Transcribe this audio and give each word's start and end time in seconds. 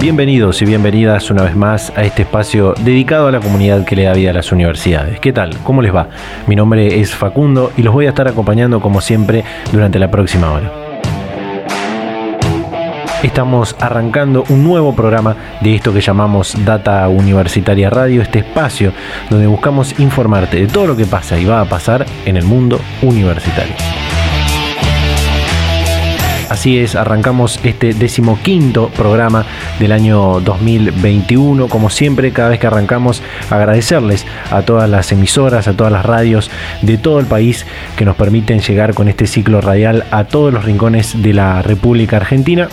Bienvenidos 0.00 0.62
y 0.62 0.64
bienvenidas 0.64 1.28
una 1.28 1.42
vez 1.42 1.56
más 1.56 1.92
a 1.96 2.04
este 2.04 2.22
espacio 2.22 2.72
dedicado 2.84 3.26
a 3.26 3.32
la 3.32 3.40
comunidad 3.40 3.84
que 3.84 3.96
le 3.96 4.04
da 4.04 4.12
vida 4.12 4.30
a 4.30 4.32
las 4.32 4.52
universidades. 4.52 5.18
¿Qué 5.18 5.32
tal? 5.32 5.56
¿Cómo 5.64 5.82
les 5.82 5.92
va? 5.92 6.08
Mi 6.46 6.54
nombre 6.54 7.00
es 7.00 7.16
Facundo 7.16 7.72
y 7.76 7.82
los 7.82 7.92
voy 7.92 8.06
a 8.06 8.10
estar 8.10 8.28
acompañando 8.28 8.80
como 8.80 9.00
siempre 9.00 9.42
durante 9.72 9.98
la 9.98 10.08
próxima 10.08 10.52
hora. 10.52 10.72
Estamos 13.24 13.74
arrancando 13.80 14.44
un 14.50 14.62
nuevo 14.62 14.94
programa 14.94 15.34
de 15.60 15.74
esto 15.74 15.92
que 15.92 16.00
llamamos 16.00 16.54
Data 16.64 17.08
Universitaria 17.08 17.90
Radio, 17.90 18.22
este 18.22 18.38
espacio 18.38 18.92
donde 19.28 19.48
buscamos 19.48 19.98
informarte 19.98 20.60
de 20.60 20.68
todo 20.68 20.86
lo 20.86 20.96
que 20.96 21.06
pasa 21.06 21.36
y 21.40 21.44
va 21.44 21.60
a 21.60 21.64
pasar 21.64 22.06
en 22.24 22.36
el 22.36 22.44
mundo 22.44 22.80
universitario. 23.02 23.74
Así 26.58 26.76
es, 26.80 26.96
arrancamos 26.96 27.60
este 27.62 27.94
decimoquinto 27.94 28.88
programa 28.88 29.46
del 29.78 29.92
año 29.92 30.40
2021. 30.40 31.68
Como 31.68 31.88
siempre, 31.88 32.32
cada 32.32 32.48
vez 32.48 32.58
que 32.58 32.66
arrancamos, 32.66 33.22
agradecerles 33.48 34.26
a 34.50 34.62
todas 34.62 34.90
las 34.90 35.12
emisoras, 35.12 35.68
a 35.68 35.74
todas 35.74 35.92
las 35.92 36.04
radios 36.04 36.50
de 36.82 36.98
todo 36.98 37.20
el 37.20 37.26
país 37.26 37.64
que 37.96 38.04
nos 38.04 38.16
permiten 38.16 38.58
llegar 38.58 38.92
con 38.94 39.06
este 39.06 39.28
ciclo 39.28 39.60
radial 39.60 40.04
a 40.10 40.24
todos 40.24 40.52
los 40.52 40.64
rincones 40.64 41.22
de 41.22 41.32
la 41.32 41.62
República 41.62 42.16
Argentina 42.16 42.68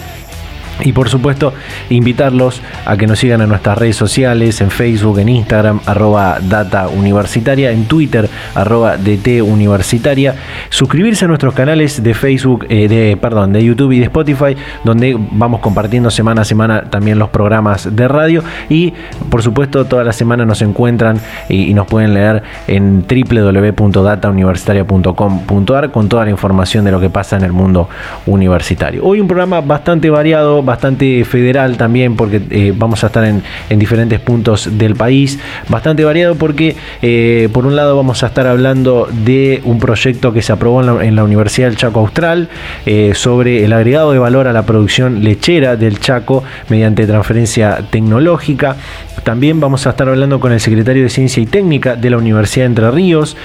y 0.83 0.91
por 0.91 1.09
supuesto, 1.09 1.53
invitarlos 1.89 2.61
a 2.85 2.97
que 2.97 3.07
nos 3.07 3.19
sigan 3.19 3.41
en 3.41 3.49
nuestras 3.49 3.77
redes 3.77 3.95
sociales, 3.95 4.61
en 4.61 4.71
Facebook, 4.71 5.19
en 5.19 5.29
Instagram, 5.29 5.79
arroba 5.85 6.39
data 6.41 6.87
universitaria, 6.87 7.71
en 7.71 7.85
Twitter, 7.85 8.27
arroba 8.53 8.97
DT 8.97 9.41
universitaria, 9.41 10.35
suscribirse 10.69 11.25
a 11.25 11.27
nuestros 11.27 11.53
canales 11.53 12.01
de 12.03 12.13
Facebook, 12.13 12.65
eh, 12.69 12.87
de, 12.87 13.17
perdón, 13.17 13.53
de 13.53 13.63
YouTube 13.63 13.93
y 13.93 13.99
de 13.99 14.05
Spotify, 14.05 14.55
donde 14.83 15.15
vamos 15.17 15.61
compartiendo 15.61 16.11
semana 16.11 16.41
a 16.41 16.45
semana 16.45 16.89
también 16.89 17.19
los 17.19 17.29
programas 17.29 17.95
de 17.95 18.07
radio 18.07 18.43
y 18.69 18.93
por 19.29 19.41
supuesto 19.41 19.85
toda 19.85 20.03
la 20.03 20.13
semana 20.13 20.45
nos 20.45 20.61
encuentran 20.61 21.19
y, 21.49 21.69
y 21.69 21.73
nos 21.73 21.87
pueden 21.87 22.13
leer 22.13 22.43
en 22.67 23.05
www.datauniversitaria.com.ar 23.07 25.91
con 25.91 26.09
toda 26.09 26.25
la 26.25 26.31
información 26.31 26.83
de 26.85 26.91
lo 26.91 26.99
que 26.99 27.09
pasa 27.09 27.37
en 27.37 27.43
el 27.43 27.53
mundo 27.53 27.89
universitario. 28.25 29.03
Hoy 29.03 29.19
un 29.19 29.27
programa 29.27 29.61
bastante 29.61 30.09
variado, 30.09 30.63
bastante 30.65 31.23
federal 31.25 31.77
también, 31.77 32.15
porque 32.15 32.41
eh, 32.49 32.73
vamos 32.75 33.03
a 33.03 33.07
estar 33.07 33.23
en, 33.25 33.43
diferentes 33.79 34.19
puntos 34.19 34.77
del 34.77 34.95
país, 34.95 35.39
bastante 35.69 36.03
variado 36.03 36.35
porque 36.35 36.75
eh, 37.01 37.49
por 37.53 37.65
un 37.65 37.75
lado 37.75 37.95
vamos 37.95 38.23
a 38.23 38.27
estar 38.27 38.47
hablando 38.47 39.07
de 39.11 39.61
un 39.65 39.79
proyecto 39.79 40.33
que 40.33 40.41
se 40.41 40.51
aprobó 40.51 41.01
en 41.01 41.15
la, 41.15 41.25
Universidad 41.25 41.67
del 41.67 41.77
Chaco 41.77 42.01
Austral 42.01 42.49
eh, 42.85 43.13
sobre 43.15 43.65
el 43.65 43.73
agregado 43.73 44.11
de 44.11 44.19
valor 44.19 44.47
a 44.47 44.53
la 44.53 44.65
producción 44.65 45.23
lechera 45.23 45.75
del 45.75 45.99
Chaco 45.99 46.43
mediante 46.69 47.07
transferencia 47.07 47.79
tecnológica. 47.89 48.75
También 49.23 49.59
vamos 49.59 49.87
a 49.87 49.91
estar 49.91 50.07
hablando 50.07 50.39
con 50.39 50.51
el 50.51 50.59
secretario 50.59 51.01
de 51.01 51.09
Ciencia 51.09 51.41
y 51.41 51.47
Técnica 51.47 51.95
de 51.95 52.09
la 52.11 52.17
Universidad 52.17 52.65
de 52.65 52.67
Entre 52.67 52.91
Ríos 52.91 53.35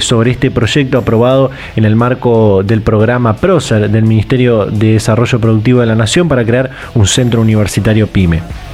sobre 0.00 0.30
este 0.30 0.50
proyecto 0.50 0.98
aprobado 0.98 1.50
en 1.76 1.84
el 1.84 1.96
marco 1.96 2.62
del 2.64 2.80
programa 2.80 3.36
PROSER 3.36 3.90
del 3.90 4.04
Ministerio 4.04 4.66
de 4.66 4.94
Desarrollo 4.94 5.38
Productivo 5.38 5.80
de 5.80 5.86
la 5.86 5.94
Nación 5.94 6.28
para 6.28 6.44
crear 6.44 6.57
un 6.94 7.06
centro 7.06 7.40
universitario 7.40 8.06
PYME. 8.06 8.67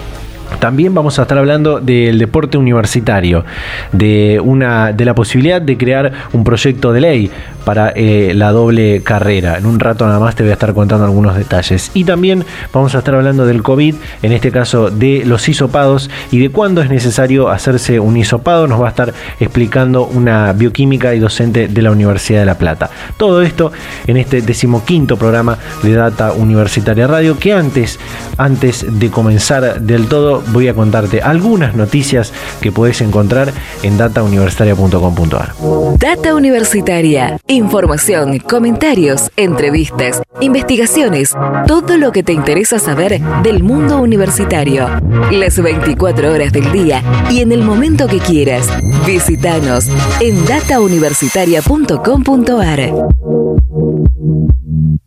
También 0.59 0.95
vamos 0.95 1.19
a 1.19 1.23
estar 1.23 1.39
hablando 1.39 1.81
del 1.81 2.19
deporte 2.19 2.59
universitario, 2.59 3.45
de, 3.93 4.41
una, 4.43 4.93
de 4.93 5.05
la 5.05 5.15
posibilidad 5.15 5.61
de 5.61 5.77
crear 5.77 6.13
un 6.33 6.45
proyecto 6.45 6.93
de 6.93 7.01
ley 7.01 7.31
para 7.65 7.91
eh, 7.91 8.33
la 8.35 8.53
doble 8.53 9.03
carrera. 9.03 9.57
En 9.59 9.67
un 9.67 9.81
rato 9.81 10.07
nada 10.07 10.21
más 10.21 10.35
te 10.35 10.43
voy 10.43 10.51
a 10.51 10.55
estar 10.55 10.75
contando 10.75 11.05
algunos 11.05 11.37
detalles. 11.37 11.91
Y 11.95 12.05
también 12.05 12.45
vamos 12.73 12.95
a 12.95 12.99
estar 12.99 13.15
hablando 13.15 13.47
del 13.47 13.63
COVID, 13.63 13.95
en 14.23 14.33
este 14.33 14.51
caso 14.51 14.91
de 14.91 15.25
los 15.25 15.49
hisopados 15.49 16.11
y 16.31 16.39
de 16.39 16.51
cuándo 16.51 16.83
es 16.83 16.91
necesario 16.91 17.49
hacerse 17.49 17.99
un 17.99 18.17
hisopado. 18.17 18.67
Nos 18.67 18.81
va 18.81 18.87
a 18.87 18.91
estar 18.91 19.15
explicando 19.41 20.05
una 20.05 20.53
bioquímica 20.53 21.15
y 21.15 21.19
docente 21.19 21.69
de 21.69 21.83
la 21.83 21.91
Universidad 21.91 22.41
de 22.41 22.47
La 22.47 22.59
Plata. 22.59 22.91
Todo 23.17 23.43
esto 23.43 23.73
en 24.07 24.17
este 24.17 24.43
decimoquinto 24.43 25.17
programa 25.17 25.59
de 25.83 25.95
Data 25.95 26.33
Universitaria 26.33 27.07
Radio 27.07 27.39
que 27.39 27.53
antes, 27.53 27.99
antes 28.37 28.87
de 28.99 29.11
comenzar 29.11 29.81
del 29.81 30.07
todo 30.07 30.43
voy 30.53 30.69
a 30.69 30.75
contarte 30.75 31.23
algunas 31.23 31.75
noticias 31.75 32.33
que 32.61 32.73
puedes 32.73 33.01
encontrar 33.01 33.53
en 33.83 33.97
datauniversitaria.com.ar. 33.97 35.55
Data 35.99 36.35
Universitaria 36.35 37.39
Información, 37.47 38.39
comentarios, 38.39 39.31
entrevistas, 39.37 40.23
investigaciones, 40.41 41.35
todo 41.67 41.97
lo 41.97 42.13
que 42.13 42.23
te 42.23 42.33
interesa 42.33 42.79
saber 42.79 43.21
del 43.43 43.63
mundo 43.63 43.99
universitario. 43.99 44.89
Las 45.31 45.61
24 45.61 46.33
horas 46.33 46.53
del 46.53 46.71
día 46.73 47.03
y 47.31 47.41
en 47.41 47.53
el 47.53 47.63
momento 47.63 48.07
que 48.07 48.19
quieras. 48.19 48.69
Visítanos 49.07 49.89
en 50.21 50.45
datauniversitaria.com.ar. 50.47 52.93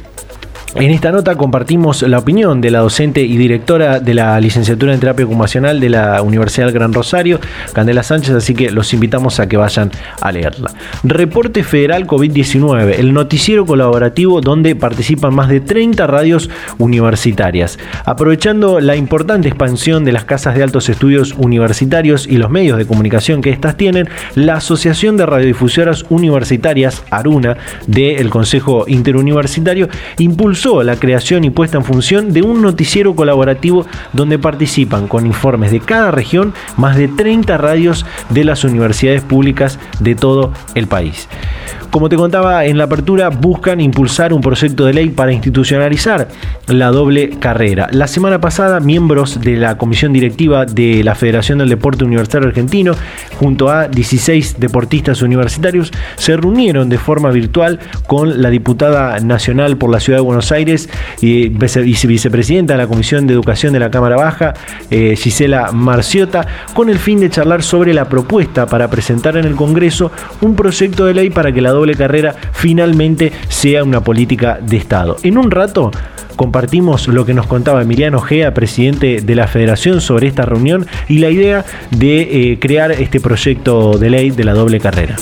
En 0.81 0.93
esta 0.93 1.11
nota 1.11 1.35
compartimos 1.35 2.03
la 2.03 2.19
opinión 2.19 2.61
de 2.61 2.71
la 2.71 2.79
docente 2.79 3.23
y 3.23 3.37
directora 3.37 3.99
de 3.99 4.15
la 4.15 4.41
licenciatura 4.41 4.95
en 4.95 5.01
terapia 5.01 5.27
ocupacional 5.27 5.81
de 5.81 5.89
la 5.89 6.23
Universidad 6.23 6.67
del 6.67 6.75
Gran 6.75 6.93
Rosario, 6.93 7.41
Candela 7.73 8.05
Sánchez, 8.05 8.37
así 8.37 8.55
que 8.55 8.71
los 8.71 8.95
invitamos 8.95 9.41
a 9.41 9.49
que 9.49 9.57
vayan 9.57 9.91
a 10.21 10.31
leerla. 10.31 10.71
Reporte 11.03 11.65
Federal 11.65 12.07
COVID-19, 12.07 12.95
el 12.97 13.13
noticiero 13.13 13.67
colaborativo 13.67 14.41
donde 14.41 14.77
participan 14.77 15.35
más 15.35 15.49
de 15.49 15.59
30 15.59 16.07
radios 16.07 16.49
universitarias. 16.79 17.77
Aprovechando 18.05 18.79
la 18.79 18.95
importante 18.95 19.49
expansión 19.49 20.05
de 20.05 20.13
las 20.13 20.27
casas 20.27 20.55
de 20.55 20.63
altos 20.63 20.89
estudios 20.89 21.35
universitarios 21.39 22.25
y 22.29 22.37
los 22.37 22.51
medios 22.51 22.79
de 22.79 22.87
comunicación 22.87 23.43
que 23.43 23.51
éstas 23.51 23.77
tienen, 23.77 24.09
la 24.37 24.55
Asociación 24.55 25.17
de 25.17 25.27
Radiodifusoras 25.27 26.05
Universitarias, 26.09 27.03
ARUNA, 27.11 27.57
del 27.89 28.31
Consejo 28.31 28.85
Interuniversitario, 28.87 29.89
impulsa 30.19 30.68
la 30.69 30.97
creación 30.97 31.44
y 31.44 31.50
puesta 31.50 31.79
en 31.79 31.85
función 31.85 32.32
de 32.32 32.43
un 32.43 32.61
noticiero 32.61 33.17
colaborativo 33.17 33.87
donde 34.12 34.38
participan 34.38 35.09
con 35.09 35.26
informes 35.26 35.70
de 35.70 35.81
cada 35.81 36.11
región 36.11 36.53
más 36.76 36.97
de 36.97 37.09
30 37.09 37.56
radios 37.56 38.05
de 38.29 38.44
las 38.44 38.65
universidades 38.65 39.23
públicas 39.23 39.79
de 39.99 40.15
todo 40.15 40.53
el 40.75 40.87
país. 40.87 41.26
Como 41.90 42.11
te 42.11 42.17
contaba 42.17 42.67
en 42.67 42.76
la 42.76 42.85
apertura, 42.85 43.31
buscan 43.31 43.81
impulsar 43.81 44.35
un 44.35 44.43
proyecto 44.43 44.85
de 44.85 44.93
ley 44.93 45.08
para 45.08 45.32
institucionalizar 45.32 46.29
la 46.67 46.90
doble 46.90 47.31
carrera. 47.31 47.88
La 47.93 48.06
semana 48.06 48.40
pasada, 48.43 48.79
miembros 48.79 49.40
de 49.40 49.56
la 49.56 49.79
comisión 49.79 50.12
directiva 50.12 50.67
de 50.67 51.02
la 51.02 51.14
Federación 51.14 51.58
del 51.58 51.70
Deporte 51.70 52.05
Universitario 52.05 52.49
Argentino, 52.49 52.93
junto 53.38 53.70
a 53.70 53.88
16 53.88 54.61
deportistas 54.61 55.23
universitarios, 55.23 55.90
se 56.17 56.37
reunieron 56.37 56.90
de 56.90 56.99
forma 56.99 57.31
virtual 57.31 57.79
con 58.06 58.43
la 58.43 58.50
diputada 58.50 59.19
nacional 59.20 59.79
por 59.79 59.91
la 59.91 60.00
Ciudad 60.00 60.19
de 60.19 60.25
Buenos 60.25 60.52
Aires 60.52 60.91
y 61.23 61.49
vicepresidenta 61.49 62.75
de 62.75 62.79
la 62.79 62.87
Comisión 62.87 63.26
de 63.26 63.32
Educación 63.32 63.73
de 63.73 63.81
la 63.81 63.91
Cámara 63.91 64.17
Baja, 64.17 64.52
eh, 64.91 65.17
Gisela 65.17 65.73
Marciota, 65.73 66.46
con 66.75 66.91
el 66.91 66.99
fin 66.99 67.20
de 67.20 67.31
charlar 67.31 67.62
sobre 67.62 67.94
la 67.94 68.11
propuesta 68.11 68.67
para 68.67 68.91
presentar 68.91 69.38
en 69.38 69.46
el 69.46 69.56
Congreso 69.56 70.12
un 70.43 70.55
proyecto 70.55 71.06
de 71.06 71.14
ley 71.14 71.31
para 71.31 71.50
que 71.50 71.62
la 71.62 71.70
doble 71.79 71.95
carrera 71.95 72.35
finalmente 72.53 73.33
sea 73.49 73.85
una 73.85 74.03
política 74.03 74.59
de 74.61 74.77
Estado. 74.77 75.17
En 75.23 75.39
un 75.39 75.51
rato 75.51 75.91
compartimos 76.37 77.09
lo 77.09 77.25
que 77.27 77.35
nos 77.35 77.47
contaba 77.47 77.83
Emiliano 77.83 78.21
Gea, 78.21 78.55
presidente 78.55 79.21
de 79.21 79.35
la 79.35 79.49
Federación, 79.49 80.01
sobre 80.01 80.29
esta 80.29 80.43
reunión 80.43 80.87
y 81.09 81.19
la 81.19 81.31
idea 81.31 81.65
de 81.91 82.53
eh, 82.53 82.59
crear 82.61 82.93
este 82.93 83.21
proyecto 83.21 83.99
de 83.99 84.11
ley 84.11 84.31
de 84.31 84.45
la 84.45 84.53
doble 84.55 84.79
carrera 84.79 85.17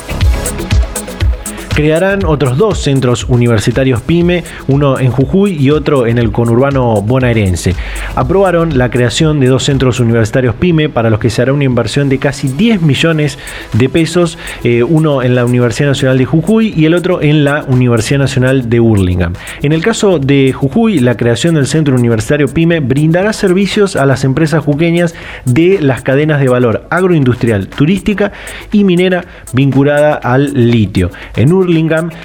crearán 1.76 2.24
otros 2.24 2.56
dos 2.56 2.78
centros 2.78 3.24
universitarios 3.28 4.00
PYME, 4.00 4.44
uno 4.66 4.98
en 4.98 5.10
Jujuy 5.10 5.58
y 5.60 5.70
otro 5.70 6.06
en 6.06 6.16
el 6.16 6.32
conurbano 6.32 7.02
bonaerense. 7.02 7.74
Aprobaron 8.14 8.78
la 8.78 8.90
creación 8.90 9.40
de 9.40 9.48
dos 9.48 9.64
centros 9.64 10.00
universitarios 10.00 10.54
PYME 10.54 10.88
para 10.88 11.10
los 11.10 11.20
que 11.20 11.28
se 11.28 11.42
hará 11.42 11.52
una 11.52 11.64
inversión 11.64 12.08
de 12.08 12.16
casi 12.16 12.48
10 12.48 12.80
millones 12.80 13.38
de 13.74 13.90
pesos, 13.90 14.38
eh, 14.64 14.84
uno 14.84 15.22
en 15.22 15.34
la 15.34 15.44
Universidad 15.44 15.90
Nacional 15.90 16.16
de 16.16 16.24
Jujuy 16.24 16.72
y 16.74 16.86
el 16.86 16.94
otro 16.94 17.20
en 17.20 17.44
la 17.44 17.64
Universidad 17.64 18.20
Nacional 18.20 18.70
de 18.70 18.80
Burlingame. 18.80 19.36
En 19.60 19.72
el 19.72 19.82
caso 19.82 20.18
de 20.18 20.54
Jujuy, 20.54 21.00
la 21.00 21.18
creación 21.18 21.56
del 21.56 21.66
centro 21.66 21.94
universitario 21.94 22.48
PYME 22.48 22.80
brindará 22.80 23.34
servicios 23.34 23.96
a 23.96 24.06
las 24.06 24.24
empresas 24.24 24.64
juqueñas 24.64 25.14
de 25.44 25.78
las 25.82 26.00
cadenas 26.00 26.40
de 26.40 26.48
valor 26.48 26.86
agroindustrial, 26.88 27.68
turística 27.68 28.32
y 28.72 28.84
minera 28.84 29.26
vinculada 29.52 30.14
al 30.14 30.70
litio. 30.70 31.10
En 31.36 31.52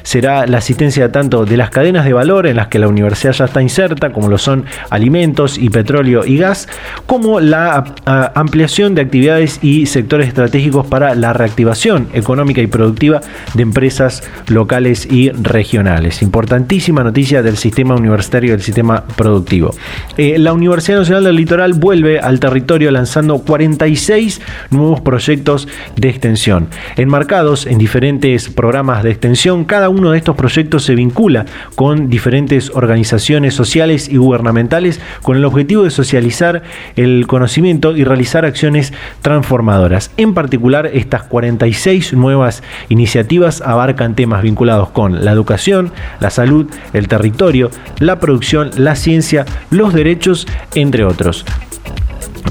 Será 0.03 0.45
la 0.47 0.59
asistencia 0.59 1.11
tanto 1.11 1.45
de 1.45 1.57
las 1.57 1.69
cadenas 1.69 2.05
de 2.05 2.13
valor 2.13 2.47
en 2.47 2.55
las 2.55 2.67
que 2.67 2.79
la 2.79 2.87
universidad 2.87 3.33
ya 3.33 3.45
está 3.45 3.61
inserta, 3.61 4.11
como 4.11 4.29
lo 4.29 4.37
son 4.37 4.65
alimentos 4.89 5.57
y 5.57 5.69
petróleo 5.69 6.25
y 6.25 6.37
gas, 6.37 6.67
como 7.05 7.39
la 7.39 7.83
ampliación 8.05 8.95
de 8.95 9.01
actividades 9.01 9.59
y 9.61 9.85
sectores 9.85 10.27
estratégicos 10.27 10.85
para 10.87 11.15
la 11.15 11.33
reactivación 11.33 12.07
económica 12.13 12.61
y 12.61 12.67
productiva 12.67 13.21
de 13.53 13.63
empresas 13.63 14.23
locales 14.47 15.07
y 15.11 15.29
regionales. 15.29 16.21
Importantísima 16.21 17.03
noticia 17.03 17.41
del 17.41 17.57
sistema 17.57 17.95
universitario 17.95 18.49
y 18.49 18.51
del 18.51 18.61
sistema 18.61 19.03
productivo. 19.15 19.73
Eh, 20.17 20.37
la 20.37 20.53
Universidad 20.53 20.99
Nacional 20.99 21.23
del 21.23 21.35
Litoral 21.35 21.73
vuelve 21.73 22.19
al 22.19 22.39
territorio 22.39 22.91
lanzando 22.91 23.39
46 23.39 24.41
nuevos 24.69 25.01
proyectos 25.01 25.67
de 25.95 26.09
extensión, 26.09 26.67
enmarcados 26.95 27.65
en 27.65 27.77
diferentes 27.77 28.49
programas 28.49 29.03
de 29.03 29.11
extensión 29.11 29.30
cada 29.65 29.89
uno 29.89 30.11
de 30.11 30.17
estos 30.17 30.35
proyectos 30.35 30.83
se 30.83 30.95
vincula 30.95 31.45
con 31.75 32.09
diferentes 32.09 32.71
organizaciones 32.73 33.53
sociales 33.53 34.09
y 34.09 34.17
gubernamentales 34.17 34.99
con 35.21 35.37
el 35.37 35.45
objetivo 35.45 35.83
de 35.83 35.89
socializar 35.89 36.63
el 36.95 37.25
conocimiento 37.27 37.95
y 37.95 38.03
realizar 38.03 38.45
acciones 38.45 38.93
transformadoras. 39.21 40.11
En 40.17 40.33
particular, 40.33 40.87
estas 40.93 41.23
46 41.23 42.13
nuevas 42.13 42.61
iniciativas 42.89 43.61
abarcan 43.61 44.15
temas 44.15 44.41
vinculados 44.43 44.89
con 44.89 45.23
la 45.23 45.31
educación, 45.31 45.91
la 46.19 46.29
salud, 46.29 46.67
el 46.93 47.07
territorio, 47.07 47.71
la 47.99 48.19
producción, 48.19 48.71
la 48.77 48.95
ciencia, 48.95 49.45
los 49.69 49.93
derechos, 49.93 50.47
entre 50.75 51.05
otros. 51.05 51.45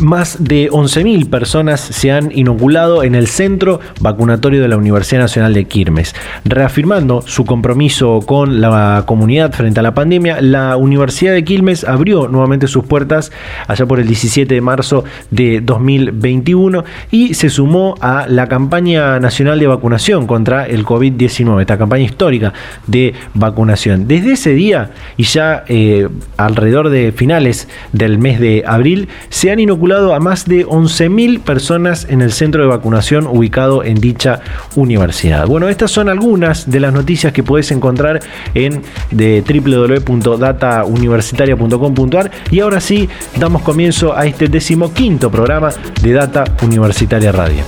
Más 0.00 0.42
de 0.42 0.70
11.000 0.70 1.28
personas 1.28 1.80
se 1.80 2.12
han 2.12 2.30
inoculado 2.32 3.02
en 3.02 3.14
el 3.14 3.26
centro 3.26 3.80
vacunatorio 4.00 4.62
de 4.62 4.68
la 4.68 4.76
Universidad 4.76 5.20
Nacional 5.20 5.52
de 5.52 5.64
Quirmes. 5.64 6.14
Reafirmando 6.44 7.22
su 7.22 7.44
compromiso 7.44 8.20
con 8.24 8.60
la 8.60 9.02
comunidad 9.06 9.52
frente 9.52 9.80
a 9.80 9.82
la 9.82 9.94
pandemia, 9.94 10.40
la 10.40 10.76
Universidad 10.76 11.32
de 11.32 11.44
Quilmes 11.44 11.84
abrió 11.84 12.28
nuevamente 12.28 12.66
sus 12.66 12.84
puertas 12.84 13.32
allá 13.66 13.84
por 13.84 14.00
el 14.00 14.06
17 14.06 14.54
de 14.54 14.60
marzo 14.60 15.04
de 15.30 15.60
2021 15.60 16.84
y 17.10 17.34
se 17.34 17.50
sumó 17.50 17.96
a 18.00 18.26
la 18.28 18.46
campaña 18.48 19.18
nacional 19.20 19.58
de 19.58 19.66
vacunación 19.66 20.26
contra 20.26 20.66
el 20.66 20.84
COVID-19, 20.86 21.60
esta 21.60 21.76
campaña 21.76 22.04
histórica 22.04 22.54
de 22.86 23.14
vacunación. 23.34 24.08
Desde 24.08 24.32
ese 24.32 24.54
día 24.54 24.92
y 25.16 25.24
ya 25.24 25.64
eh, 25.68 26.08
alrededor 26.36 26.88
de 26.88 27.12
finales 27.12 27.68
del 27.92 28.18
mes 28.18 28.40
de 28.40 28.62
abril 28.66 29.08
se 29.28 29.50
han 29.50 29.58
inoculado 29.58 29.79
a 29.80 30.20
más 30.20 30.46
de 30.46 30.66
11.000 30.66 31.40
personas 31.40 32.06
en 32.08 32.20
el 32.20 32.32
centro 32.32 32.60
de 32.62 32.68
vacunación 32.68 33.26
ubicado 33.26 33.82
en 33.82 33.94
dicha 33.94 34.40
universidad. 34.76 35.46
Bueno, 35.46 35.68
estas 35.68 35.90
son 35.90 36.10
algunas 36.10 36.70
de 36.70 36.80
las 36.80 36.92
noticias 36.92 37.32
que 37.32 37.42
puedes 37.42 37.70
encontrar 37.70 38.20
en 38.54 38.82
de 39.10 39.42
www.datauniversitaria.com.ar 39.42 42.30
y 42.50 42.60
ahora 42.60 42.78
sí 42.80 43.08
damos 43.38 43.62
comienzo 43.62 44.14
a 44.14 44.26
este 44.26 44.48
decimoquinto 44.48 45.30
programa 45.30 45.70
de 46.02 46.12
Data 46.12 46.44
Universitaria 46.62 47.32
Radio. 47.32 47.64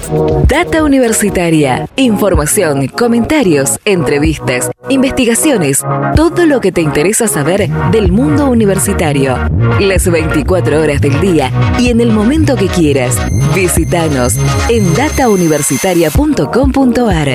Data 0.46 0.84
Universitaria, 0.84 1.88
información, 1.96 2.88
comentarios, 2.88 3.80
entrevistas, 3.86 4.70
investigaciones, 4.90 5.82
todo 6.14 6.44
lo 6.44 6.60
que 6.60 6.72
te 6.72 6.82
interesa 6.82 7.26
saber 7.26 7.70
del 7.90 8.12
mundo 8.12 8.50
universitario. 8.50 9.38
Las 9.80 10.10
24 10.10 10.78
horas 10.80 11.00
del 11.00 11.18
día 11.20 11.50
y 11.78 11.88
en 11.88 12.01
el 12.02 12.10
momento 12.10 12.56
que 12.56 12.66
quieras. 12.66 13.16
Visítanos 13.54 14.36
en 14.68 14.92
datauniversitaria.com.ar. 14.94 17.28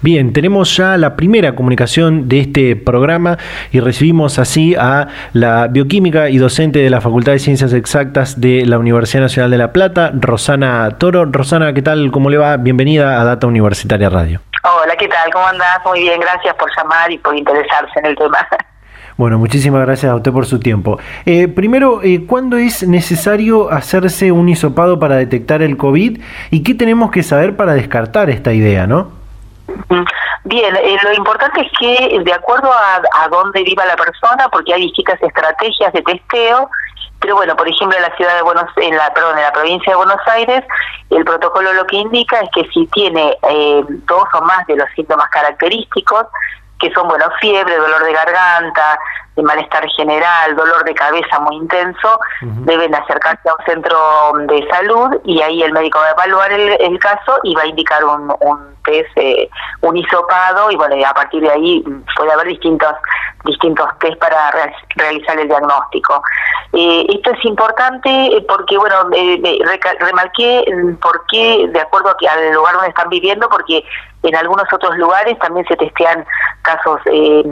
Bien, 0.00 0.32
tenemos 0.32 0.76
ya 0.76 0.96
la 0.96 1.16
primera 1.16 1.56
comunicación 1.56 2.28
de 2.28 2.38
este 2.40 2.76
programa 2.76 3.36
y 3.72 3.80
recibimos 3.80 4.38
así 4.38 4.76
a 4.76 5.08
la 5.32 5.66
bioquímica 5.66 6.28
y 6.28 6.38
docente 6.38 6.78
de 6.78 6.88
la 6.88 7.00
Facultad 7.00 7.32
de 7.32 7.40
Ciencias 7.40 7.72
Exactas 7.72 8.40
de 8.40 8.64
la 8.64 8.78
Universidad 8.78 9.22
Nacional 9.22 9.50
de 9.50 9.58
La 9.58 9.72
Plata, 9.72 10.12
Rosana 10.14 10.98
Toro. 10.98 11.24
Rosana, 11.24 11.72
¿qué 11.72 11.82
tal? 11.82 12.12
¿Cómo 12.12 12.30
le 12.30 12.38
va? 12.38 12.56
Bienvenida 12.58 13.20
a 13.20 13.24
Data 13.24 13.48
Universitaria 13.48 14.08
Radio. 14.08 14.40
Hola, 14.62 14.94
¿qué 14.96 15.08
tal? 15.08 15.32
¿Cómo 15.32 15.48
andás? 15.48 15.80
Muy 15.84 15.98
bien, 16.00 16.20
gracias 16.20 16.54
por 16.54 16.70
llamar 16.76 17.10
y 17.10 17.18
por 17.18 17.36
interesarse 17.36 17.98
en 17.98 18.06
el 18.06 18.16
tema. 18.16 18.46
Bueno, 19.16 19.38
muchísimas 19.38 19.80
gracias 19.86 20.12
a 20.12 20.14
usted 20.14 20.30
por 20.30 20.44
su 20.44 20.60
tiempo. 20.60 20.98
Eh, 21.24 21.48
primero, 21.48 22.02
eh, 22.02 22.26
¿cuándo 22.26 22.58
es 22.58 22.86
necesario 22.86 23.70
hacerse 23.70 24.30
un 24.30 24.48
hisopado 24.48 24.98
para 24.98 25.16
detectar 25.16 25.62
el 25.62 25.76
COVID 25.78 26.20
y 26.50 26.62
qué 26.62 26.74
tenemos 26.74 27.10
que 27.10 27.22
saber 27.22 27.56
para 27.56 27.72
descartar 27.72 28.28
esta 28.28 28.52
idea, 28.52 28.86
no? 28.86 29.10
Mm, 29.88 30.04
bien, 30.44 30.76
eh, 30.76 30.96
lo 31.02 31.14
importante 31.14 31.62
es 31.62 31.72
que 31.78 32.20
de 32.22 32.32
acuerdo 32.32 32.70
a, 32.70 33.24
a 33.24 33.28
dónde 33.28 33.62
viva 33.62 33.86
la 33.86 33.96
persona, 33.96 34.48
porque 34.50 34.74
hay 34.74 34.82
distintas 34.82 35.20
estrategias 35.22 35.92
de 35.94 36.02
testeo, 36.02 36.68
pero 37.20 37.36
bueno, 37.36 37.56
por 37.56 37.66
ejemplo, 37.66 37.96
en 37.96 38.02
la 38.02 38.14
ciudad 38.16 38.36
de 38.36 38.42
Buenos, 38.42 38.66
en 38.76 38.96
la, 38.96 39.12
perdón, 39.14 39.38
en 39.38 39.44
la 39.44 39.52
provincia 39.52 39.92
de 39.92 39.96
Buenos 39.96 40.20
Aires, 40.26 40.62
el 41.10 41.24
protocolo 41.24 41.72
lo 41.72 41.86
que 41.86 41.96
indica 41.96 42.40
es 42.40 42.50
que 42.54 42.68
si 42.72 42.86
tiene 42.88 43.36
eh, 43.50 43.84
dos 43.88 44.24
o 44.34 44.40
más 44.42 44.66
de 44.66 44.76
los 44.76 44.88
síntomas 44.94 45.28
característicos, 45.30 46.26
que 46.78 46.90
son, 46.92 47.08
bueno, 47.08 47.26
fiebre, 47.40 47.76
dolor 47.76 48.04
de 48.04 48.12
garganta, 48.12 48.98
de 49.36 49.42
malestar 49.42 49.86
general, 49.96 50.56
dolor 50.56 50.82
de 50.84 50.94
cabeza 50.94 51.38
muy 51.40 51.56
intenso, 51.56 52.18
deben 52.40 52.94
acercarse 52.94 53.48
a 53.48 53.54
un 53.54 53.64
centro 53.66 54.32
de 54.46 54.66
salud 54.70 55.20
y 55.24 55.42
ahí 55.42 55.62
el 55.62 55.72
médico 55.72 55.98
va 55.98 56.08
a 56.08 56.12
evaluar 56.12 56.52
el, 56.52 56.98
caso 56.98 57.38
y 57.42 57.54
va 57.54 57.62
a 57.62 57.66
indicar 57.66 58.02
un, 58.04 58.34
un 58.40 58.76
test, 58.84 59.10
eh, 59.16 59.48
un 59.82 59.96
hisopado 59.96 60.70
y 60.70 60.76
bueno, 60.76 60.96
a 61.06 61.12
partir 61.12 61.42
de 61.42 61.50
ahí 61.50 61.84
puede 62.16 62.32
haber 62.32 62.46
distintos 62.46 62.94
distintos 63.46 63.86
test 64.00 64.18
para 64.18 64.50
realizar 64.96 65.38
el 65.38 65.48
diagnóstico. 65.48 66.22
Eh, 66.72 67.06
esto 67.08 67.30
es 67.30 67.44
importante 67.44 68.44
porque, 68.48 68.76
bueno, 68.76 68.96
eh, 69.14 69.58
remarqué 70.00 70.64
por 71.00 71.24
qué, 71.30 71.66
de 71.68 71.80
acuerdo 71.80 72.14
al 72.28 72.52
lugar 72.52 72.74
donde 72.74 72.88
están 72.88 73.08
viviendo, 73.08 73.48
porque 73.48 73.84
en 74.22 74.36
algunos 74.36 74.64
otros 74.72 74.96
lugares 74.96 75.38
también 75.38 75.66
se 75.66 75.76
testean 75.76 76.24
casos 76.62 77.00
eh, 77.06 77.44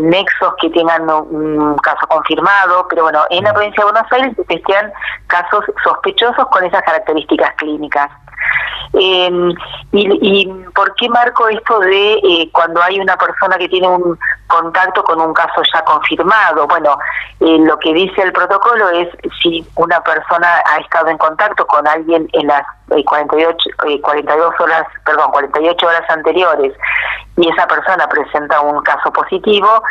nexos 0.00 0.54
que 0.60 0.70
tengan 0.70 1.08
un 1.08 1.76
caso 1.76 2.06
confirmado, 2.06 2.86
pero 2.88 3.04
bueno, 3.04 3.24
en 3.30 3.44
la 3.44 3.52
provincia 3.52 3.84
de 3.84 3.92
Buenos 3.92 4.12
Aires 4.12 4.32
se 4.36 4.44
testean 4.44 4.92
casos 5.26 5.64
sospechosos 5.82 6.46
con 6.48 6.64
esas 6.64 6.82
características 6.82 7.54
clínicas. 7.56 8.10
Em, 8.92 9.54
y, 9.92 10.46
por 10.74 10.94
qué 10.96 11.08
marco 11.08 11.48
esto 11.48 11.78
de 11.78 12.14
eh, 12.14 12.50
cuando 12.52 12.82
hay 12.82 12.98
una 12.98 13.16
persona 13.16 13.56
que 13.56 13.68
tiene 13.68 13.86
un 13.86 14.18
contacto 14.48 15.04
con 15.04 15.20
un 15.20 15.32
caso 15.32 15.62
ya 15.72 15.82
confirmado? 15.84 16.66
Bueno, 16.66 16.98
eh, 17.38 17.58
lo 17.60 17.78
que 17.78 17.94
dice 17.94 18.22
el 18.22 18.32
protocolo 18.32 18.88
es 18.90 19.08
si 19.40 19.64
una 19.76 20.00
persona 20.02 20.60
ha 20.66 20.78
estado 20.78 21.08
en 21.08 21.18
contacto 21.18 21.66
con 21.66 21.86
alguien 21.86 22.28
en 22.32 22.48
las 22.48 22.64
48, 22.88 23.56
eh, 23.86 24.00
42 24.00 24.54
horas, 24.58 24.84
perdón, 25.04 25.30
48 25.30 25.86
horas 25.86 26.10
anteriores 26.10 26.72
y 27.36 27.48
esa 27.48 27.66
persona 27.68 28.08
presenta 28.08 28.60
un 28.60 28.82
caso 28.82 29.12
positivo, 29.12 29.82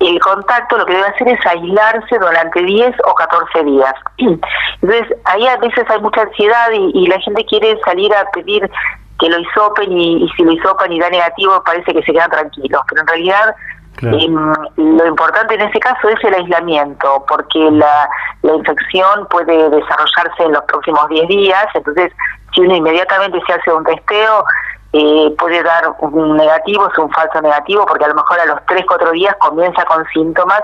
el 0.00 0.20
contacto 0.20 0.78
lo 0.78 0.86
que 0.86 0.94
debe 0.94 1.08
hacer 1.08 1.28
es 1.28 1.46
aislarse 1.46 2.18
durante 2.18 2.62
10 2.62 2.94
o 3.04 3.14
14 3.14 3.64
días. 3.64 3.94
Entonces, 4.18 5.16
ahí 5.24 5.46
a 5.46 5.56
veces 5.56 5.84
hay 5.88 6.00
mucha 6.00 6.22
ansiedad 6.22 6.70
y, 6.72 7.06
la 7.08 7.18
gente 7.20 7.44
quiere 7.46 7.78
salir 7.84 8.14
a 8.14 8.24
pedir 8.30 8.70
que 9.18 9.28
lo 9.28 9.38
hisopen 9.40 9.90
y, 9.92 10.28
si 10.36 10.44
lo 10.44 10.52
hisopen 10.52 10.92
y 10.92 11.00
da 11.00 11.10
negativo 11.10 11.62
parece 11.64 11.92
que 11.92 12.02
se 12.02 12.12
quedan 12.12 12.30
tranquilos, 12.30 12.80
pero 12.88 13.00
en 13.00 13.06
realidad 13.08 13.56
em, 14.02 14.52
lo 14.76 15.06
importante 15.06 15.54
en 15.54 15.62
ese 15.62 15.80
caso 15.80 16.08
es 16.08 16.22
el 16.22 16.34
aislamiento, 16.34 17.24
porque 17.26 17.58
la, 17.72 18.08
la 18.42 18.54
infección 18.54 19.26
puede 19.28 19.70
desarrollarse 19.70 20.44
en 20.44 20.52
los 20.52 20.62
próximos 20.64 21.08
10 21.08 21.28
días, 21.28 21.66
entonces 21.74 22.12
si 22.54 22.60
uno 22.60 22.76
inmediatamente 22.76 23.40
se 23.46 23.52
hace 23.54 23.72
un 23.72 23.84
testeo, 23.84 24.44
eh, 24.92 25.34
puede 25.38 25.62
dar 25.62 25.94
un 26.00 26.36
negativo, 26.36 26.88
es 26.90 26.98
un 26.98 27.10
falso 27.10 27.40
negativo, 27.42 27.84
porque 27.86 28.04
a 28.04 28.08
lo 28.08 28.14
mejor 28.14 28.40
a 28.40 28.46
los 28.46 28.64
3, 28.66 28.84
4 28.86 29.10
días 29.12 29.34
comienza 29.38 29.84
con 29.84 30.06
síntomas 30.06 30.62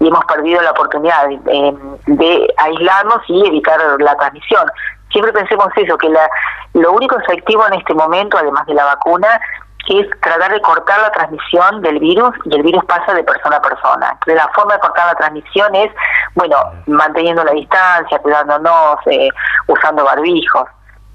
y 0.00 0.08
hemos 0.08 0.24
perdido 0.24 0.60
la 0.62 0.70
oportunidad 0.72 1.28
de, 1.28 2.54
aislarnos 2.58 3.20
y 3.28 3.46
evitar 3.46 3.78
la 3.98 4.16
transmisión. 4.16 4.70
Siempre 5.10 5.32
pensemos 5.32 5.68
eso, 5.76 5.96
que 5.96 6.08
la, 6.08 6.28
lo 6.74 6.92
único 6.92 7.18
efectivo 7.18 7.66
en 7.66 7.74
este 7.74 7.94
momento, 7.94 8.36
además 8.38 8.66
de 8.66 8.74
la 8.74 8.84
vacuna, 8.84 9.40
es 9.88 10.08
tratar 10.20 10.52
de 10.52 10.60
cortar 10.60 11.00
la 11.00 11.10
transmisión 11.12 11.80
del 11.82 11.98
virus 11.98 12.30
y 12.44 12.54
el 12.54 12.62
virus 12.62 12.84
pasa 12.86 13.14
de 13.14 13.22
persona 13.22 13.56
a 13.56 13.62
persona. 13.62 14.10
Entonces 14.12 14.34
la 14.34 14.48
forma 14.52 14.74
de 14.74 14.80
cortar 14.80 15.06
la 15.06 15.14
transmisión 15.14 15.74
es, 15.74 15.92
bueno, 16.34 16.56
manteniendo 16.86 17.44
la 17.44 17.52
distancia, 17.52 18.18
cuidándonos, 18.18 18.98
eh, 19.06 19.28
usando 19.68 20.04
barbijos. 20.04 20.68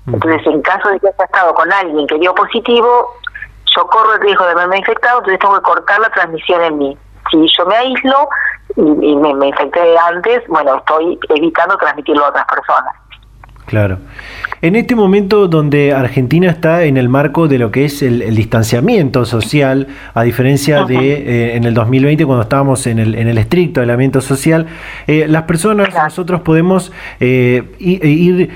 Entonces, 0.07 0.45
en 0.47 0.61
caso 0.61 0.89
de 0.89 0.99
que 0.99 1.07
haya 1.07 1.25
estado 1.25 1.53
con 1.53 1.71
alguien 1.71 2.07
que 2.07 2.17
dio 2.17 2.33
positivo, 2.33 3.15
yo 3.75 3.87
corro 3.87 4.15
el 4.15 4.21
riesgo 4.21 4.45
de 4.45 4.51
haberme 4.51 4.77
infectado, 4.77 5.19
entonces 5.19 5.39
tengo 5.39 5.55
que 5.55 5.61
cortar 5.61 5.99
la 5.99 6.09
transmisión 6.09 6.61
en 6.63 6.77
mí. 6.77 6.97
Si 7.29 7.45
yo 7.57 7.65
me 7.65 7.75
aíslo 7.75 8.29
y, 8.75 9.15
me, 9.15 9.33
me 9.35 9.47
infecté 9.47 9.97
antes, 9.97 10.45
bueno, 10.47 10.77
estoy 10.77 11.19
evitando 11.29 11.77
transmitirlo 11.77 12.25
a 12.25 12.29
otras 12.29 12.45
personas. 12.45 12.95
Claro. 13.67 13.97
En 14.63 14.75
este 14.75 14.95
momento 14.95 15.47
donde 15.47 15.91
Argentina 15.91 16.51
está 16.51 16.83
en 16.83 16.97
el 16.97 17.09
marco 17.09 17.47
de 17.47 17.57
lo 17.57 17.71
que 17.71 17.85
es 17.85 18.03
el, 18.03 18.35
distanciamiento 18.35 19.25
social, 19.25 19.87
a 20.13 20.21
diferencia 20.21 20.85
de 20.85 21.13
eh, 21.13 21.55
en 21.55 21.63
el 21.63 21.73
2020 21.73 22.27
cuando 22.27 22.43
estábamos 22.43 22.85
en 22.85 22.99
el, 22.99 23.15
en 23.15 23.27
el 23.27 23.39
estricto 23.39 23.81
aislamiento 23.81 24.21
social, 24.21 24.67
eh, 25.07 25.25
las 25.27 25.43
personas, 25.43 25.89
nosotros 25.91 26.41
podemos 26.41 26.91
eh, 27.19 27.63
ir 27.79 28.51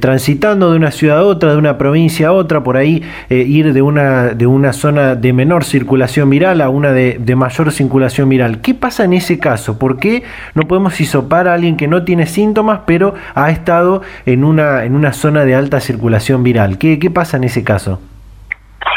transitando 0.00 0.72
de 0.72 0.78
una 0.78 0.90
ciudad 0.90 1.18
a 1.18 1.22
otra, 1.22 1.52
de 1.52 1.58
una 1.58 1.78
provincia 1.78 2.28
a 2.28 2.32
otra, 2.32 2.64
por 2.64 2.76
ahí 2.76 3.04
ir 3.30 3.72
de 3.72 3.82
una, 3.82 4.30
de 4.30 4.48
una 4.48 4.72
zona 4.72 5.14
de 5.14 5.32
menor 5.32 5.62
circulación 5.62 6.28
viral 6.28 6.60
a 6.60 6.70
una 6.70 6.90
de, 6.90 7.18
de 7.20 7.36
mayor 7.36 7.70
circulación 7.70 8.28
viral. 8.28 8.60
¿Qué 8.62 8.74
pasa 8.74 9.04
en 9.04 9.12
ese 9.12 9.38
caso? 9.38 9.78
¿Por 9.78 9.98
qué 10.00 10.24
no 10.54 10.62
podemos 10.62 11.00
isopar 11.00 11.46
a 11.46 11.54
alguien 11.54 11.76
que 11.76 11.86
no 11.86 12.02
tiene 12.02 12.26
síntomas 12.26 12.80
pero 12.84 13.14
ha 13.34 13.52
estado 13.52 14.02
en 14.24 14.42
una, 14.42 14.84
en 14.84 14.96
una 14.96 15.12
zona 15.12 15.35
de 15.44 15.54
alta 15.54 15.80
circulación 15.80 16.42
viral. 16.42 16.78
¿Qué, 16.78 16.98
qué 16.98 17.10
pasa 17.10 17.36
en 17.36 17.44
ese 17.44 17.64
caso? 17.64 18.00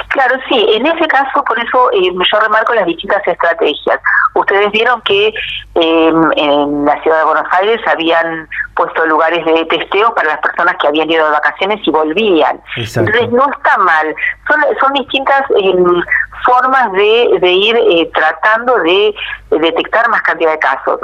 Claro, 0.09 0.35
sí, 0.49 0.65
en 0.73 0.85
ese 0.85 1.07
caso, 1.07 1.43
por 1.43 1.57
eso 1.59 1.91
eh, 1.93 2.11
yo 2.11 2.39
remarco 2.39 2.73
las 2.73 2.85
distintas 2.85 3.25
estrategias. 3.27 3.99
Ustedes 4.33 4.71
vieron 4.71 5.01
que 5.03 5.33
em, 5.75 6.31
en 6.35 6.85
la 6.85 7.01
ciudad 7.03 7.19
de 7.19 7.25
Buenos 7.25 7.47
Aires 7.51 7.79
habían 7.87 8.47
puesto 8.75 9.05
lugares 9.05 9.45
de 9.45 9.65
testeo 9.65 10.13
para 10.15 10.29
las 10.29 10.39
personas 10.39 10.75
que 10.81 10.87
habían 10.87 11.09
ido 11.09 11.25
de 11.25 11.31
vacaciones 11.31 11.79
y 11.85 11.91
volvían. 11.91 12.59
Entonces 12.75 13.31
no 13.31 13.49
está 13.51 13.77
mal, 13.77 14.15
son, 14.47 14.61
son 14.81 14.93
distintas 14.93 15.43
em, 15.61 16.01
formas 16.43 16.91
de, 16.93 17.37
de 17.39 17.51
ir 17.51 17.75
eh, 17.77 18.09
tratando 18.13 18.77
de 18.79 19.13
detectar 19.51 20.09
más 20.09 20.21
cantidad 20.23 20.51
de 20.51 20.59
casos. 20.59 20.99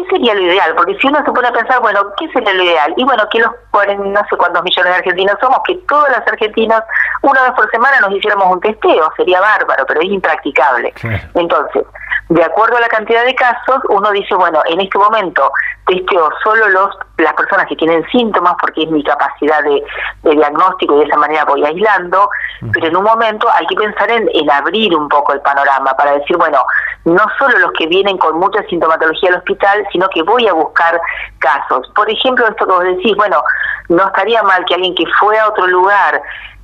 ¿Qué 0.00 0.10
sería 0.10 0.34
lo 0.34 0.42
ideal? 0.42 0.74
Porque 0.74 0.96
si 0.98 1.06
uno 1.06 1.22
se 1.24 1.32
pone 1.32 1.48
a 1.48 1.52
pensar, 1.52 1.80
bueno, 1.80 2.00
¿qué 2.16 2.28
sería 2.32 2.52
lo 2.54 2.62
ideal? 2.62 2.94
Y 2.96 3.04
bueno, 3.04 3.24
que 3.30 3.40
los 3.40 3.50
no 3.98 4.20
sé 4.28 4.36
cuántos 4.36 4.62
millones 4.62 4.92
de 4.92 4.98
argentinos 4.98 5.36
somos, 5.40 5.60
que 5.66 5.74
todos 5.88 6.08
los 6.08 6.18
argentinos 6.18 6.82
una 7.22 7.42
vez 7.42 7.52
por 7.52 7.70
semana 7.70 8.00
nos 8.00 8.12
hiciéramos 8.12 8.46
un 8.52 8.60
testeo, 8.60 9.12
sería 9.16 9.40
bárbaro, 9.40 9.84
pero 9.86 10.00
es 10.00 10.08
impracticable. 10.08 10.92
Entonces, 11.34 11.84
de 12.28 12.44
acuerdo 12.44 12.76
a 12.76 12.80
la 12.80 12.88
cantidad 12.88 13.24
de 13.24 13.34
casos, 13.34 13.82
uno 13.88 14.10
dice, 14.12 14.34
bueno, 14.34 14.62
en 14.66 14.80
este 14.80 14.98
momento 14.98 15.52
testeo 15.86 16.30
solo 16.42 16.68
los 16.68 16.96
las 17.22 17.34
personas 17.34 17.66
que 17.66 17.76
tienen 17.76 18.04
síntomas, 18.10 18.54
porque 18.60 18.82
es 18.82 18.90
mi 18.90 19.02
capacidad 19.02 19.62
de, 19.62 19.82
diagnóstico 20.22 20.96
y 20.96 21.00
de 21.00 21.04
esa 21.06 21.16
manera 21.16 21.44
voy 21.44 21.64
aislando, 21.64 22.28
pero 22.72 22.86
en 22.86 22.96
un 22.96 23.04
momento 23.04 23.48
hay 23.54 23.66
que 23.66 23.76
pensar 23.76 24.10
en, 24.10 24.28
en 24.32 24.50
abrir 24.50 24.94
un 24.94 25.08
poco 25.08 25.32
el 25.32 25.40
panorama 25.40 25.94
para 25.94 26.12
decir, 26.12 26.36
bueno, 26.36 26.64
no 27.04 27.24
solo 27.38 27.58
los 27.58 27.72
que 27.72 27.86
vienen 27.86 28.18
con 28.18 28.38
mucha 28.38 28.62
sintomatología 28.64 29.30
al 29.30 29.36
hospital, 29.36 29.86
sino 29.92 30.08
que 30.08 30.22
voy 30.22 30.46
a 30.46 30.52
buscar 30.52 31.00
casos. 31.38 31.90
Por 31.94 32.10
ejemplo, 32.10 32.46
esto 32.46 32.66
que 32.66 32.72
vos 32.72 32.84
decís, 32.84 33.16
bueno, 33.16 33.42
no 33.88 34.06
estaría 34.06 34.42
mal 34.42 34.64
que 34.66 34.74
alguien 34.74 34.94
que 34.94 35.04
fue 35.18 35.38
a 35.38 35.48
otro 35.48 35.66
lugar 35.66 36.20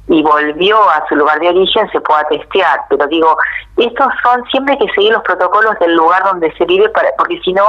y 0.09 0.23
volvió 0.23 0.79
a 0.91 1.05
su 1.09 1.17
lugar 1.17 1.41
de 1.41 1.49
origen 1.49 1.91
se 1.91 2.01
pueda 2.01 2.23
testear, 2.29 2.81
pero 2.89 3.07
digo, 3.09 3.37
estos 3.77 4.07
son 4.23 4.45
siempre 4.51 4.75
hay 4.75 4.87
que 4.87 4.93
seguir 4.95 5.13
los 5.13 5.23
protocolos 5.23 5.77
del 5.81 5.95
lugar 5.95 6.23
donde 6.25 6.53
se 6.57 6.65
vive, 6.65 6.89
para, 6.91 7.09
porque 7.19 7.41
si 7.41 7.53
no 7.53 7.65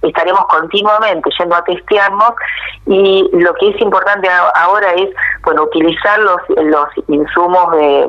estaremos 0.00 0.44
continuamente 0.46 1.28
yendo 1.38 1.54
a 1.54 1.64
testearnos 1.64 2.32
y 2.86 3.28
lo 3.34 3.52
que 3.54 3.70
es 3.70 3.80
importante 3.80 4.28
ahora 4.54 4.92
es, 4.94 5.10
bueno, 5.44 5.64
utilizar 5.64 6.18
los, 6.20 6.40
los 6.56 6.88
insumos 7.08 7.72
de, 7.72 8.08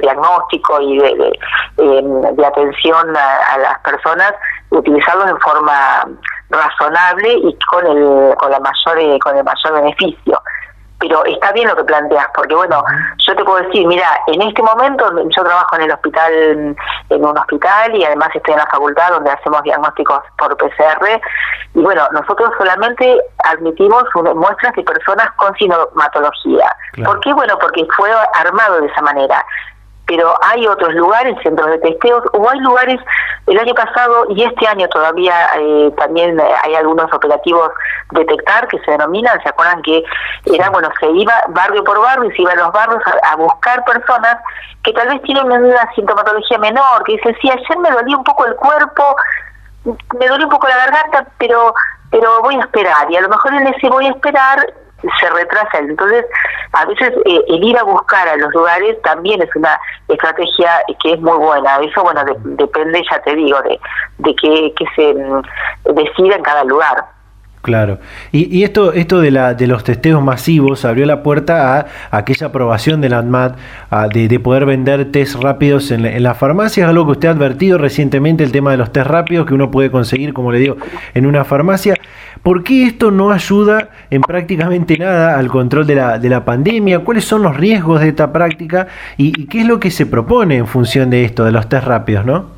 diagnóstico 0.00 0.80
y 0.80 0.98
de, 0.98 1.38
em, 1.78 2.44
atención 2.44 3.16
a, 3.16 3.54
a 3.54 3.58
las 3.58 3.78
personas, 3.80 4.34
utilizarlos 4.70 5.30
en 5.30 5.38
forma 5.38 6.04
razonable 6.50 7.32
y 7.32 7.58
con 7.70 7.86
el 7.86 8.34
con 8.36 8.50
la 8.50 8.60
mayor 8.60 9.18
con 9.20 9.36
el 9.36 9.44
mayor 9.44 9.72
beneficio 9.72 10.40
pero 11.06 11.24
está 11.26 11.52
bien 11.52 11.68
lo 11.68 11.76
que 11.76 11.84
planteas, 11.84 12.26
porque 12.34 12.54
bueno, 12.54 12.82
yo 13.18 13.36
te 13.36 13.44
puedo 13.44 13.62
decir, 13.64 13.86
mira, 13.86 14.08
en 14.26 14.40
este 14.40 14.62
momento 14.62 15.04
yo 15.28 15.44
trabajo 15.44 15.76
en 15.76 15.82
el 15.82 15.92
hospital, 15.92 16.32
en 17.10 17.24
un 17.24 17.38
hospital 17.38 17.94
y 17.94 18.04
además 18.04 18.30
estoy 18.34 18.54
en 18.54 18.60
la 18.60 18.66
facultad 18.66 19.10
donde 19.10 19.30
hacemos 19.30 19.62
diagnósticos 19.62 20.20
por 20.38 20.56
PCR 20.56 21.20
y 21.74 21.82
bueno, 21.82 22.08
nosotros 22.12 22.50
solamente 22.56 23.20
admitimos 23.44 24.04
muestras 24.34 24.74
de 24.74 24.82
personas 24.82 25.30
con 25.36 25.54
sintomatología. 25.56 26.74
¿Por 27.04 27.20
qué? 27.20 27.32
Bueno, 27.34 27.58
porque 27.60 27.86
fue 27.96 28.10
armado 28.34 28.80
de 28.80 28.86
esa 28.86 29.02
manera 29.02 29.44
pero 30.06 30.34
hay 30.42 30.66
otros 30.66 30.94
lugares, 30.94 31.36
centros 31.42 31.68
de 31.68 31.78
testeos, 31.78 32.22
o 32.32 32.48
hay 32.48 32.58
lugares, 32.60 33.00
el 33.46 33.58
año 33.58 33.74
pasado 33.74 34.26
y 34.30 34.42
este 34.42 34.66
año 34.66 34.88
todavía 34.88 35.34
eh, 35.58 35.92
también 35.96 36.40
hay 36.40 36.74
algunos 36.74 37.12
operativos 37.12 37.70
detectar 38.10 38.66
que 38.68 38.78
se 38.80 38.90
denominan, 38.90 39.42
¿se 39.42 39.48
acuerdan 39.48 39.82
que 39.82 40.02
era, 40.46 40.70
bueno, 40.70 40.88
se 41.00 41.10
iba 41.10 41.32
barrio 41.48 41.84
por 41.84 42.00
barrio 42.00 42.30
y 42.30 42.36
se 42.36 42.42
iba 42.42 42.52
a 42.52 42.56
los 42.56 42.72
barrios 42.72 43.02
a, 43.22 43.36
buscar 43.36 43.84
personas 43.84 44.38
que 44.82 44.92
tal 44.92 45.08
vez 45.08 45.22
tienen 45.22 45.46
una 45.46 45.92
sintomatología 45.94 46.58
menor, 46.58 47.02
que 47.04 47.12
dicen, 47.12 47.36
sí, 47.40 47.50
ayer 47.50 47.78
me 47.78 47.90
dolía 47.90 48.16
un 48.16 48.24
poco 48.24 48.46
el 48.46 48.54
cuerpo, 48.56 49.16
me 50.18 50.28
dolía 50.28 50.46
un 50.46 50.52
poco 50.52 50.68
la 50.68 50.76
garganta, 50.76 51.26
pero 51.38 51.74
pero 52.10 52.42
voy 52.42 52.54
a 52.54 52.60
esperar, 52.60 53.10
y 53.10 53.16
a 53.16 53.20
lo 53.22 53.28
mejor 53.28 53.54
en 53.54 53.66
ese 53.66 53.88
voy 53.88 54.06
a 54.06 54.10
esperar 54.10 54.64
se 55.20 55.30
retrasa. 55.30 55.78
Entonces, 55.78 56.24
a 56.72 56.84
veces 56.86 57.12
eh, 57.24 57.40
el 57.48 57.64
ir 57.64 57.78
a 57.78 57.84
buscar 57.84 58.28
a 58.28 58.36
los 58.36 58.52
lugares 58.54 59.00
también 59.02 59.42
es 59.42 59.54
una 59.54 59.78
estrategia 60.08 60.82
que 61.02 61.12
es 61.12 61.20
muy 61.20 61.36
buena. 61.36 61.78
Eso, 61.78 62.02
bueno, 62.02 62.22
depende, 62.42 63.02
ya 63.10 63.20
te 63.22 63.34
digo, 63.34 63.60
de, 63.62 63.80
de 64.18 64.34
que, 64.36 64.74
que 64.76 64.84
se 64.96 65.14
mm, 65.14 65.94
decida 65.94 66.36
en 66.36 66.42
cada 66.42 66.64
lugar. 66.64 67.14
Claro. 67.64 67.98
Y, 68.30 68.62
esto, 68.62 68.92
esto 68.92 69.20
de, 69.20 69.30
la, 69.30 69.54
de 69.54 69.66
los 69.66 69.84
testeos 69.84 70.22
masivos 70.22 70.84
abrió 70.84 71.06
la 71.06 71.22
puerta 71.22 71.78
a, 71.78 71.86
aquella 72.10 72.48
aprobación 72.48 73.00
de 73.00 73.08
la 73.08 73.20
ANMAT 73.20 73.56
de, 74.12 74.38
poder 74.38 74.66
vender 74.66 75.10
test 75.10 75.36
rápidos 75.42 75.90
en, 75.90 76.04
en 76.04 76.22
las 76.22 76.36
farmacias, 76.36 76.86
algo 76.86 77.06
que 77.06 77.12
usted 77.12 77.28
ha 77.28 77.30
advertido 77.30 77.78
recientemente, 77.78 78.44
el 78.44 78.52
tema 78.52 78.72
de 78.72 78.76
los 78.76 78.92
test 78.92 79.06
rápidos 79.06 79.46
que 79.46 79.54
uno 79.54 79.70
puede 79.70 79.90
conseguir, 79.90 80.34
como 80.34 80.52
le 80.52 80.58
digo, 80.58 80.76
en 81.14 81.24
una 81.24 81.42
farmacia. 81.44 81.94
¿Por 82.44 82.62
qué 82.62 82.84
esto 82.84 83.10
no 83.10 83.30
ayuda 83.30 83.88
en 84.10 84.20
prácticamente 84.20 84.98
nada 84.98 85.38
al 85.38 85.48
control 85.48 85.86
de 85.86 85.94
la, 85.94 86.18
de 86.18 86.28
la 86.28 86.44
pandemia? 86.44 86.98
¿Cuáles 86.98 87.24
son 87.24 87.42
los 87.42 87.56
riesgos 87.56 88.02
de 88.02 88.08
esta 88.08 88.34
práctica? 88.34 88.86
¿Y, 89.16 89.48
qué 89.48 89.62
es 89.62 89.66
lo 89.66 89.80
que 89.80 89.90
se 89.90 90.04
propone 90.04 90.58
en 90.58 90.66
función 90.66 91.08
de 91.08 91.24
esto, 91.24 91.44
de 91.44 91.52
los 91.52 91.66
test 91.70 91.86
rápidos, 91.86 92.26
no? 92.26 92.50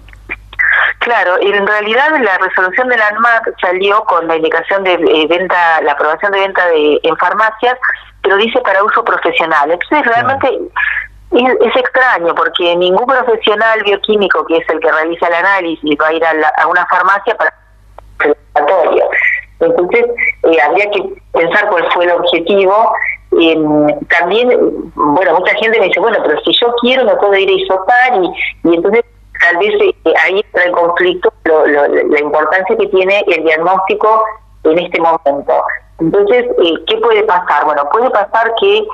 Claro, 0.98 1.36
en 1.40 1.64
realidad 1.64 2.18
la 2.20 2.36
resolución 2.36 2.88
de 2.88 2.96
la 2.96 3.06
ANMAT 3.06 3.44
salió 3.60 4.02
con 4.06 4.26
la 4.26 4.34
indicación 4.34 4.82
de 4.82 4.94
eh, 4.94 5.26
venta, 5.28 5.80
la 5.82 5.92
aprobación 5.92 6.32
de 6.32 6.40
venta 6.40 6.66
de 6.66 6.98
en 7.04 7.16
farmacias, 7.16 7.78
pero 8.22 8.36
dice 8.38 8.60
para 8.62 8.82
uso 8.82 9.04
profesional. 9.04 9.70
Entonces 9.70 10.04
realmente 10.04 10.48
es, 11.30 11.76
extraño 11.76 12.34
porque 12.34 12.74
ningún 12.74 13.06
profesional 13.06 13.84
bioquímico 13.84 14.44
que 14.46 14.56
es 14.56 14.68
el 14.68 14.80
que 14.80 14.90
realiza 14.90 15.28
el 15.28 15.34
análisis 15.34 15.96
va 16.02 16.08
a 16.08 16.12
ir 16.12 16.24
a, 16.24 16.66
una 16.66 16.84
farmacia 16.86 17.36
para 17.36 17.54
entonces, 19.60 20.04
eh, 20.42 20.56
habría 20.62 20.90
que 20.90 21.02
pensar 21.32 21.68
cuál 21.70 21.86
fue 21.92 22.04
el 22.04 22.12
objetivo. 22.12 22.92
Eh, 23.40 23.56
también, 24.08 24.48
bueno, 24.94 25.38
mucha 25.38 25.54
gente 25.56 25.78
me 25.80 25.86
dice, 25.86 26.00
bueno, 26.00 26.18
pero 26.24 26.40
si 26.40 26.52
yo 26.60 26.74
quiero 26.80 27.04
me 27.04 27.16
puedo 27.16 27.34
ir 27.34 27.48
a 27.48 27.52
isopar 27.52 28.22
y, 28.22 28.70
y 28.70 28.74
entonces 28.76 29.04
tal 29.40 29.58
vez 29.58 29.74
eh, 29.80 30.14
ahí 30.24 30.40
entra 30.40 30.64
en 30.64 30.72
conflicto 30.72 31.32
la 31.44 32.20
importancia 32.20 32.76
que 32.76 32.86
tiene 32.88 33.24
el 33.28 33.44
diagnóstico 33.44 34.24
en 34.64 34.78
este 34.78 35.00
momento. 35.00 35.64
Entonces, 35.98 36.44
eh, 36.62 36.74
¿qué 36.86 36.96
puede 36.98 37.22
pasar? 37.24 37.64
Bueno, 37.64 37.88
puede 37.90 38.10
pasar 38.10 38.52
que 38.60 38.86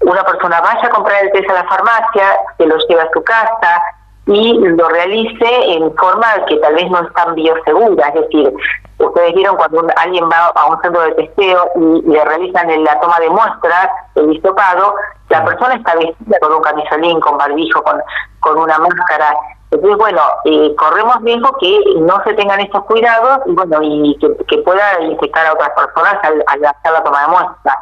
una 0.00 0.24
persona 0.24 0.60
vaya 0.60 0.86
a 0.86 0.90
comprar 0.90 1.24
el 1.24 1.32
test 1.32 1.50
a 1.50 1.54
la 1.54 1.64
farmacia, 1.64 2.36
se 2.56 2.66
lo 2.66 2.76
lleve 2.88 3.02
a 3.02 3.10
su 3.12 3.22
casa, 3.22 3.82
y 4.30 4.54
lo 4.54 4.88
realice 4.88 5.72
en 5.72 5.92
forma 5.96 6.26
que 6.46 6.56
tal 6.58 6.74
vez 6.74 6.88
no 6.88 7.00
es 7.00 7.12
tan 7.14 7.34
biosegura, 7.34 8.08
es 8.08 8.14
decir, 8.14 8.52
ustedes 8.98 9.34
vieron 9.34 9.56
cuando 9.56 9.84
alguien 9.96 10.24
va 10.30 10.52
a 10.54 10.66
un 10.66 10.80
centro 10.82 11.02
de 11.02 11.12
testeo 11.14 11.68
y, 11.74 12.02
le 12.08 12.24
realizan 12.24 12.84
la 12.84 13.00
toma 13.00 13.18
de 13.18 13.28
muestras, 13.28 13.88
el 14.14 14.32
hisopado, 14.32 14.94
la 15.30 15.44
persona 15.44 15.74
está 15.74 15.96
vestida 15.96 16.38
con 16.40 16.52
un 16.52 16.62
camisolín, 16.62 17.18
con 17.18 17.38
barbijo, 17.38 17.82
con, 17.82 18.00
con 18.38 18.58
una 18.58 18.78
máscara. 18.78 19.34
Entonces, 19.72 19.98
bueno, 19.98 20.22
eh, 20.44 20.74
corremos 20.76 21.20
riesgo 21.22 21.56
que 21.58 21.80
no 21.98 22.22
se 22.22 22.34
tengan 22.34 22.60
estos 22.60 22.84
cuidados 22.84 23.40
y 23.46 23.52
bueno, 23.52 23.78
y 23.82 24.16
que, 24.46 24.58
pueda 24.58 25.00
infectar 25.00 25.46
a 25.46 25.54
otras 25.54 25.70
personas 25.70 26.18
al, 26.22 26.44
al 26.46 26.64
hacer 26.64 26.92
la 26.92 27.02
toma 27.02 27.22
de 27.22 27.28
muestra. 27.28 27.78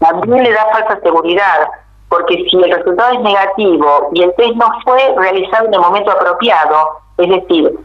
También 0.00 0.42
le 0.42 0.52
da 0.52 0.66
falsa 0.72 0.98
seguridad 1.02 1.68
porque 2.14 2.46
si 2.48 2.56
el 2.56 2.70
resultado 2.70 3.12
es 3.12 3.20
negativo 3.20 4.08
y 4.12 4.22
el 4.22 4.32
test 4.36 4.54
no 4.54 4.66
fue 4.84 5.00
realizado 5.16 5.66
en 5.66 5.74
el 5.74 5.80
momento 5.80 6.12
apropiado, 6.12 6.90
es 7.18 7.28
decir, 7.28 7.76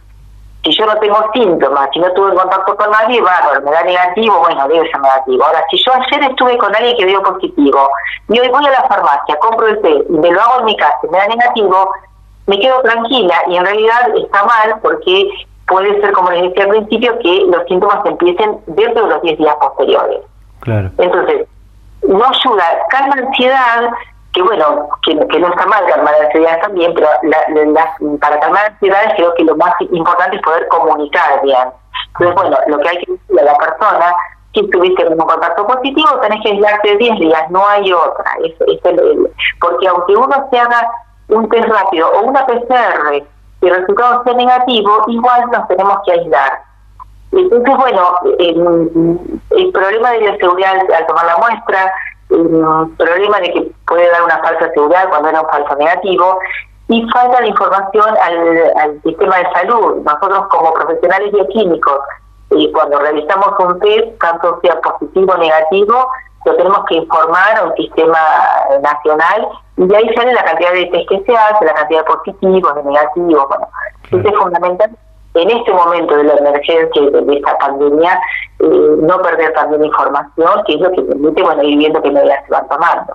si 0.64 0.72
yo 0.72 0.86
no 0.86 0.96
tengo 0.98 1.18
síntomas, 1.34 1.90
si 1.94 2.00
no 2.00 2.12
tuve 2.12 2.36
contacto 2.36 2.76
con 2.76 2.92
nadie, 2.92 3.20
bárbaro, 3.22 3.62
me 3.62 3.72
da 3.72 3.82
negativo, 3.84 4.38
bueno, 4.40 4.68
debe 4.68 4.88
ser 4.92 5.02
negativo. 5.02 5.44
Ahora, 5.44 5.64
si 5.72 5.78
yo 5.84 5.94
ayer 5.94 6.30
estuve 6.30 6.58
con 6.60 6.76
alguien 6.76 6.96
que 6.96 7.06
dio 7.08 7.24
positivo 7.24 7.90
y 8.28 8.40
hoy 8.40 8.50
voy 8.50 8.68
a 8.68 8.72
la 8.72 8.88
farmacia, 8.88 9.36
compro 9.40 9.68
el 9.68 9.82
test 9.82 10.10
y 10.10 10.14
me 10.14 10.32
lo 10.32 10.42
hago 10.42 10.60
en 10.60 10.66
mi 10.66 10.78
casa 10.78 11.00
y 11.04 11.08
me 11.08 11.18
da 11.18 11.28
negativo, 11.28 11.92
me 12.46 12.60
quedo 12.60 12.82
tranquila 12.82 13.36
y 13.48 13.56
en 13.56 13.66
realidad 13.66 14.16
está 14.16 14.44
mal 14.44 14.76
porque 14.84 15.28
puede 15.68 16.00
ser, 16.02 16.12
como 16.12 16.30
les 16.30 16.44
decía 16.44 16.66
al 16.66 16.70
principio, 16.70 17.18
que 17.20 17.46
los 17.48 17.66
síntomas 17.68 18.06
empiecen 18.06 18.60
dentro 18.68 19.06
de 19.06 19.10
los 19.10 19.22
10 19.24 19.38
días 19.40 19.56
posteriores. 19.56 20.20
Claro. 20.60 20.92
Entonces, 21.00 21.48
no 22.08 22.24
ayuda, 22.24 22.66
calma 22.90 23.16
ansiedad, 23.18 23.90
que 24.34 24.42
bueno, 24.44 24.90
que, 25.04 25.16
no 25.16 25.48
está 25.48 25.66
mal 25.66 25.86
calmar 25.88 26.14
ansiedades 26.16 26.62
también, 26.62 26.94
pero 26.94 27.08
para 28.20 28.40
calmar 28.40 28.66
ansiedades 28.68 29.14
creo 29.16 29.34
que 29.36 29.44
lo 29.44 29.56
más 29.56 29.74
importante 29.80 30.36
es 30.36 30.42
poder 30.44 30.68
comunicar 30.68 31.42
bien. 31.42 31.70
Entonces, 32.14 32.36
bueno, 32.36 32.58
lo 32.68 32.80
que 32.80 32.90
hay 32.90 32.98
que 33.00 33.12
decir 33.12 33.40
a 33.40 33.44
la 33.44 33.56
persona, 33.56 34.14
si 34.54 34.70
tuviste 34.70 35.08
un 35.08 35.18
contacto 35.18 35.66
positivo, 35.66 36.20
tenés 36.22 36.42
que 36.44 36.52
aislarte 36.52 36.98
10 36.98 37.20
días, 37.20 37.50
no 37.50 37.68
hay 37.68 37.92
otra. 37.92 38.26
Es, 38.44 38.54
porque 39.60 39.88
aunque 39.88 40.16
uno 40.16 40.48
se 40.52 40.60
haga 40.60 40.92
un 41.30 41.50
test 41.50 41.68
rápido 41.68 42.12
o 42.12 42.22
una 42.22 42.46
PCR 42.46 43.24
y 43.62 43.68
el 43.68 43.76
resultado 43.76 44.24
sea 44.24 44.34
negativo, 44.34 45.04
igual 45.08 45.50
nos 45.52 45.68
tenemos 45.68 45.98
que 46.06 46.12
aislar. 46.14 46.62
Entonces, 47.32 47.78
bueno, 47.78 48.16
el, 48.40 49.72
problema 49.72 50.12
de 50.12 50.22
la 50.22 50.38
seguridad 50.38 50.74
al 50.98 51.06
tomar 51.06 51.26
la 51.26 51.38
muestra, 51.38 51.94
un 52.30 52.96
problema 52.96 53.40
de 53.40 53.54
que 53.54 53.72
puede 53.88 54.10
dar 54.12 54.24
una 54.24 54.38
falsa 54.40 54.72
seguridad 54.72 55.10
cuando 55.10 55.30
era 55.30 55.42
un 55.42 55.50
falso 55.50 55.76
negativo 55.76 56.40
y 56.88 57.08
falta 57.10 57.42
de 57.42 57.48
información 57.48 58.16
al, 58.22 59.02
sistema 59.04 59.38
de 59.38 59.52
salud. 59.54 60.02
Nosotros 60.04 60.48
como 60.50 60.74
profesionales 60.74 61.32
bioquímicos, 61.32 62.00
y 62.52 62.72
cuando 62.72 63.00
realizamos 63.00 63.54
un 63.60 63.80
test, 63.80 64.20
tanto 64.20 64.60
sea 64.62 64.80
positivo 64.82 65.34
o 65.34 65.38
negativo, 65.38 66.10
lo 66.46 66.56
tenemos 66.56 66.86
que 66.86 66.96
informar 66.96 67.58
a 67.58 67.64
un 67.66 67.76
sistema 67.76 68.20
nacional 68.82 69.48
y 69.78 69.86
de 69.86 69.98
ahí 69.98 70.16
sale 70.16 70.34
la 70.34 70.44
cantidad 70.44 70.72
de 70.72 70.86
test 70.88 71.10
que 71.10 71.24
se 71.26 71.38
hace, 71.38 71.66
la 71.66 71.74
cantidad 71.74 72.00
de 72.00 72.06
positivos, 72.06 72.76
de 72.76 72.84
negativos. 72.84 73.48
Bueno, 73.48 73.68
eso 74.12 74.30
es 74.30 74.36
fundamental 74.36 74.92
en 75.36 75.50
este 75.52 75.72
momento 75.72 76.16
de 76.16 76.24
la 76.24 76.36
emergencia 76.36 77.02
y 77.02 77.10
de 77.10 77.36
esta 77.36 77.58
pandemia, 77.58 78.20
eh, 78.60 78.96
no 79.02 79.22
perder 79.22 79.54
también 79.54 79.86
información, 79.86 80.64
que 80.66 80.74
es 80.74 80.82
lo 80.82 80.92
que 80.92 81.02
permite 81.02 81.42
bueno, 81.42 81.64
ir 81.64 81.78
viendo 81.78 82.02
qué 82.02 82.12
medidas 82.12 82.44
se 82.46 82.52
van 82.52 82.68
tomando. 82.68 83.14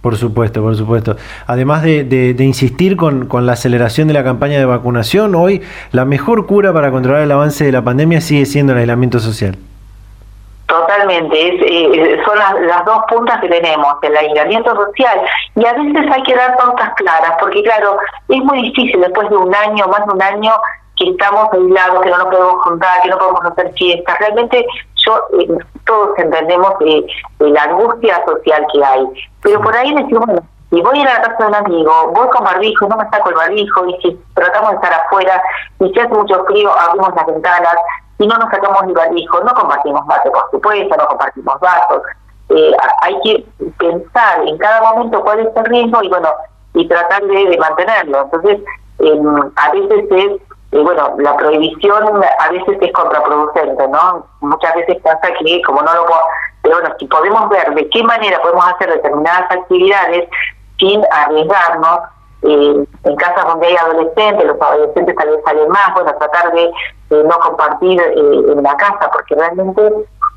Por 0.00 0.16
supuesto, 0.16 0.62
por 0.62 0.76
supuesto. 0.76 1.16
Además 1.46 1.82
de, 1.82 2.04
de, 2.04 2.44
insistir 2.44 2.96
con, 2.96 3.26
con, 3.26 3.46
la 3.46 3.54
aceleración 3.54 4.06
de 4.06 4.14
la 4.14 4.22
campaña 4.22 4.58
de 4.58 4.64
vacunación, 4.64 5.34
hoy 5.34 5.62
la 5.90 6.04
mejor 6.04 6.46
cura 6.46 6.72
para 6.72 6.92
controlar 6.92 7.22
el 7.22 7.32
avance 7.32 7.64
de 7.64 7.72
la 7.72 7.82
pandemia 7.82 8.20
sigue 8.20 8.46
siendo 8.46 8.74
el 8.74 8.78
aislamiento 8.78 9.18
social. 9.18 9.56
Totalmente, 10.66 11.48
es, 11.48 11.62
eh, 11.62 12.20
son 12.24 12.38
las, 12.38 12.60
las, 12.60 12.84
dos 12.84 12.98
puntas 13.08 13.40
que 13.40 13.48
tenemos, 13.48 13.88
el 14.02 14.16
aislamiento 14.16 14.74
social, 14.76 15.18
y 15.56 15.64
a 15.64 15.72
veces 15.72 16.12
hay 16.12 16.22
que 16.22 16.34
dar 16.34 16.56
pautas 16.58 16.90
claras, 16.94 17.32
porque 17.40 17.62
claro, 17.62 17.96
es 18.28 18.38
muy 18.44 18.62
difícil 18.62 19.00
después 19.00 19.30
de 19.30 19.36
un 19.36 19.52
año, 19.54 19.86
más 19.88 20.06
de 20.06 20.12
un 20.12 20.22
año, 20.22 20.52
que 20.98 21.10
estamos 21.10 21.48
aislados, 21.52 22.02
que 22.02 22.10
no 22.10 22.18
nos 22.18 22.26
podemos 22.26 22.62
juntar, 22.62 23.00
que 23.02 23.08
no 23.08 23.18
podemos 23.18 23.44
hacer 23.44 23.72
fiestas. 23.74 24.18
Realmente 24.18 24.66
yo 25.06 25.20
eh, 25.38 25.58
todos 25.86 26.18
entendemos 26.18 26.72
eh, 26.80 27.06
la 27.38 27.62
angustia 27.62 28.22
social 28.26 28.66
que 28.72 28.84
hay, 28.84 29.06
pero 29.42 29.60
por 29.60 29.74
ahí 29.76 29.94
decimos, 29.94 30.26
bueno, 30.26 30.42
si 30.70 30.82
voy 30.82 30.98
a 30.98 31.02
ir 31.02 31.08
a 31.08 31.14
la 31.14 31.22
casa 31.22 31.36
de 31.38 31.46
un 31.46 31.54
amigo, 31.54 32.12
voy 32.14 32.28
con 32.28 32.44
barbijo, 32.44 32.88
no 32.88 32.96
me 32.96 33.08
saco 33.08 33.30
el 33.30 33.36
barbijo, 33.36 33.86
y 33.86 33.96
si 34.02 34.20
tratamos 34.34 34.70
de 34.70 34.76
estar 34.76 34.92
afuera, 34.92 35.42
y 35.80 35.88
si 35.88 35.98
hace 35.98 36.08
mucho 36.08 36.44
frío, 36.44 36.70
abrimos 36.78 37.14
las 37.14 37.26
ventanas, 37.26 37.76
y 38.18 38.26
no 38.26 38.36
nos 38.36 38.50
sacamos 38.50 38.82
el 38.82 38.92
barbijo, 38.92 39.40
no 39.40 39.54
compartimos 39.54 40.04
mate, 40.06 40.30
por 40.30 40.50
supuesto, 40.50 40.96
no 40.96 41.06
compartimos 41.06 41.60
vasos. 41.60 42.02
Eh, 42.50 42.72
hay 43.02 43.20
que 43.22 43.46
pensar 43.78 44.46
en 44.46 44.58
cada 44.58 44.82
momento 44.82 45.22
cuál 45.22 45.40
es 45.40 45.48
el 45.54 45.64
riesgo 45.66 46.02
y 46.02 46.08
bueno, 46.08 46.28
y 46.74 46.88
tratar 46.88 47.22
de, 47.22 47.46
de 47.46 47.58
mantenerlo. 47.58 48.22
Entonces, 48.22 48.58
a 49.56 49.70
veces 49.70 50.04
es 50.10 50.47
y 50.70 50.78
bueno, 50.78 51.14
la 51.18 51.36
prohibición 51.36 52.22
a 52.38 52.52
veces 52.52 52.76
es 52.80 52.92
contraproducente, 52.92 53.88
¿no? 53.88 54.26
Muchas 54.40 54.74
veces 54.74 54.98
pasa 55.02 55.32
que 55.38 55.62
como 55.62 55.80
no 55.80 55.94
lo 55.94 56.04
puedo, 56.04 56.20
pero 56.62 56.80
bueno, 56.80 56.94
si 56.98 57.06
podemos 57.06 57.48
ver 57.48 57.74
de 57.74 57.88
qué 57.88 58.02
manera 58.02 58.40
podemos 58.42 58.66
hacer 58.66 58.92
determinadas 58.92 59.50
actividades 59.50 60.28
sin 60.78 61.02
arriesgarnos, 61.10 62.00
eh, 62.42 62.84
en 63.04 63.16
casas 63.16 63.46
donde 63.46 63.66
hay 63.66 63.76
adolescentes, 63.76 64.46
los 64.46 64.60
adolescentes 64.60 65.16
tal 65.16 65.30
vez 65.30 65.40
salen 65.44 65.68
más, 65.70 65.94
bueno, 65.94 66.14
tratar 66.18 66.52
de 66.52 66.70
no 67.10 67.38
compartir 67.38 68.00
eh, 68.00 68.52
en 68.52 68.62
la 68.62 68.76
casa, 68.76 69.10
porque 69.10 69.34
realmente, 69.34 69.82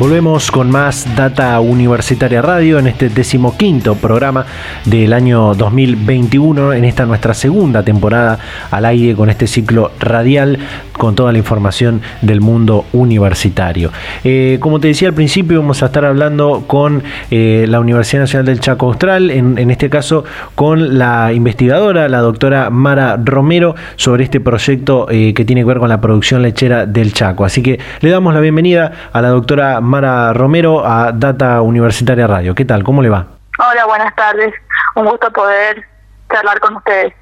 Volvemos 0.00 0.50
con 0.50 0.70
más 0.70 1.14
Data 1.14 1.60
Universitaria 1.60 2.40
Radio 2.40 2.78
en 2.78 2.86
este 2.86 3.10
decimoquinto 3.10 3.96
programa 3.96 4.46
del 4.86 5.12
año 5.12 5.54
2021, 5.54 6.72
en 6.72 6.86
esta 6.86 7.04
nuestra 7.04 7.34
segunda 7.34 7.82
temporada 7.82 8.38
al 8.70 8.86
aire 8.86 9.14
con 9.14 9.28
este 9.28 9.46
ciclo 9.46 9.92
radial 10.00 10.58
con 10.92 11.14
toda 11.14 11.32
la 11.32 11.38
información 11.38 12.00
del 12.22 12.40
mundo 12.40 12.86
universitario. 12.94 13.90
Eh, 14.24 14.56
como 14.60 14.80
te 14.80 14.88
decía 14.88 15.08
al 15.08 15.14
principio, 15.14 15.60
vamos 15.60 15.82
a 15.82 15.86
estar 15.86 16.06
hablando 16.06 16.64
con 16.66 17.02
eh, 17.30 17.66
la 17.68 17.80
Universidad 17.80 18.22
Nacional 18.22 18.46
del 18.46 18.60
Chaco 18.60 18.86
Austral, 18.86 19.30
en, 19.30 19.70
este 19.70 19.90
caso 19.90 20.24
con 20.54 20.98
la 20.98 21.32
investigadora, 21.34 22.08
la 22.08 22.20
doctora 22.20 22.70
Mara 22.70 23.18
Romero, 23.22 23.74
sobre 23.96 24.24
este 24.24 24.40
proyecto 24.40 25.08
eh, 25.10 25.34
que 25.34 25.44
tiene 25.44 25.60
que 25.60 25.66
ver 25.66 25.78
con 25.78 25.90
la 25.90 26.00
producción 26.00 26.40
lechera 26.40 26.86
del 26.86 27.12
Chaco. 27.12 27.44
Así 27.44 27.62
que 27.62 27.78
le 28.00 28.08
damos 28.08 28.32
la 28.32 28.40
bienvenida 28.40 28.92
a 29.12 29.20
la 29.20 29.28
doctora 29.28 29.80
Mara 29.80 29.89
Romero 30.32 30.86
a 30.86 31.10
Data 31.12 31.60
Universitaria 31.62 32.26
Radio. 32.26 32.54
¿Qué 32.54 32.64
tal? 32.64 32.84
¿Cómo 32.84 33.02
le 33.02 33.08
va? 33.08 33.26
Hola, 33.58 33.86
buenas 33.86 34.14
tardes. 34.14 34.54
Un 34.94 35.04
gusto 35.06 35.30
poder 35.32 35.84
charlar 36.30 36.60
con 36.60 36.76
ustedes. 36.76 37.12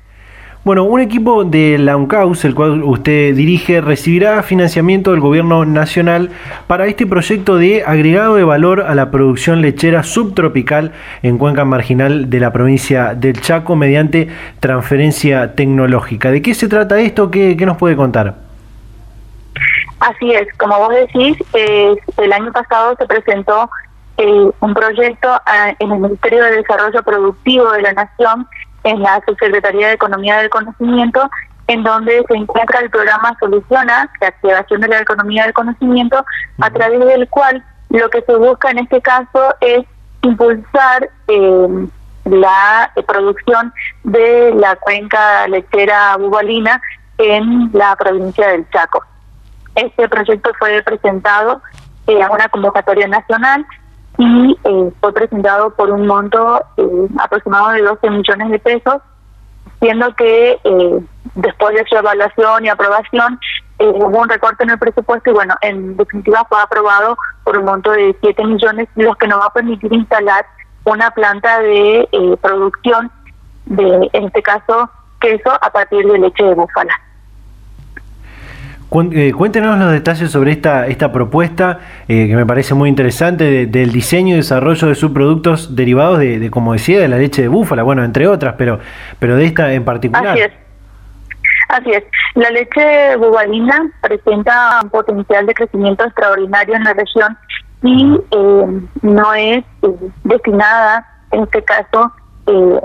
Bueno, 0.65 0.85
un 0.85 1.01
equipo 1.01 1.45
de 1.45 1.79
la 1.79 1.97
UNCAUS, 1.97 2.45
el 2.45 2.55
cual 2.55 2.83
usted 2.83 3.35
dirige, 3.35 3.81
recibirá 3.81 4.43
financiamiento 4.43 5.13
del 5.13 5.21
gobierno 5.21 5.65
nacional 5.65 6.31
para 6.67 6.87
este 6.87 7.07
proyecto 7.07 7.57
de 7.57 7.85
agregado 7.85 8.35
de 8.35 8.45
valor 8.45 8.83
a 8.83 8.95
la 8.95 9.11
producción 9.11 9.63
lechera 9.63 10.03
subtropical 10.03 10.93
en 11.23 11.39
cuenca 11.39 11.65
marginal 11.65 12.29
de 12.29 12.41
la 12.41 12.53
provincia 12.53 13.15
del 13.15 13.41
Chaco 13.41 13.77
mediante 13.77 14.29
transferencia 14.61 15.55
tecnológica. 15.55 16.31
¿De 16.31 16.43
qué 16.43 16.53
se 16.53 16.69
trata 16.69 17.01
esto? 17.01 17.31
¿Qué, 17.31 17.57
qué 17.57 17.65
nos 17.65 17.79
puede 17.79 17.97
contar? 17.97 18.48
Así 20.01 20.33
es, 20.33 20.47
como 20.59 20.79
vos 20.79 20.91
decís, 20.91 21.37
el 21.55 22.33
año 22.33 22.53
pasado 22.53 22.95
se 22.97 23.07
presentó 23.07 23.69
eh, 24.17 24.51
un 24.61 24.75
proyecto 24.75 25.29
ah, 25.47 25.75
en 25.79 25.93
el 25.93 25.99
Ministerio 25.99 26.45
de 26.45 26.57
Desarrollo 26.57 27.03
Productivo 27.03 27.71
de 27.73 27.83
la 27.83 27.93
Nación, 27.93 28.49
en 28.85 29.03
la 29.03 29.21
Subsecretaría 29.27 29.89
de 29.89 29.95
Economía 29.95 30.39
del 30.39 30.51
Conocimiento, 30.51 31.29
en 31.69 31.83
donde 31.83 32.25
se 32.27 32.35
encuentra 32.35 32.81
el 32.81 32.91
programa 32.91 33.37
Soluciona, 33.39 34.11
la 34.21 34.29
activación 34.29 34.81
de 34.81 34.89
la 34.89 35.01
economía 35.01 35.45
del 35.45 35.53
conocimiento, 35.53 36.25
a 36.61 36.71
través 36.71 37.05
del 37.05 37.29
cual 37.29 37.63
lo 37.91 38.09
que 38.11 38.23
se 38.23 38.35
busca 38.37 38.71
en 38.71 38.79
este 38.79 39.01
caso 39.01 39.55
es 39.61 39.85
impulsar 40.23 41.11
eh, 41.29 41.87
la 42.25 42.91
producción 43.07 43.73
de 44.05 44.53
la 44.55 44.77
cuenca 44.77 45.47
lechera 45.49 46.17
bubalina 46.17 46.81
en 47.19 47.71
la 47.73 47.95
provincia 47.97 48.49
del 48.49 48.69
Chaco. 48.71 49.05
Este 49.79 50.09
proyecto 50.09 50.51
fue 50.59 50.83
presentado 50.83 51.63
eh, 52.09 52.21
a 52.21 52.31
una 52.33 52.49
convocatoria 52.49 53.07
nacional 53.07 53.65
y 54.17 54.59
eh, 54.65 54.93
fue 55.01 55.13
presentado 55.13 55.71
por 55.71 55.93
un 55.93 56.05
monto 56.05 56.61
eh, 56.77 57.09
aproximado 57.21 57.71
de 57.71 57.83
12 57.83 58.11
millones 58.11 58.51
de 58.51 58.59
pesos, 58.59 58.97
siendo 59.81 60.13
que 60.17 60.59
después 61.37 61.77
de 61.77 61.85
su 61.89 61.97
evaluación 61.97 62.65
y 62.65 62.69
aprobación 62.69 63.39
hubo 63.79 64.19
un 64.19 64.29
recorte 64.29 64.65
en 64.65 64.71
el 64.71 64.79
presupuesto 64.81 65.31
y 65.31 65.35
bueno, 65.35 65.55
en 65.61 65.97
definitiva 65.97 66.45
fue 66.49 66.61
aprobado 66.61 67.17
por 67.45 67.57
un 67.57 67.65
monto 67.65 67.93
de 67.93 68.17
7 68.21 68.45
millones, 68.45 68.89
los 68.97 69.17
que 69.17 69.29
nos 69.29 69.39
va 69.41 69.47
a 69.47 69.53
permitir 69.53 69.93
instalar 69.93 70.45
una 70.83 71.13
planta 71.13 71.61
de 71.61 72.09
producción 72.43 73.13
de, 73.67 74.11
en 74.13 74.25
este 74.25 74.43
caso, 74.43 74.91
queso 75.21 75.53
a 75.53 75.71
partir 75.71 76.05
de 76.05 76.19
leche 76.19 76.43
de 76.43 76.55
búfala. 76.55 77.01
Eh, 78.91 79.35
cuéntenos 79.37 79.79
los 79.79 79.93
detalles 79.93 80.31
sobre 80.31 80.53
esta, 80.53 80.87
esta 80.87 81.13
propuesta 81.13 81.79
eh, 82.09 82.27
que 82.27 82.35
me 82.35 82.47
parece 82.47 82.73
muy 82.73 82.89
interesante 82.89 83.67
del 83.67 83.93
diseño 83.93 84.35
y 84.35 84.39
desarrollo 84.39 84.89
de 84.89 84.95
subproductos 84.95 85.77
derivados 85.77 86.19
de, 86.21 86.51
como 86.51 86.73
decía, 86.73 86.99
de 86.99 87.07
la 87.07 87.19
leche 87.19 87.43
de 87.43 87.49
búfala, 87.49 87.83
bueno, 87.83 88.03
entre 88.03 88.27
otras, 88.27 88.55
pero, 88.57 88.81
pero 89.19 89.37
de 89.37 89.45
esta 89.45 89.75
en 89.75 89.85
particular. 89.85 90.29
Así 90.29 90.41
es. 90.41 90.53
Así 91.69 91.91
es. 91.91 92.05
La 92.35 92.49
leche 92.49 93.17
bubalina 93.17 93.91
presenta 94.01 94.81
un 94.83 94.89
potencial 94.89 95.45
de 95.45 95.53
crecimiento 95.53 96.05
extraordinario 96.05 96.75
en 96.77 96.85
la 96.85 96.95
región 96.95 97.37
y 97.83 98.19
eh, 98.31 98.81
no 99.03 99.35
es 99.35 99.65
destinada, 100.25 101.07
en 101.33 101.43
este 101.43 101.63
caso, 101.63 102.11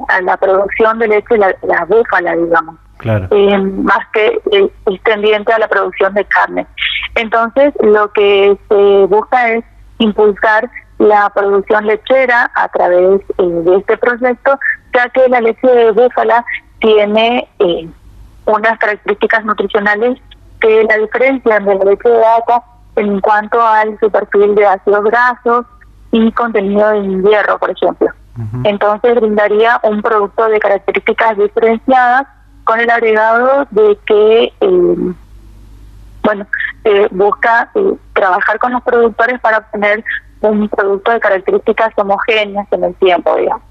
a 0.09 0.21
la 0.21 0.35
producción 0.35 0.99
de 0.99 1.07
leche, 1.07 1.37
la, 1.37 1.55
la 1.61 1.85
búfala, 1.85 2.35
digamos 2.35 2.75
eh, 3.03 3.57
más 3.57 4.07
que 4.13 4.41
eh, 4.51 4.69
extendiente 4.87 5.53
a 5.53 5.59
la 5.59 5.67
producción 5.67 6.13
de 6.13 6.25
carne. 6.25 6.65
Entonces, 7.15 7.73
lo 7.81 8.11
que 8.11 8.57
se 8.69 9.05
busca 9.05 9.51
es 9.51 9.63
impulsar 9.99 10.69
la 10.99 11.29
producción 11.29 11.85
lechera 11.85 12.51
a 12.55 12.67
través 12.69 13.21
eh, 13.37 13.43
de 13.43 13.77
este 13.77 13.97
proyecto, 13.97 14.59
ya 14.93 15.09
que 15.09 15.27
la 15.27 15.41
leche 15.41 15.67
de 15.67 15.91
búfala 15.91 16.45
tiene 16.79 17.47
eh, 17.59 17.89
unas 18.45 18.77
características 18.79 19.45
nutricionales 19.45 20.19
que 20.61 20.83
la 20.83 20.97
diferencian 20.97 21.65
de 21.65 21.75
la 21.75 21.85
leche 21.85 22.09
de 22.09 22.17
vaca 22.17 22.63
en 22.95 23.19
cuanto 23.21 23.61
al 23.61 23.97
su 23.99 24.09
perfil 24.09 24.55
de 24.55 24.65
ácidos 24.65 25.03
grasos 25.05 25.65
y 26.11 26.31
contenido 26.31 26.89
de 26.89 27.29
hierro, 27.29 27.57
por 27.57 27.71
ejemplo. 27.71 28.07
Entonces 28.63 29.15
brindaría 29.15 29.79
un 29.83 30.01
producto 30.01 30.47
de 30.47 30.59
características 30.59 31.37
diferenciadas 31.37 32.25
con 32.63 32.80
el 32.80 32.89
agregado 32.89 33.67
de 33.71 33.97
que, 34.06 34.54
eh, 34.60 35.13
bueno, 36.23 36.47
eh, 36.84 37.08
busca 37.12 37.69
eh, 37.76 37.93
trabajar 38.13 38.60
con 38.60 38.73
los 38.73 38.82
productores 38.84 39.39
para 39.41 39.60
obtener 39.60 40.04
un 40.41 40.67
producto 40.69 41.12
de 41.12 41.19
características 41.19 41.93
homogéneas 41.95 42.67
en 42.71 42.84
el 42.84 42.93
tiempo, 42.95 43.36
digamos. 43.38 43.63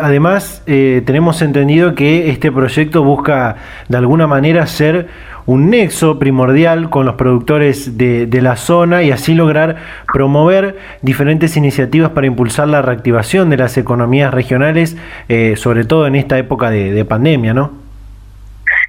además, 0.00 0.62
tenemos 0.66 1.40
entendido 1.40 1.94
que 1.94 2.30
este 2.30 2.50
proyecto 2.50 3.04
busca 3.04 3.56
de 3.88 3.96
alguna 3.96 4.26
manera 4.26 4.66
ser 4.66 5.08
un 5.46 5.70
nexo 5.70 6.18
primordial 6.18 6.90
con 6.90 7.06
los 7.06 7.16
productores 7.16 7.98
de, 7.98 8.28
la 8.42 8.56
zona 8.56 9.02
y 9.02 9.12
así 9.12 9.34
lograr 9.34 9.76
promover 10.12 10.78
diferentes 11.02 11.56
iniciativas 11.56 12.10
para 12.10 12.26
impulsar 12.26 12.68
la 12.68 12.82
reactivación 12.82 13.50
de 13.50 13.56
las 13.56 13.76
economías 13.76 14.32
regionales, 14.32 14.96
eh, 15.28 15.54
sobre 15.56 15.84
todo 15.84 16.06
en 16.06 16.16
esta 16.16 16.38
época 16.38 16.70
de, 16.70 17.04
pandemia, 17.04 17.54
¿no? 17.54 17.72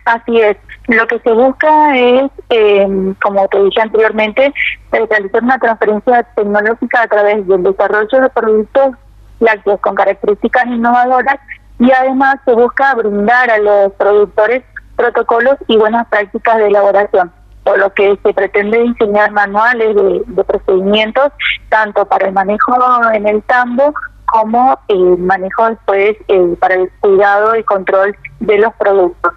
Así 0.06 0.40
es. 0.40 0.58
Lo 0.88 1.08
que 1.08 1.20
se 1.20 1.32
busca 1.32 1.98
es, 1.98 2.32
eh, 2.50 3.14
como 3.22 3.48
te 3.48 3.64
dije 3.64 3.82
anteriormente, 3.82 4.54
realizar 4.92 5.44
una 5.44 5.58
transferencia 5.58 6.24
tecnológica 6.36 7.04
a 7.04 7.08
través 7.08 7.48
del 7.48 7.64
desarrollo 7.64 8.22
de 8.22 8.30
productos 8.30 8.96
lácteos 9.40 9.80
con 9.80 9.96
características 9.96 10.66
innovadoras 10.68 11.40
y 11.80 11.92
además 11.92 12.38
se 12.46 12.54
busca 12.54 12.96
brindar 12.96 13.50
a 13.50 13.58
los 13.58 13.94
productores 13.94 14.64
protocolos 14.96 15.58
y 15.68 15.78
buenas 15.78 16.08
prácticas 16.08 16.58
de 16.58 16.68
elaboración, 16.68 17.32
por 17.64 17.80
lo 17.80 17.94
que 17.94 18.18
se 18.24 18.34
pretende 18.34 18.80
diseñar 18.80 19.32
manuales 19.32 19.96
de, 19.96 20.44
procedimientos 20.44 21.32
tanto 21.70 22.06
para 22.06 22.28
el 22.28 22.34
manejo 22.34 22.76
en 23.14 23.28
el 23.28 23.42
tambo 23.44 23.94
como 24.26 24.80
el 24.88 25.18
manejo 25.18 25.70
después 25.70 26.18
eh, 26.28 26.56
para 26.60 26.76
el 26.76 26.92
cuidado 27.00 27.56
y 27.56 27.64
control 27.64 28.16
de 28.40 28.58
los 28.58 28.74
productos. 28.76 29.34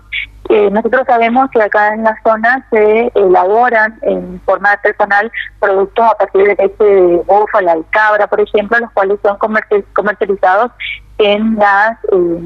Eh, 0.48 0.70
nosotros 0.70 1.02
sabemos 1.06 1.50
que 1.50 1.60
acá 1.60 1.92
en 1.92 2.04
la 2.04 2.16
zona 2.22 2.64
se 2.70 3.10
elaboran 3.14 3.98
en 4.02 4.40
forma 4.42 4.70
artesanal 4.72 5.30
productos 5.58 6.04
a 6.04 6.14
partir 6.14 6.42
de 6.42 6.54
leche 6.54 6.84
de 6.84 7.16
búfala 7.26 7.76
y 7.76 7.82
cabra, 7.90 8.28
por 8.28 8.40
ejemplo, 8.40 8.78
los 8.78 8.90
cuales 8.92 9.18
son 9.22 9.36
comercializados 9.38 10.70
en 11.18 11.56
las 11.56 11.98
eh, 12.12 12.40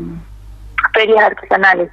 ferias 0.94 1.24
artesanales 1.24 1.90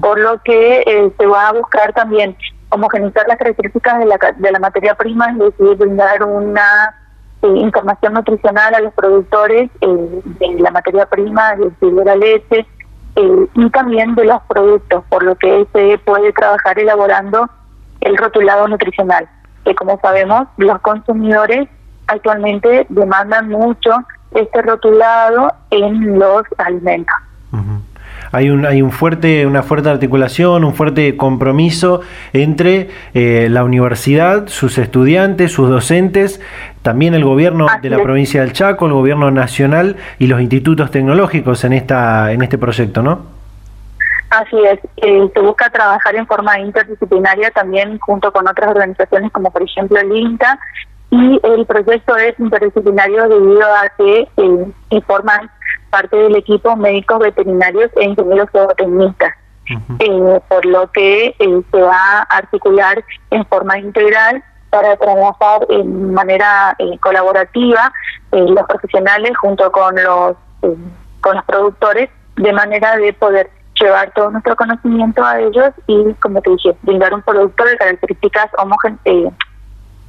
por 0.00 0.18
lo 0.18 0.40
que 0.42 0.80
eh, 0.86 1.12
se 1.18 1.26
va 1.26 1.48
a 1.48 1.52
buscar 1.52 1.92
también 1.92 2.36
homogenizar 2.68 3.26
las 3.28 3.38
características 3.38 3.98
de 3.98 4.06
la, 4.06 4.18
de 4.36 4.52
la 4.52 4.58
materia 4.58 4.94
prima, 4.94 5.30
es 5.30 5.38
decir, 5.38 5.76
brindar 5.76 6.22
una 6.22 6.94
eh, 7.42 7.48
información 7.48 8.14
nutricional 8.14 8.74
a 8.74 8.80
los 8.80 8.94
productores 8.94 9.70
eh, 9.80 10.20
de 10.24 10.60
la 10.60 10.70
materia 10.70 11.06
prima, 11.06 11.52
es 11.52 11.58
decir, 11.58 11.94
de 11.94 12.04
la 12.04 12.16
leche, 12.16 12.66
eh, 13.16 13.46
y 13.54 13.70
también 13.70 14.14
de 14.14 14.24
los 14.24 14.42
productos, 14.42 15.04
por 15.08 15.22
lo 15.22 15.34
que 15.36 15.66
se 15.72 15.98
puede 15.98 16.32
trabajar 16.32 16.78
elaborando 16.78 17.48
el 18.00 18.16
rotulado 18.16 18.68
nutricional, 18.68 19.28
que 19.64 19.74
como 19.74 19.98
sabemos 20.00 20.48
los 20.56 20.80
consumidores 20.80 21.68
actualmente 22.08 22.86
demandan 22.88 23.48
mucho 23.48 23.90
este 24.32 24.62
rotulado 24.62 25.52
en 25.70 26.18
los 26.18 26.42
alimentos. 26.58 27.16
Hay, 28.32 28.50
un, 28.50 28.66
hay 28.66 28.82
un 28.82 28.90
fuerte, 28.90 29.46
una 29.46 29.62
fuerte 29.62 29.88
articulación, 29.88 30.64
un 30.64 30.74
fuerte 30.74 31.16
compromiso 31.16 32.00
entre 32.32 32.88
eh, 33.14 33.48
la 33.50 33.64
universidad, 33.64 34.48
sus 34.48 34.78
estudiantes, 34.78 35.52
sus 35.52 35.68
docentes, 35.68 36.40
también 36.82 37.14
el 37.14 37.24
gobierno 37.24 37.66
de 37.82 37.90
la 37.90 38.02
provincia 38.02 38.40
del 38.42 38.52
Chaco, 38.52 38.86
el 38.86 38.92
gobierno 38.92 39.30
nacional 39.30 39.96
y 40.18 40.26
los 40.26 40.40
institutos 40.40 40.90
tecnológicos 40.90 41.64
en, 41.64 41.72
esta, 41.72 42.32
en 42.32 42.42
este 42.42 42.58
proyecto, 42.58 43.02
¿no? 43.02 43.36
Así 44.30 44.56
es, 44.64 44.80
eh, 44.96 45.30
se 45.32 45.40
busca 45.40 45.70
trabajar 45.70 46.16
en 46.16 46.26
forma 46.26 46.58
interdisciplinaria 46.58 47.50
también 47.52 47.98
junto 48.00 48.32
con 48.32 48.48
otras 48.48 48.70
organizaciones 48.70 49.30
como 49.30 49.50
por 49.50 49.62
ejemplo 49.62 49.98
el 49.98 50.16
INTA. 50.16 50.58
Y 51.08 51.40
el 51.44 51.64
proyecto 51.66 52.16
es 52.16 52.38
interdisciplinario 52.40 53.28
debido 53.28 53.62
a 53.62 53.88
que 53.96 54.28
eh, 54.36 54.72
parte 55.96 56.16
del 56.16 56.36
equipo 56.36 56.76
médicos 56.76 57.20
veterinarios 57.20 57.90
e 57.96 58.04
ingenieros 58.04 58.50
zootecnistas. 58.52 59.32
Eh, 59.98 60.40
por 60.48 60.64
lo 60.64 60.92
que 60.92 61.34
eh, 61.38 61.62
se 61.72 61.80
va 61.80 62.20
a 62.20 62.36
articular 62.36 63.02
en 63.30 63.44
forma 63.46 63.78
integral 63.78 64.44
para 64.70 64.96
trabajar 64.96 65.66
en 65.70 66.12
manera 66.12 66.76
eh, 66.78 66.98
colaborativa 67.00 67.92
los 68.30 68.66
profesionales 68.66 69.32
junto 69.38 69.72
con 69.72 69.94
los 69.96 70.36
con 71.20 71.36
los 71.36 71.44
productores 71.46 72.10
de 72.36 72.52
manera 72.52 72.96
de 72.96 73.12
poder 73.14 73.50
llevar 73.80 74.12
todo 74.14 74.30
nuestro 74.30 74.54
conocimiento 74.54 75.24
a 75.24 75.40
ellos 75.40 75.70
y 75.86 76.12
como 76.14 76.40
te 76.42 76.50
dije 76.50 76.76
brindar 76.82 77.14
un 77.14 77.22
producto 77.22 77.64
de 77.64 77.76
características 77.76 78.50
homogéneas 78.58 79.34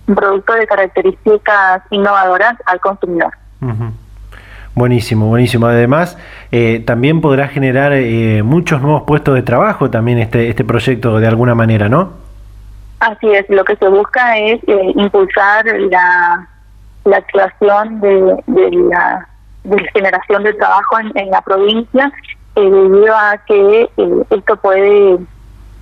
un 0.08 0.16
producto 0.16 0.54
de 0.54 0.68
características 0.68 1.82
innovadoras 1.90 2.56
al 2.66 2.80
consumidor. 2.80 3.34
Buenísimo, 4.78 5.26
buenísimo. 5.26 5.66
Además, 5.66 6.20
eh, 6.52 6.84
también 6.86 7.20
podrá 7.20 7.48
generar 7.48 7.94
eh, 7.94 8.44
muchos 8.44 8.80
nuevos 8.80 9.02
puestos 9.08 9.34
de 9.34 9.42
trabajo 9.42 9.90
también 9.90 10.20
este, 10.20 10.50
este 10.50 10.64
proyecto 10.64 11.20
de 11.20 11.26
alguna 11.26 11.56
manera, 11.56 11.90
¿no? 11.90 12.14
Así 13.00 13.28
es, 13.28 13.50
lo 13.50 13.64
que 13.64 13.76
se 13.76 13.88
busca 13.88 14.38
es 14.38 14.62
eh, 14.68 14.94
impulsar 14.96 15.66
la, 15.66 16.48
la 17.06 17.18
actuación 17.18 18.00
de, 18.02 18.44
de, 18.46 18.70
la, 18.92 19.28
generación 19.96 20.44
de 20.44 20.54
trabajo 20.54 21.00
en, 21.00 21.12
en 21.18 21.32
la 21.32 21.42
provincia 21.42 22.12
debido 22.54 23.16
a 23.16 23.36
que 23.48 23.90
esto 24.30 24.58
puede 24.58 25.18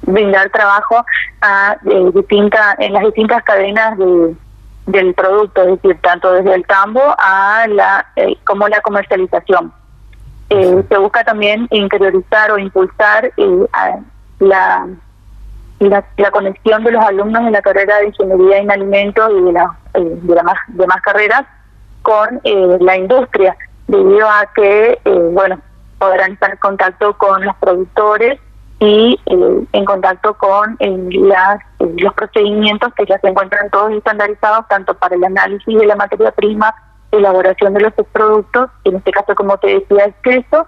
brindar 0.03 0.49
trabajo 0.51 1.03
a 1.41 1.75
distintas 2.13 2.79
en 2.79 2.93
las 2.93 3.03
distintas 3.03 3.43
cadenas 3.43 3.97
de, 3.97 4.35
del 4.85 5.13
producto, 5.13 5.61
es 5.61 5.81
decir, 5.81 5.99
tanto 6.01 6.31
desde 6.31 6.53
el 6.53 6.65
campo 6.65 7.01
a 7.17 7.65
la 7.67 8.05
eh, 8.15 8.37
como 8.45 8.67
la 8.67 8.81
comercialización. 8.81 9.73
Eh, 10.49 10.83
se 10.87 10.97
busca 10.97 11.23
también 11.23 11.67
interiorizar 11.71 12.51
o 12.51 12.59
impulsar 12.59 13.31
eh, 13.35 13.67
la, 14.39 14.87
la, 15.79 16.31
conexión 16.31 16.83
de 16.83 16.91
los 16.91 17.03
alumnos 17.03 17.45
de 17.45 17.51
la 17.51 17.61
carrera 17.61 17.97
de 17.97 18.07
ingeniería 18.07 18.57
en 18.57 18.71
alimentos 18.71 19.31
y 19.31 19.41
de, 19.41 19.51
la, 19.53 19.75
de 19.93 20.35
las 20.35 20.45
demás 20.67 21.01
carreras 21.01 21.45
con 22.03 22.39
la 22.43 22.97
industria, 22.97 23.57
debido 23.87 24.29
a 24.29 24.47
que, 24.53 24.99
bueno, 25.31 25.59
podrán 25.97 26.33
estar 26.33 26.51
en 26.51 26.57
contacto 26.57 27.17
con 27.17 27.43
los 27.43 27.55
productores 27.55 28.39
y 28.79 29.19
eh, 29.25 29.65
en 29.71 29.85
contacto 29.85 30.33
con 30.35 30.75
eh, 30.79 31.09
las, 31.11 31.59
eh, 31.85 31.95
los 31.97 32.13
procedimientos 32.13 32.93
que 32.95 33.05
ya 33.05 33.19
se 33.19 33.27
encuentran 33.27 33.69
todos 33.69 33.91
estandarizados, 33.91 34.67
tanto 34.67 34.93
para 34.93 35.15
el 35.15 35.23
análisis 35.23 35.79
de 35.79 35.85
la 35.85 35.95
materia 35.95 36.31
prima, 36.31 36.73
elaboración 37.11 37.73
de 37.73 37.81
los 37.81 37.93
productos, 38.11 38.69
en 38.83 38.95
este 38.97 39.11
caso, 39.11 39.35
como 39.35 39.57
te 39.57 39.67
decía, 39.67 40.05
es 40.05 40.15
queso, 40.23 40.65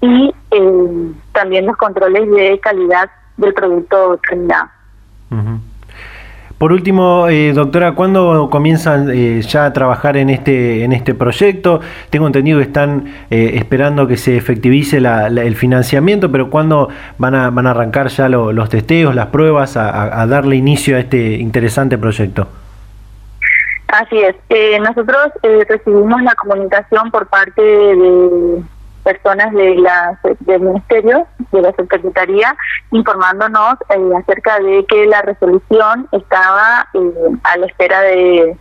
y 0.00 0.34
también 1.32 1.66
los 1.66 1.76
controles 1.76 2.30
de 2.30 2.60
calidad 2.60 3.10
del 3.36 3.54
producto 3.54 4.18
terminado. 4.28 4.68
Por 6.58 6.72
último, 6.72 7.28
eh, 7.28 7.52
doctora, 7.52 7.92
¿cuándo 7.92 8.48
comienzan 8.48 9.10
eh, 9.10 9.42
ya 9.42 9.66
a 9.66 9.72
trabajar 9.72 10.16
en 10.16 10.30
este 10.30 10.84
en 10.84 10.92
este 10.92 11.12
proyecto? 11.12 11.80
Tengo 12.10 12.28
entendido 12.28 12.58
que 12.58 12.64
están 12.64 13.06
eh, 13.28 13.52
esperando 13.54 14.06
que 14.06 14.16
se 14.16 14.36
efectivice 14.36 14.98
el 14.98 15.56
financiamiento, 15.56 16.30
pero 16.30 16.50
¿cuándo 16.50 16.88
van 17.18 17.34
a 17.34 17.50
van 17.50 17.66
a 17.66 17.72
arrancar 17.72 18.06
ya 18.06 18.28
los 18.28 18.68
testeos, 18.68 19.14
las 19.16 19.26
pruebas, 19.26 19.76
a, 19.76 20.26
darle 20.26 20.54
inicio 20.56 20.96
a 20.96 21.00
este 21.00 21.34
interesante 21.34 21.98
proyecto? 21.98 22.46
Así 23.88 24.18
es. 24.18 24.36
nosotros 24.80 25.32
recibimos 25.68 26.22
la 26.22 26.34
comunicación 26.36 27.10
por 27.10 27.26
parte 27.26 27.62
de 27.62 28.62
personas 29.04 29.52
de 29.52 29.76
la, 29.76 30.18
del 30.40 30.60
Ministerio, 30.62 31.26
de 31.52 31.62
la 31.62 31.72
Secretaría, 31.72 32.56
informándonos 32.90 33.74
eh, 33.90 34.10
acerca 34.18 34.58
de 34.58 34.84
que 34.86 35.06
la 35.06 35.22
resolución 35.22 36.08
estaba 36.10 36.88
eh, 36.94 37.38
a 37.44 37.56
la 37.58 37.66
espera 37.66 38.00
de, 38.00 38.56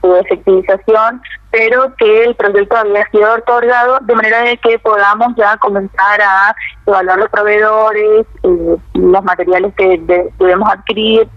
su 0.00 0.16
efectivización, 0.16 1.22
pero 1.52 1.94
que 1.94 2.24
el 2.24 2.34
proyecto 2.34 2.76
había 2.76 3.08
sido 3.10 3.34
otorgado 3.34 4.00
de 4.00 4.16
manera 4.16 4.40
de 4.40 4.56
que 4.56 4.80
podamos 4.80 5.28
ya 5.36 5.56
comenzar 5.58 6.20
a 6.20 6.56
evaluar 6.84 7.18
los 7.20 7.30
proveedores, 7.30 8.26
eh, 8.42 8.76
los 8.94 9.22
materiales 9.22 9.72
que 9.76 10.00
debemos 10.40 10.68
adquirir, 10.68 11.28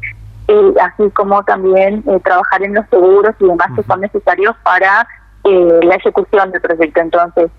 así 0.81 1.11
como 1.11 1.43
también 1.43 2.03
trabajar 2.23 2.63
en 2.63 2.73
los 2.73 2.87
seguros 2.89 3.35
y 3.39 3.45
demás 3.45 3.67
que 3.75 3.83
son 3.83 4.01
necesarios 4.01 4.55
para 4.63 5.07
la 5.43 5.95
ejecución 5.95 6.51
del 6.51 6.61
proyecto. 6.61 6.99
Entonces, 6.99 7.51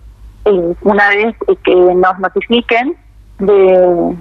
una 0.82 1.08
vez 1.10 1.36
que 1.64 1.74
nos 1.74 2.18
notifiquen 2.18 2.96
de 3.38 4.16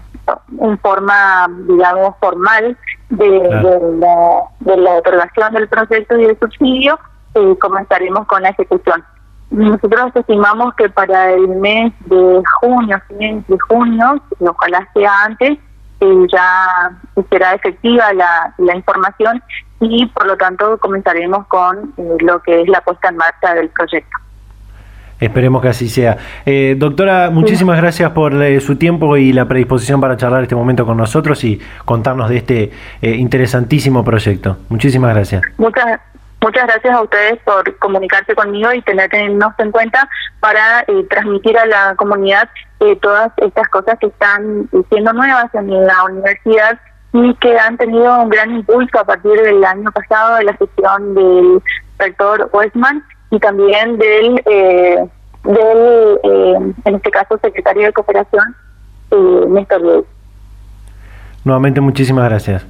en 0.62 0.78
forma, 0.80 1.48
digamos, 1.68 2.16
formal 2.20 2.78
de, 3.10 3.40
la, 4.00 4.44
de 4.60 4.78
la 4.78 4.92
otorgación 4.96 5.54
del 5.54 5.68
proyecto 5.68 6.18
y 6.18 6.26
del 6.26 6.40
subsidio, 6.40 7.00
eh, 7.34 7.56
comenzaremos 7.60 8.28
con 8.28 8.42
la 8.42 8.50
ejecución. 8.50 9.04
Nosotros 9.50 10.12
estimamos 10.16 10.74
que 10.76 10.90
para 10.90 11.32
el 11.32 11.48
mes 11.48 11.94
de 12.06 12.44
junio, 12.60 13.02
fin 13.08 13.46
de 13.48 13.58
junio, 13.60 14.22
ojalá 14.42 14.88
sea 14.94 15.24
antes, 15.24 15.58
eh, 16.00 16.28
ya 16.32 16.92
será 17.30 17.54
efectiva 17.54 18.12
la, 18.13 18.54
la 18.58 18.76
información 18.76 19.42
y 19.80 20.06
por 20.08 20.28
lo 20.28 20.38
tanto 20.38 20.78
comenzaremos 20.80 21.48
con 21.48 21.94
eh, 21.98 22.18
lo 22.20 22.42
que 22.42 22.62
es 22.62 22.68
la 22.68 22.82
puesta 22.82 23.10
en 23.10 23.18
marcha 23.18 23.54
del 23.54 23.70
proyecto. 23.70 24.18
Esperemos 25.19 25.62
que 25.62 25.69
así 25.69 25.89
sea. 25.89 26.17
Eh, 26.45 26.75
doctora, 26.77 27.30
muchísimas 27.32 27.77
gracias 27.77 28.12
por 28.12 28.34
eh, 28.41 28.60
su 28.62 28.77
tiempo 28.77 29.17
y 29.17 29.34
la 29.34 29.47
predisposición 29.47 29.99
para 29.99 30.15
charlar 30.15 30.43
este 30.43 30.56
momento 30.56 30.86
con 30.86 30.97
nosotros 30.97 31.43
y 31.43 31.60
contarnos 31.86 32.30
de 32.30 32.38
este 32.38 32.71
eh, 33.01 33.12
interesantísimo 33.12 34.03
proyecto. 34.03 34.58
Muchísimas 34.69 35.15
gracias. 35.15 35.41
Muchas, 35.58 35.99
muchas 36.39 36.67
gracias 36.67 36.93
a 36.93 37.01
ustedes 37.01 37.39
por 37.43 37.77
comunicarse 37.80 38.36
conmigo 38.36 38.71
y 38.73 38.82
tenernos 38.84 39.53
en 39.58 39.71
cuenta 39.71 40.08
para 40.39 40.86
transmitir 41.10 41.58
a 41.58 41.65
la 41.65 41.95
comunidad 41.95 42.47
todas 43.01 43.32
estas 43.38 43.67
cosas 43.69 43.97
que 43.99 44.08
están 44.08 44.69
siendo 44.89 45.13
nuevas 45.13 45.53
en 45.56 45.88
la 45.88 46.03
universidad 46.03 46.80
y 47.13 47.34
que 47.36 47.58
han 47.58 47.75
tenido 47.77 48.21
un 48.21 48.30
gran 48.30 48.51
impulso 48.51 48.99
a 48.99 49.03
partir 49.03 49.32
del 49.41 49.63
año 49.63 49.91
pasado 49.91 50.36
de 50.36 50.43
la 50.43 50.53
gestión 50.53 51.15
del 51.15 51.63
rector 51.97 52.49
Westman 52.53 53.03
y 53.32 53.40
también 53.40 53.98
del, 53.98 54.42
eh, 54.46 55.06
del 55.44 56.20
eh, 56.24 56.74
en 56.86 56.96
este 56.96 57.12
caso, 57.12 57.38
secretario 57.42 57.88
de 57.88 57.94
Cooperación, 57.94 58.56
eh, 59.12 59.46
Néstor 59.50 60.06
Nuevamente, 61.44 61.82
muchísimas 61.82 62.26
gracias. 62.26 62.66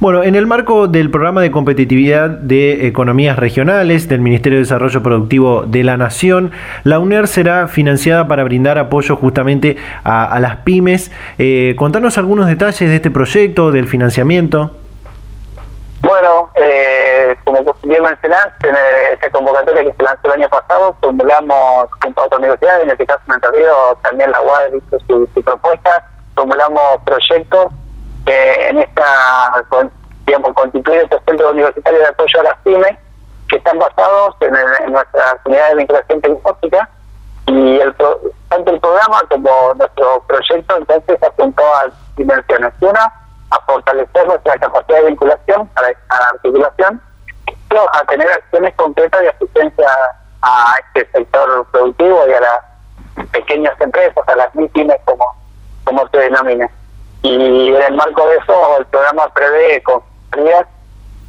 Bueno, 0.00 0.22
en 0.22 0.34
el 0.34 0.46
marco 0.46 0.88
del 0.88 1.10
programa 1.10 1.42
de 1.42 1.50
competitividad 1.50 2.30
de 2.30 2.86
economías 2.86 3.38
regionales 3.38 4.08
del 4.08 4.22
Ministerio 4.22 4.56
de 4.56 4.62
Desarrollo 4.62 5.02
Productivo 5.02 5.64
de 5.66 5.84
la 5.84 5.98
Nación, 5.98 6.52
la 6.84 6.98
UNER 6.98 7.28
será 7.28 7.68
financiada 7.68 8.26
para 8.26 8.42
brindar 8.42 8.78
apoyo 8.78 9.14
justamente 9.16 9.76
a, 10.02 10.40
las 10.40 10.56
pymes. 10.56 11.12
Eh, 11.38 11.74
contanos 11.76 12.16
algunos 12.16 12.46
detalles 12.46 12.88
de 12.88 12.96
este 12.96 13.10
proyecto, 13.10 13.72
del 13.72 13.86
financiamiento. 13.86 14.70
Bueno, 16.00 16.48
eh, 16.56 17.36
como 17.44 17.62
bien 17.90 18.04
mencionaste, 18.04 18.68
en 18.68 18.76
esta 19.12 19.30
convocatoria 19.30 19.82
que 19.82 19.92
se 19.92 20.02
lanzó 20.02 20.20
el 20.28 20.40
año 20.40 20.48
pasado, 20.48 20.96
formulamos 21.00 21.88
junto 22.00 22.20
a 22.20 22.24
otras 22.24 22.38
universidades, 22.38 22.84
en 22.84 22.90
este 22.90 23.04
caso 23.04 23.20
en 23.26 23.52
Río, 23.52 23.98
también 24.02 24.30
la 24.30 24.40
UAD 24.40 24.74
hizo 24.74 25.26
su, 25.34 25.42
propuesta, 25.42 26.08
formulamos 26.36 26.82
proyectos 27.04 27.72
que 28.24 28.68
en 28.68 28.78
esta, 28.78 29.64
digamos, 30.24 30.54
constituyen 30.54 31.02
estos 31.02 31.20
centros 31.26 31.52
universitarios 31.52 32.02
de 32.02 32.08
apoyo 32.08 32.40
a 32.40 32.44
las 32.44 32.56
pymes, 32.58 32.96
que 33.48 33.56
están 33.56 33.78
basados 33.80 34.36
en, 34.40 34.92
nuestras 34.92 35.34
unidades 35.44 35.70
de 35.70 35.76
vinculación 35.78 36.20
tecnológica, 36.20 36.88
y 37.46 37.80
el, 37.80 37.94
tanto 38.48 38.70
el 38.70 38.80
programa 38.80 39.20
como 39.28 39.74
nuestro 39.74 40.22
proyecto 40.28 40.76
entonces 40.76 41.20
apuntó 41.24 41.64
a 41.64 41.90
dimensiones. 42.16 42.72
Una, 42.80 43.12
a 43.50 43.60
fortalecer 43.66 44.26
nuestra 44.28 44.56
capacidad 44.58 45.00
de 45.00 45.06
vinculación, 45.06 45.68
a 45.74 45.82
la, 45.82 45.88
articulación, 46.32 47.02
a 47.92 48.04
tener 48.06 48.28
acciones 48.28 48.74
concretas 48.74 49.20
de 49.20 49.28
asistencia 49.28 49.88
a 50.42 50.74
este 50.78 51.10
sector 51.12 51.66
productivo 51.70 52.24
y 52.28 52.32
a 52.32 52.40
las 52.40 53.26
pequeñas 53.28 53.78
empresas, 53.80 54.28
a 54.28 54.36
las 54.36 54.54
MIPIMES 54.54 55.00
como, 55.04 55.24
como 55.84 56.08
se 56.08 56.18
denomina. 56.18 56.70
Y 57.22 57.68
en 57.68 57.82
el 57.82 57.94
marco 57.94 58.26
de 58.26 58.36
eso, 58.36 58.78
el 58.78 58.86
programa 58.86 59.28
prevé 59.34 59.82
consultorías, 59.82 60.66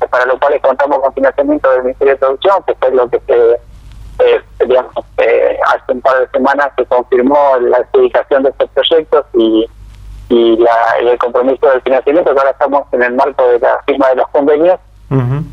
para 0.10 0.25
lo 0.25 0.39
cual 0.39 0.60
contamos 0.62 0.99
con 0.99 1.13
financiamiento 1.13 1.69
del 1.71 1.84
Ministerio 1.84 2.13
de 2.13 2.19
Producción, 2.19 2.63
que 2.63 2.75
fue 2.75 2.91
lo 2.91 3.10
que 3.10 3.19
se, 3.27 3.51
eh, 4.23 4.41
eh, 5.17 5.60
hace 5.67 5.91
un 5.91 6.01
par 6.01 6.19
de 6.19 6.27
semanas 6.30 6.71
se 6.77 6.86
confirmó 6.86 7.58
la 7.60 7.77
adjudicación 7.77 8.43
de 8.43 8.49
estos 8.49 8.69
proyectos 8.69 9.25
y 9.34 9.67
y, 10.32 10.56
la, 10.58 10.97
el 10.99 11.17
compromiso 11.17 11.67
del 11.67 11.82
financiamiento, 11.82 12.34
que 12.34 12.39
ahora 12.39 12.51
estamos 12.51 12.88
en 12.93 13.04
el 13.04 13.13
marco 13.13 13.45
de 13.47 13.60
la 13.60 13.82
firma 13.86 14.08
de 14.10 14.15
los 14.15 14.27
convenios, 14.30 14.80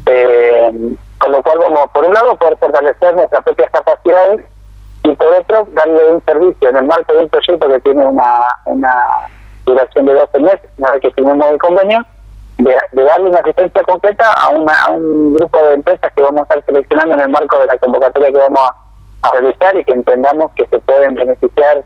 eh, 0.07 0.97
con 1.18 1.33
lo 1.33 1.42
cual 1.42 1.59
vamos, 1.59 1.90
por 1.92 2.05
un 2.05 2.14
lado, 2.14 2.37
poder 2.37 2.57
fortalecer 2.59 3.14
nuestras 3.14 3.42
propias 3.44 3.71
capacidades 3.71 4.44
y 5.03 5.14
por 5.14 5.27
otro, 5.29 5.66
darle 5.73 6.12
un 6.12 6.25
servicio. 6.25 6.68
En 6.68 6.77
el 6.77 6.85
marco 6.85 7.12
de 7.12 7.25
un 7.25 7.29
proyecto 7.29 7.68
que 7.68 7.81
tiene 7.81 8.05
una, 8.05 8.47
una 8.66 8.94
duración 9.64 10.07
de 10.07 10.14
12 10.14 10.38
meses, 10.40 10.71
una 10.77 10.92
vez 10.92 11.01
que 11.01 11.11
firmemos 11.12 11.47
el 11.49 11.59
convenio, 11.59 12.05
de, 12.59 12.77
darle 12.92 13.31
una 13.31 13.38
asistencia 13.38 13.83
completa 13.85 14.33
a, 14.33 14.51
una, 14.51 14.85
a 14.85 14.90
un 14.90 15.35
grupo 15.35 15.59
de 15.59 15.75
empresas 15.75 16.12
que 16.14 16.23
vamos 16.23 16.40
a 16.40 16.42
estar 16.42 16.64
seleccionando 16.66 17.14
en 17.14 17.21
el 17.21 17.29
marco 17.29 17.59
de 17.59 17.66
la 17.66 17.79
convocatoria 17.79 18.33
que 18.33 18.38
vamos 18.38 18.71
a 19.23 19.31
realizar 19.33 19.77
y 19.77 19.85
que 19.85 19.92
entendamos 19.92 20.53
que 20.53 20.66
se 20.66 20.79
pueden 20.81 21.14
beneficiar 21.14 21.85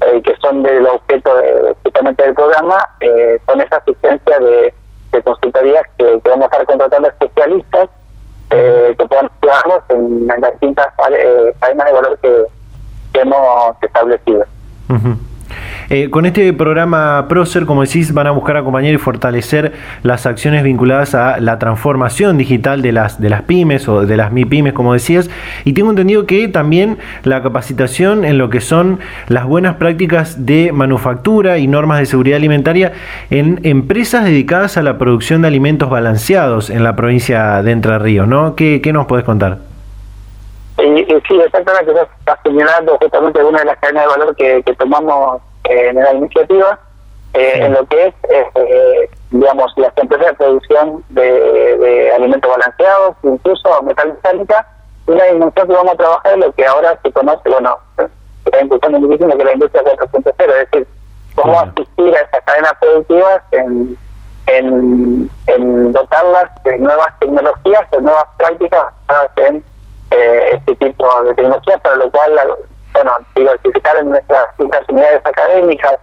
eh, 0.00 0.22
que 0.22 0.36
son 0.36 0.62
del 0.62 0.86
objeto 0.86 1.36
de, 1.36 1.74
justamente 1.82 2.22
del 2.22 2.34
programa, 2.34 2.76
eh, 3.00 3.40
son 3.46 3.60
esa 3.60 3.76
asistencia 3.76 4.38
de, 4.38 4.74
de 5.12 5.22
consultorías 5.22 5.82
que, 5.96 6.20
vamos 6.24 6.42
a 6.42 6.44
estar 6.46 6.66
contratando 6.66 7.08
especialistas 7.08 7.88
eh, 8.50 8.94
que 8.98 9.06
puedan 9.06 9.30
ayudarnos 9.42 9.82
en, 9.90 10.26
las 10.26 10.52
distintas 10.52 10.86
eh, 11.10 11.54
cadenas 11.60 11.86
de 11.86 11.92
valor 11.92 12.18
que, 12.20 12.44
que 13.12 13.20
hemos 13.20 13.82
establecido. 13.82 14.44
Eh, 15.90 16.10
con 16.10 16.26
este 16.26 16.52
programa 16.52 17.28
Procer, 17.28 17.64
como 17.64 17.80
decís, 17.80 18.12
van 18.12 18.26
a 18.26 18.30
buscar 18.30 18.58
acompañar 18.58 18.92
y 18.92 18.98
fortalecer 18.98 19.72
las 20.02 20.26
acciones 20.26 20.62
vinculadas 20.62 21.14
a 21.14 21.40
la 21.40 21.58
transformación 21.58 22.36
digital 22.36 22.82
de 22.82 22.92
las, 22.92 23.18
de 23.18 23.30
las 23.30 23.40
pymes 23.42 23.88
o 23.88 24.04
de 24.04 24.16
las 24.18 24.30
MIPYMES, 24.30 24.74
como 24.74 24.92
decías. 24.92 25.30
Y 25.64 25.72
tengo 25.72 25.88
entendido 25.88 26.26
que 26.26 26.46
también 26.48 26.98
la 27.24 27.42
capacitación 27.42 28.26
en 28.26 28.36
lo 28.36 28.50
que 28.50 28.60
son 28.60 29.00
las 29.28 29.46
buenas 29.46 29.76
prácticas 29.76 30.44
de 30.44 30.72
manufactura 30.72 31.56
y 31.56 31.66
normas 31.66 32.00
de 32.00 32.06
seguridad 32.06 32.36
alimentaria 32.36 32.92
en 33.30 33.58
empresas 33.62 34.24
dedicadas 34.24 34.76
a 34.76 34.82
la 34.82 34.98
producción 34.98 35.40
de 35.40 35.48
alimentos 35.48 35.88
balanceados 35.88 36.68
en 36.68 36.84
la 36.84 36.96
provincia 36.96 37.62
de 37.62 37.70
Entre 37.70 37.98
Ríos, 37.98 38.28
¿no? 38.28 38.56
¿Qué, 38.56 38.82
qué 38.82 38.92
nos 38.92 39.06
puedes 39.06 39.24
contar? 39.24 39.56
sí, 40.76 41.34
exactamente, 41.44 41.92
estás 42.18 42.38
señalando 42.44 42.96
justamente 42.98 43.42
una 43.42 43.58
de 43.58 43.64
las 43.64 43.78
cadenas 43.78 44.04
de 44.04 44.08
valor 44.08 44.36
que 44.36 44.62
tomamos 44.78 45.42
en 45.68 45.96
la 45.96 46.12
iniciativa, 46.14 46.78
eh, 47.34 47.52
en 47.56 47.72
lo 47.74 47.86
que 47.86 48.06
es, 48.06 48.14
eh, 48.30 49.10
digamos, 49.30 49.72
las 49.76 49.96
empresas 49.96 50.28
de 50.28 50.34
producción 50.34 51.04
de, 51.10 52.12
alimentos 52.14 52.50
balanceados, 52.50 53.16
incluso 53.22 53.82
metal 53.82 54.08
metálica, 54.08 54.66
una 55.06 55.24
dimensión 55.24 55.68
que 55.68 55.74
vamos 55.74 55.92
a 55.92 55.96
trabajar 55.96 56.32
en 56.34 56.40
lo 56.40 56.52
que 56.52 56.66
ahora 56.66 56.98
se 57.02 57.12
conoce, 57.12 57.48
bueno, 57.48 57.78
está 58.44 58.60
impulsando 58.60 59.00
muchísimo 59.00 59.36
que 59.36 59.44
la 59.44 59.52
industria 59.52 59.84
4.0, 59.84 60.34
es 60.38 60.70
decir, 60.70 60.86
cómo 61.34 61.60
asistir 61.60 62.16
a 62.16 62.20
estas 62.20 62.44
cadenas 62.44 62.72
productivas 62.80 63.42
en, 63.52 63.96
en, 64.46 65.30
en 65.46 65.92
dotarlas 65.92 66.50
de 66.64 66.78
nuevas 66.78 67.18
tecnologías, 67.20 67.90
de 67.90 68.00
nuevas 68.00 68.24
prácticas 68.36 68.86
en 69.36 69.64
eh, 70.10 70.50
este 70.54 70.74
tipo 70.76 71.22
de 71.22 71.34
tecnologías, 71.34 71.80
para 71.80 71.96
lo 71.96 72.10
cual 72.10 72.40
bueno, 73.02 73.16
diversificar 73.34 73.96
en 73.98 74.10
nuestras 74.10 74.46
unidades 74.88 75.24
académicas. 75.24 75.98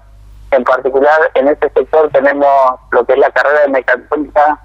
En 0.51 0.63
particular, 0.63 1.31
en 1.34 1.49
este 1.49 1.69
sector 1.71 2.10
tenemos 2.12 2.47
lo 2.91 3.05
que 3.05 3.13
es 3.13 3.19
la 3.19 3.29
carrera 3.31 3.62
de 3.62 3.67
mecatrónica 3.69 4.60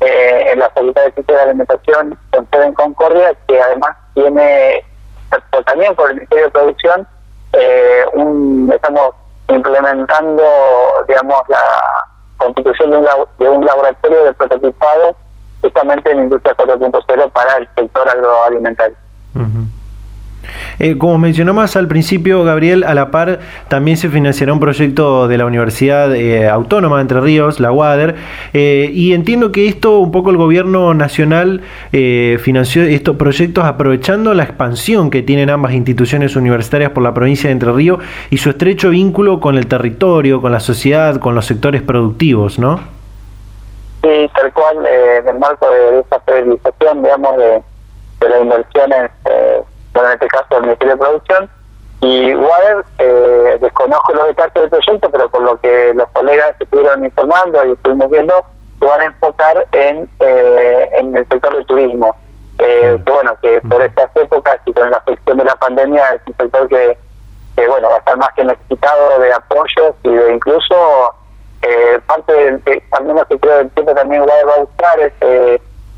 eh, 0.00 0.52
en 0.52 0.58
la 0.60 0.70
Facultad 0.70 1.04
de 1.04 1.12
Ciencias 1.12 1.38
de 1.38 1.42
Alimentación 1.42 2.18
con 2.30 2.48
sede 2.50 2.66
en 2.66 2.74
Concordia, 2.74 3.34
que 3.48 3.60
además 3.60 3.96
tiene, 4.14 4.84
pues, 5.30 5.64
también 5.64 5.94
por 5.96 6.10
el 6.10 6.16
Ministerio 6.16 6.44
de 6.44 6.50
Producción, 6.50 7.08
eh, 7.54 8.04
un, 8.12 8.70
estamos 8.72 9.14
implementando, 9.48 10.44
digamos, 11.08 11.42
la 11.48 11.64
constitución 12.36 12.90
de 12.90 12.96
un, 12.98 13.06
de 13.38 13.48
un 13.48 13.64
laboratorio 13.64 14.24
de 14.24 14.32
prototipado 14.34 15.16
justamente 15.60 16.10
en 16.10 16.18
Industria 16.24 16.54
4.0 16.56 17.32
para 17.32 17.56
el 17.56 17.68
sector 17.74 18.08
agroalimentario. 18.08 18.96
Eh, 20.78 20.98
como 20.98 21.18
mencionó 21.18 21.54
más 21.54 21.76
al 21.76 21.88
principio, 21.88 22.44
Gabriel, 22.44 22.84
a 22.84 22.94
la 22.94 23.10
par 23.10 23.40
también 23.68 23.96
se 23.96 24.08
financiará 24.08 24.52
un 24.52 24.60
proyecto 24.60 25.28
de 25.28 25.38
la 25.38 25.46
Universidad 25.46 26.14
eh, 26.14 26.48
Autónoma 26.48 26.96
de 26.96 27.02
Entre 27.02 27.20
Ríos, 27.20 27.60
la 27.60 27.72
UADER, 27.72 28.14
eh, 28.52 28.90
y 28.92 29.12
entiendo 29.12 29.52
que 29.52 29.68
esto 29.68 29.98
un 29.98 30.10
poco 30.10 30.30
el 30.30 30.36
gobierno 30.36 30.94
nacional 30.94 31.62
financió 31.92 32.82
estos 32.82 33.16
proyectos 33.16 33.64
aprovechando 33.64 34.34
la 34.34 34.44
expansión 34.44 35.10
que 35.10 35.22
tienen 35.22 35.50
ambas 35.50 35.72
instituciones 35.72 36.36
universitarias 36.36 36.90
por 36.90 37.02
la 37.02 37.14
provincia 37.14 37.48
de 37.48 37.52
Entre 37.52 37.72
Ríos 37.72 38.00
y 38.30 38.38
su 38.38 38.50
estrecho 38.50 38.90
vínculo 38.90 39.40
con 39.40 39.56
el 39.56 39.66
territorio, 39.66 40.40
con 40.40 40.52
la 40.52 40.60
sociedad, 40.60 41.16
con 41.16 41.34
los 41.34 41.46
sectores 41.46 41.82
productivos, 41.82 42.58
¿no? 42.58 42.80
Sí, 44.02 44.30
tal 44.34 44.52
cual, 44.52 44.78
en 44.86 45.28
el 45.28 45.38
marco 45.38 45.66
de 45.70 46.00
esa 46.00 46.20
fidelización, 46.20 47.02
digamos, 47.02 47.36
de, 47.36 47.62
de 48.20 48.28
las 48.28 48.42
inversiones 48.42 49.10
bueno, 49.92 50.08
en 50.08 50.14
este 50.14 50.28
caso 50.28 50.56
el 50.56 50.62
Ministerio 50.62 50.94
de 50.94 51.00
Producción, 51.00 51.50
y 52.02 52.34
Water, 52.34 52.84
eh, 52.98 53.58
desconozco 53.60 54.12
los 54.12 54.26
detalles 54.26 54.54
del 54.54 54.70
proyecto, 54.70 55.08
pero 55.08 55.30
por 55.30 55.42
lo 55.42 55.60
que 55.60 55.94
los 55.94 56.08
colegas 56.08 56.52
estuvieron 56.58 57.04
informando 57.04 57.64
y 57.64 57.72
estuvimos 57.72 58.10
viendo, 58.10 58.34
se 58.80 58.86
van 58.86 59.00
a 59.02 59.04
enfocar 59.04 59.66
en, 59.70 60.10
eh, 60.18 60.90
en 60.94 61.16
el 61.16 61.28
sector 61.28 61.54
del 61.54 61.64
turismo. 61.66 62.16
Eh, 62.58 63.00
que 63.06 63.12
bueno, 63.12 63.36
que 63.40 63.60
por 63.62 63.80
estas 63.82 64.10
épocas 64.16 64.58
y 64.66 64.72
con 64.72 64.90
la 64.90 64.96
afección 64.96 65.38
de 65.38 65.44
la 65.44 65.54
pandemia 65.54 66.04
es 66.14 66.22
un 66.26 66.36
sector 66.36 66.68
que, 66.68 66.98
que 67.56 67.68
bueno, 67.68 67.88
va 67.88 67.94
a 67.94 67.98
estar 67.98 68.16
más 68.16 68.32
que 68.34 68.44
necesitado 68.44 69.20
de 69.20 69.32
apoyos 69.32 69.94
y 70.02 70.10
de 70.10 70.34
incluso 70.34 71.14
eh, 71.62 72.00
parte 72.06 72.32
del, 72.32 72.62
también 72.90 73.16
lo 73.16 73.24
que 73.26 73.38
creo 73.38 73.58
del 73.58 73.70
tiempo 73.70 73.94
también 73.94 74.22
va 74.22 74.54
a 74.54 74.60
buscar 74.60 74.98
es 74.98 75.12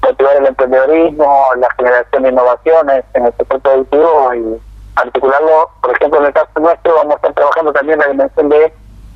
motivar 0.05 0.37
el 0.37 0.47
emprendedorismo, 0.47 1.49
la 1.57 1.69
generación 1.77 2.23
de 2.23 2.29
innovaciones 2.29 3.05
en 3.15 3.27
el 3.27 3.37
sector 3.37 3.61
productivo 3.61 4.35
y, 4.35 4.61
articularlo, 4.97 5.71
por 5.83 5.91
ejemplo, 5.93 6.21
en 6.21 6.27
el 6.27 6.33
caso 6.33 6.61
nuestro, 6.61 6.95
vamos 6.95 7.15
a 7.15 7.17
estar 7.17 7.35
trabajando 7.35 7.73
también 7.73 7.99
la 7.99 8.07
dimensión 8.07 8.49
de 8.49 8.73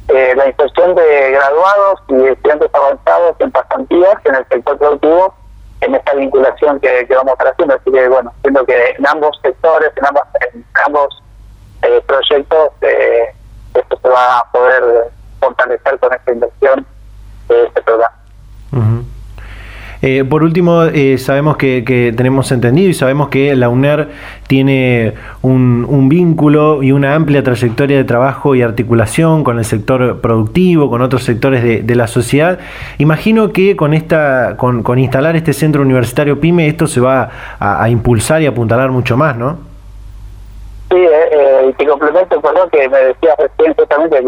eh, 0.08 0.34
la 0.34 0.48
inserción 0.48 0.94
de 0.94 1.30
graduados 1.32 2.00
y 2.08 2.24
estudiantes 2.24 2.70
avanzados 2.74 3.36
en 3.40 3.50
pasantías 3.50 4.16
en 4.24 4.34
el 4.36 4.48
sector 4.48 4.78
productivo 4.78 5.34
en 5.80 5.94
esta 5.94 6.14
vinculación 6.14 6.80
que, 6.80 7.06
vamos 7.10 7.28
a 7.28 7.32
estar 7.32 7.48
haciendo. 7.48 7.74
Así 7.74 7.92
que, 7.92 8.08
bueno, 8.08 8.32
siento 8.42 8.64
que 8.66 8.90
en 8.98 9.06
ambos 9.06 9.38
sectores, 9.42 9.92
en, 9.96 10.06
ambos, 10.06 10.22
en 10.52 10.64
ambos 10.86 11.22
eh, 11.82 12.02
proyectos, 12.06 12.70
eh, 12.80 13.34
esto 13.74 13.98
se 14.02 14.08
va 14.08 14.38
a 14.38 14.50
poder 14.50 15.10
fortalecer 15.40 15.98
con 16.00 16.12
esta 16.12 16.32
inversión 16.32 16.86
de 17.48 17.64
este 17.64 17.82
programa. 17.82 18.14
Eh, 20.00 20.24
por 20.24 20.44
último, 20.44 20.84
eh, 20.84 21.18
sabemos 21.18 21.56
que, 21.56 21.82
tenemos 22.16 22.52
entendido 22.52 22.88
y 22.88 22.94
sabemos 22.94 23.28
que 23.28 23.54
la 23.56 23.68
UNER 23.68 24.08
tiene 24.46 25.14
un, 25.42 26.08
vínculo 26.08 26.82
y 26.82 26.92
una 26.92 27.14
amplia 27.14 27.42
trayectoria 27.42 27.96
de 27.96 28.04
trabajo 28.04 28.54
y 28.54 28.62
articulación 28.62 29.44
con 29.44 29.58
el 29.58 29.64
sector 29.64 30.20
productivo, 30.20 30.88
con 30.88 31.02
otros 31.02 31.24
sectores 31.24 31.86
de, 31.86 31.94
la 31.96 32.06
sociedad. 32.06 32.58
Imagino 32.98 33.52
que 33.52 33.76
con 33.76 33.92
esta, 33.92 34.56
con, 34.56 34.98
instalar 34.98 35.36
este 35.36 35.52
centro 35.52 35.82
universitario 35.82 36.40
PYME, 36.40 36.68
esto 36.68 36.86
se 36.86 37.00
va 37.00 37.30
a, 37.58 37.88
impulsar 37.90 38.40
y 38.42 38.46
apuntalar 38.46 38.90
mucho 38.90 39.16
más, 39.16 39.36
¿no? 39.36 39.58
Sí, 40.90 40.96
eh, 40.96 41.66
y 41.68 41.72
te 41.74 41.86
complemento 41.86 42.40
con 42.40 42.54
lo 42.54 42.68
que 42.68 42.88
me 42.88 42.98
decías 42.98 43.36
recién, 43.38 43.74
justamente, 43.74 44.22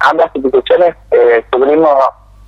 ambas 0.00 0.30
instituciones 0.34 0.94
cubrimos 1.50 1.94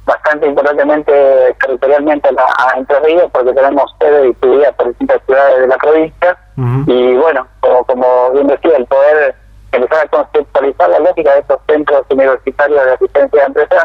bastante 0.08 0.46
importantemente 0.46 1.12
territorialmente 1.60 2.30
a, 2.30 2.78
Entre 2.78 2.98
Ríos 3.00 3.30
porque 3.30 3.52
tenemos 3.52 3.94
sede 4.00 4.22
distribuida 4.22 4.72
por 4.72 4.88
distintas 4.88 5.22
ciudades 5.26 5.60
de 5.60 5.66
la 5.68 5.76
provincia. 5.76 6.38
Y 6.86 7.14
bueno, 7.16 7.46
como, 7.60 7.84
como 7.84 8.32
bien 8.32 8.48
decía, 8.48 8.76
el 8.76 8.86
poder 8.86 9.36
empezar 9.70 10.06
a 10.06 10.08
conceptualizar 10.08 10.90
la 10.90 10.98
lógica 10.98 11.34
de 11.34 11.40
estos 11.40 11.60
centros 11.68 12.04
universitarios 12.10 12.84
de 12.84 12.92
asistencia 12.92 13.40
de 13.40 13.46
empresas, 13.46 13.84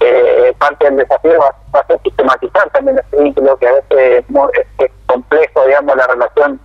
eh, 0.00 0.54
parte 0.58 0.84
del 0.84 0.96
desafío 0.96 1.38
va, 1.40 1.80
a 1.80 1.86
ser 1.86 2.00
sistematizar 2.02 2.68
también 2.70 2.98
este 2.98 3.22
vínculo 3.22 3.56
que 3.56 3.68
a 3.68 3.72
veces 3.72 4.24
es, 4.78 4.90
complejo, 5.06 5.66
digamos, 5.66 5.96
la 5.96 6.06
relación 6.06 6.60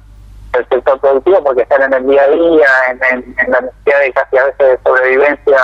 del 0.52 0.68
sector 0.68 1.00
productivo 1.00 1.44
porque 1.44 1.62
están 1.62 1.84
en 1.84 1.94
el 1.94 2.08
día 2.08 2.24
a 2.24 2.28
día, 2.28 2.68
en, 2.90 3.36
en 3.38 3.52
la 3.52 3.62
necesidad 3.62 4.00
de 4.00 4.14
casi 4.14 4.38
a 4.38 4.46
veces 4.46 4.68
de 4.68 4.80
sobrevivencia 4.84 5.58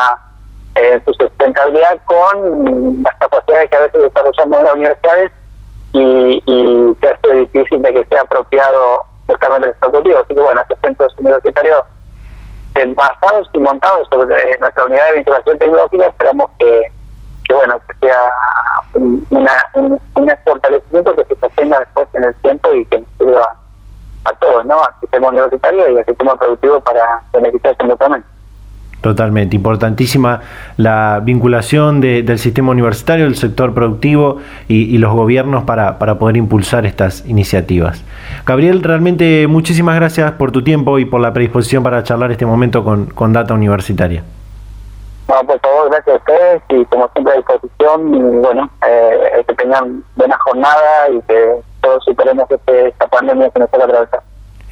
eh, 0.76 1.02
su 1.06 1.14
sustentabilidad 1.14 2.00
con 2.06 3.04
las 3.04 3.16
capacidades 3.18 3.70
que 3.70 3.76
a 3.76 3.82
veces 3.82 4.02
desarrollamos 4.02 4.60
en 4.60 4.66
las 4.66 4.74
universidades 4.74 5.32
y, 5.94 6.44
y 6.46 6.96
que 6.96 7.08
hace 7.08 7.34
difícil 7.34 7.82
de 7.82 7.94
que 7.94 8.06
sea 8.06 8.22
apropiado 8.22 9.02
justamente 9.28 9.70
el 9.70 9.76
ejecutivo. 9.76 10.20
Así 10.20 10.34
que 10.34 10.42
bueno, 10.42 10.62
estos 10.62 10.80
centros 10.82 11.14
universitarios 11.18 11.84
basados 12.96 13.50
y 13.54 13.60
montados 13.60 14.08
sobre 14.10 14.58
nuestra 14.60 14.86
unidad 14.86 15.08
de 15.10 15.18
vinculación 15.18 15.58
tecnológica 15.60 16.08
esperamos 16.08 16.50
que, 16.60 16.92
bueno, 17.50 17.80
que 17.88 18.08
sea 18.08 18.32
una, 18.94 19.52
un, 19.76 20.00
fortalecimiento 20.44 21.16
que 21.16 21.26
se 21.26 21.36
sostenga 21.40 21.80
después 21.80 22.08
en 22.14 22.24
el 22.24 22.36
tiempo 22.36 22.74
y 22.74 22.86
que 22.86 23.00
nos 23.00 23.10
sirva 23.18 23.56
a 24.26 24.32
todos, 24.40 24.66
¿no? 24.66 24.84
Al 24.84 25.00
sistema 25.02 25.28
universitario 25.30 25.90
y 25.90 25.98
al 25.98 26.06
sistema 26.06 26.36
productivo 26.36 26.80
para 26.82 27.22
beneficiarse 27.34 27.84
mutuamente. 27.84 28.28
Totalmente, 29.04 29.58
importantísima 29.58 30.40
la 30.78 31.20
vinculación 31.22 32.00
del 32.00 32.40
sistema 32.40 32.72
universitario, 32.72 33.26
del 33.26 33.36
sector 33.36 33.74
productivo 33.74 34.38
y, 34.70 34.98
los 34.98 35.12
gobiernos 35.12 35.66
para, 35.66 36.00
para, 36.00 36.18
poder 36.18 36.38
impulsar 36.38 36.86
estas 36.86 37.26
iniciativas. 37.28 38.02
Gabriel, 38.46 38.82
realmente 38.82 39.46
muchísimas 39.50 39.98
gracias 39.98 40.32
por 40.32 40.54
tu 40.54 40.64
tiempo 40.64 41.00
y 41.00 41.06
por 41.06 41.20
la 41.20 41.34
predisposición 41.34 41.84
para 41.84 42.02
charlar 42.04 42.32
este 42.32 42.46
momento 42.46 42.86
con, 42.86 43.08
con 43.08 43.34
Data 43.34 43.54
Universitaria. 43.54 44.24
No, 45.28 45.36
por 45.48 45.60
favor, 45.60 45.90
gracias 45.90 46.16
a 46.16 46.20
ustedes 46.20 46.62
y 46.70 46.86
como 46.86 47.10
siempre 47.10 47.34
a 47.34 47.36
disposición, 47.36 48.16
y 48.16 48.22
bueno, 48.40 48.70
eh, 48.88 49.44
que 49.46 49.56
tengan 49.56 50.02
buena 50.16 50.38
jornada 50.46 51.10
y 51.10 51.22
que 51.24 51.56
todos 51.82 52.06
superemos 52.06 52.50
este, 52.50 52.88
esta 52.88 53.08
pandemia 53.08 53.50
que 53.50 53.60
nos 53.60 53.70
toca 53.70 53.84
atravesar. 53.84 54.22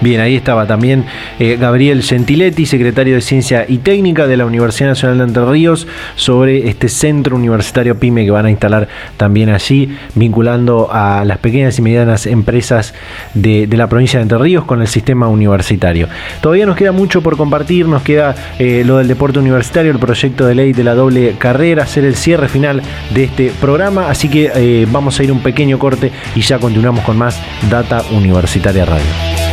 Bien, 0.00 0.20
ahí 0.20 0.36
estaba 0.36 0.66
también 0.66 1.04
eh, 1.40 1.56
Gabriel 1.60 2.04
Gentiletti, 2.04 2.66
secretario 2.66 3.16
de 3.16 3.20
Ciencia 3.20 3.66
y 3.68 3.78
Técnica 3.78 4.28
de 4.28 4.36
la 4.36 4.46
Universidad 4.46 4.90
Nacional 4.90 5.18
de 5.18 5.24
Entre 5.24 5.44
Ríos, 5.44 5.88
sobre 6.14 6.68
este 6.68 6.88
centro 6.88 7.34
universitario 7.34 7.98
PYME 7.98 8.24
que 8.24 8.30
van 8.30 8.46
a 8.46 8.50
instalar 8.50 8.86
también 9.16 9.48
allí, 9.48 9.96
vinculando 10.14 10.88
a 10.92 11.24
las 11.24 11.38
pequeñas 11.38 11.78
y 11.80 11.82
medianas 11.82 12.26
empresas 12.26 12.94
de, 13.34 13.66
la 13.72 13.88
provincia 13.88 14.20
de 14.20 14.22
Entre 14.22 14.38
Ríos 14.38 14.64
con 14.64 14.80
el 14.80 14.86
sistema 14.86 15.26
universitario. 15.26 16.08
Todavía 16.40 16.66
nos 16.66 16.76
queda 16.76 16.92
mucho 16.92 17.20
por 17.20 17.36
compartir, 17.36 17.88
nos 17.88 18.02
queda 18.02 18.36
eh, 18.60 18.84
lo 18.86 18.98
del 18.98 19.08
deporte 19.08 19.40
universitario, 19.40 19.90
el 19.90 19.98
proyecto 19.98 20.46
de 20.46 20.54
ley 20.54 20.72
de 20.72 20.84
la 20.84 20.94
doble 20.94 21.34
carrera, 21.38 21.82
hacer 21.82 22.04
el 22.04 22.14
cierre 22.14 22.48
final 22.48 22.82
de 23.10 23.24
este 23.24 23.52
programa, 23.60 24.10
así 24.10 24.28
que 24.28 24.52
eh, 24.54 24.86
vamos 24.92 25.18
a 25.18 25.24
ir 25.24 25.32
un 25.32 25.42
pequeño 25.42 25.78
corte 25.78 26.12
y 26.36 26.40
ya 26.40 26.58
continuamos 26.58 27.04
con 27.04 27.16
más 27.16 27.42
Data 27.68 28.02
Universitaria 28.12 28.84
Radio. 28.84 29.47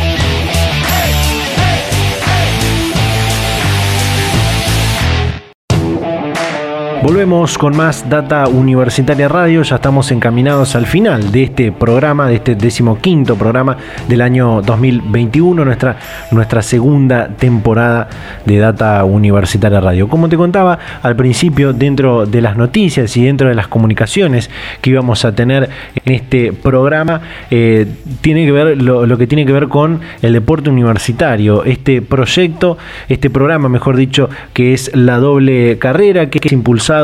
Volvemos 7.06 7.56
con 7.56 7.76
más 7.76 8.10
Data 8.10 8.48
Universitaria 8.48 9.28
Radio. 9.28 9.62
Ya 9.62 9.76
estamos 9.76 10.10
encaminados 10.10 10.74
al 10.74 10.86
final 10.86 11.30
de 11.30 11.44
este 11.44 11.70
programa, 11.70 12.26
de 12.26 12.34
este 12.34 12.56
decimoquinto 12.56 13.36
programa 13.36 13.76
del 14.08 14.22
año 14.22 14.60
2021, 14.60 15.64
nuestra, 15.64 15.98
nuestra 16.32 16.62
segunda 16.62 17.28
temporada 17.28 18.08
de 18.44 18.58
Data 18.58 19.04
Universitaria 19.04 19.80
Radio. 19.80 20.08
Como 20.08 20.28
te 20.28 20.36
contaba 20.36 20.80
al 21.00 21.14
principio, 21.14 21.72
dentro 21.72 22.26
de 22.26 22.40
las 22.40 22.56
noticias 22.56 23.16
y 23.16 23.24
dentro 23.24 23.48
de 23.48 23.54
las 23.54 23.68
comunicaciones 23.68 24.50
que 24.80 24.90
íbamos 24.90 25.24
a 25.24 25.32
tener 25.32 25.70
en 26.04 26.12
este 26.12 26.52
programa, 26.52 27.20
eh, 27.52 27.86
tiene 28.20 28.46
que 28.46 28.50
ver 28.50 28.82
lo, 28.82 29.16
que 29.16 29.28
tiene 29.28 29.46
que 29.46 29.52
ver 29.52 29.68
con 29.68 30.00
el 30.22 30.32
deporte 30.32 30.70
universitario. 30.70 31.62
Este 31.62 32.02
proyecto, 32.02 32.78
este 33.08 33.30
programa, 33.30 33.68
mejor 33.68 33.94
dicho, 33.94 34.28
que 34.52 34.74
es 34.74 34.90
la 34.92 35.18
doble 35.18 35.78
carrera, 35.78 36.30
que 36.30 36.40
es 36.42 36.50
impulsado 36.50 36.95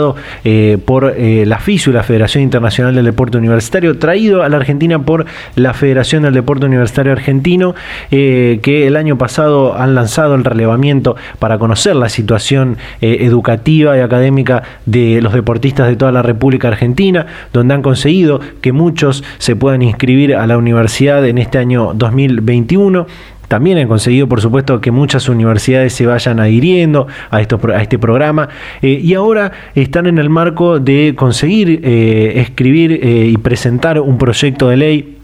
eh, 0.44 0.78
por 0.84 1.14
eh, 1.16 1.44
la 1.46 1.58
FISU, 1.58 1.92
la 1.92 2.02
Federación 2.02 2.42
Internacional 2.44 2.94
del 2.94 3.04
Deporte 3.04 3.38
Universitario, 3.38 3.98
traído 3.98 4.42
a 4.42 4.48
la 4.48 4.56
Argentina 4.56 4.98
por 5.00 5.26
la 5.56 5.74
Federación 5.74 6.22
del 6.22 6.34
Deporte 6.34 6.66
Universitario 6.66 7.12
Argentino, 7.12 7.74
eh, 8.10 8.60
que 8.62 8.86
el 8.86 8.96
año 8.96 9.18
pasado 9.18 9.76
han 9.76 9.94
lanzado 9.94 10.34
el 10.34 10.44
relevamiento 10.44 11.16
para 11.38 11.58
conocer 11.58 11.96
la 11.96 12.08
situación 12.08 12.76
educativa 13.00 13.96
y 13.96 14.00
académica 14.00 14.62
de 14.86 15.20
los 15.22 15.32
deportistas 15.32 15.88
de 15.88 15.96
toda 15.96 16.12
la 16.12 16.22
República 16.22 16.68
Argentina, 16.68 17.26
donde 17.52 17.74
han 17.74 17.82
conseguido 17.82 18.40
que 18.60 18.72
muchos 18.72 19.24
se 19.38 19.56
puedan 19.56 19.82
inscribir 19.82 20.34
a 20.36 20.46
la 20.46 20.56
universidad 20.56 21.26
en 21.26 21.38
este 21.38 21.58
año 21.58 21.92
2021. 21.94 23.06
También 23.52 23.76
han 23.76 23.86
conseguido, 23.86 24.26
por 24.30 24.40
supuesto, 24.40 24.80
que 24.80 24.90
muchas 24.90 25.28
universidades 25.28 25.92
se 25.92 26.06
vayan 26.06 26.40
adhiriendo 26.40 27.06
a, 27.30 27.36
a 27.36 27.82
este 27.82 27.98
programa 27.98 28.48
eh, 28.80 28.98
y 29.04 29.12
ahora 29.12 29.52
están 29.74 30.06
en 30.06 30.16
el 30.16 30.30
marco 30.30 30.80
de 30.80 31.12
conseguir 31.14 31.82
eh, 31.84 32.40
escribir 32.40 32.92
eh, 32.92 33.26
y 33.26 33.36
presentar 33.36 34.00
un 34.00 34.16
proyecto 34.16 34.70
de 34.70 34.76
ley 34.78 35.18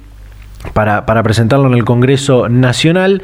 para, 0.72 1.22
presentarlo 1.22 1.68
en 1.68 1.74
el 1.74 1.84
Congreso 1.84 2.48
Nacional, 2.48 3.22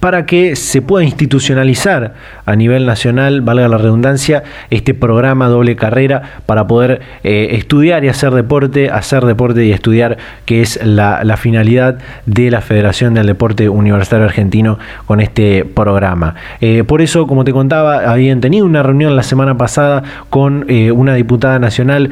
para 0.00 0.24
que 0.24 0.56
se 0.56 0.80
pueda 0.80 1.04
institucionalizar 1.04 2.14
a 2.46 2.56
nivel 2.56 2.86
nacional, 2.86 3.42
valga 3.42 3.68
la 3.68 3.76
redundancia, 3.76 4.42
este 4.70 4.94
programa 4.94 5.48
doble 5.48 5.76
carrera 5.76 6.22
para 6.46 6.66
poder 6.66 7.02
eh, 7.22 7.48
estudiar 7.52 8.04
y 8.04 8.08
hacer 8.08 8.32
deporte, 8.32 8.90
hacer 8.90 9.24
deporte 9.26 9.64
y 9.64 9.72
estudiar, 9.72 10.16
que 10.46 10.62
es 10.62 10.80
la, 10.82 11.20
finalidad 11.36 11.98
de 12.26 12.50
la 12.50 12.60
Federación 12.60 13.14
del 13.14 13.26
Deporte 13.26 13.68
Universitario 13.68 14.26
Argentino 14.26 14.78
con 15.06 15.20
este 15.20 15.64
programa. 15.64 16.34
Eh, 16.60 16.84
por 16.84 17.00
eso, 17.02 17.26
como 17.26 17.44
te 17.44 17.52
contaba, 17.52 18.10
habían 18.10 18.40
tenido 18.40 18.66
una 18.66 18.82
reunión 18.82 19.16
la 19.16 19.22
semana 19.22 19.56
pasada 19.56 20.02
con 20.28 20.66
eh, 20.68 20.92
una 20.92 21.14
diputada 21.14 21.58
nacional 21.58 22.10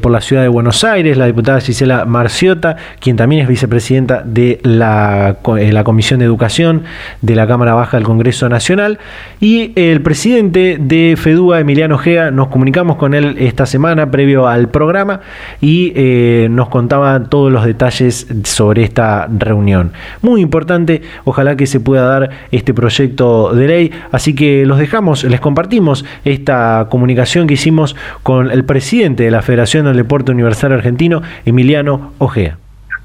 por 0.00 0.10
la 0.10 0.20
ciudad 0.20 0.42
de 0.42 0.48
Buenos 0.48 0.84
Aires, 0.84 1.16
la 1.16 1.26
diputada 1.26 1.60
Gisela 1.60 2.04
Marciota, 2.04 2.76
quien 2.98 3.16
también 3.16 3.42
es 3.42 3.48
vicepresidenta 3.48 4.05
de 4.24 4.60
la, 4.62 5.36
eh, 5.58 5.72
la, 5.72 5.84
Comisión 5.84 6.20
de 6.20 6.26
Educación 6.26 6.84
de 7.22 7.34
la 7.34 7.46
Cámara 7.46 7.74
Baja 7.74 7.96
del 7.96 8.06
Congreso 8.06 8.48
Nacional, 8.48 8.98
y 9.40 9.72
el 9.76 10.00
presidente 10.02 10.78
de 10.80 11.16
FEDUA, 11.16 11.60
Emiliano 11.60 11.98
Gea, 11.98 12.30
nos 12.30 12.48
comunicamos 12.48 12.96
con 12.96 13.14
él 13.14 13.36
esta 13.38 13.66
semana 13.66 14.10
previo 14.10 14.48
al 14.48 14.68
programa 14.68 15.20
y 15.60 15.92
eh, 15.96 16.48
nos 16.50 16.68
contaba 16.68 17.24
todos 17.24 17.52
los 17.52 17.64
detalles 17.64 18.26
sobre 18.44 18.82
esta 18.82 19.28
reunión. 19.28 19.92
Muy 20.22 20.40
importante, 20.40 21.02
ojalá 21.24 21.56
que 21.56 21.66
se 21.66 21.80
pueda 21.80 22.06
dar 22.06 22.30
este 22.50 22.74
proyecto 22.74 23.54
de 23.54 23.66
ley, 23.66 23.92
así 24.12 24.34
que 24.34 24.66
los 24.66 24.78
dejamos, 24.78 25.24
les 25.24 25.40
compartimos 25.40 26.04
esta 26.24 26.86
comunicación 26.90 27.46
que 27.46 27.54
hicimos 27.54 27.96
con 28.22 28.50
el 28.50 28.64
presidente 28.64 29.24
de 29.24 29.30
la 29.30 29.42
Federación 29.42 29.86
del 29.86 29.96
Deporte 29.96 30.32
Universal 30.32 30.72
Argentino, 30.72 31.22
Emiliano 31.44 32.12
Ojea. 32.18 32.58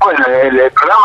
Bueno, 0.03 0.25
el, 0.43 0.59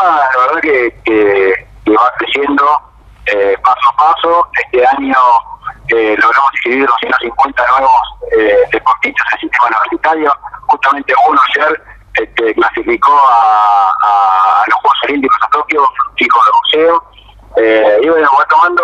la 0.09 0.47
verdad 0.47 0.61
que, 0.61 1.67
va 1.89 2.11
creciendo 2.17 2.81
eh, 3.27 3.55
paso 3.63 3.89
a 3.89 4.13
paso. 4.13 4.47
Este 4.63 4.85
año 4.85 5.17
eh, 5.89 6.15
logramos 6.21 6.51
inscribir 6.53 6.85
250 6.85 7.65
nuevos 7.69 7.91
eh, 8.37 8.59
deportistas 8.71 9.25
el 9.33 9.39
sistema 9.39 9.67
universitario. 9.67 10.33
Justamente 10.67 11.13
uno 11.27 11.39
ayer 11.55 11.83
este, 12.15 12.53
clasificó 12.55 13.13
a, 13.29 14.63
los 14.67 14.75
Juegos 14.79 14.97
Olímpicos 15.03 15.37
a 15.41 15.49
Tokio, 15.49 15.87
chicos 16.15 16.43
de 16.45 16.51
boxeo. 16.51 17.03
Eh, 17.57 17.99
y 18.03 18.09
bueno, 18.09 18.29
va 18.37 18.45
tomando 18.45 18.83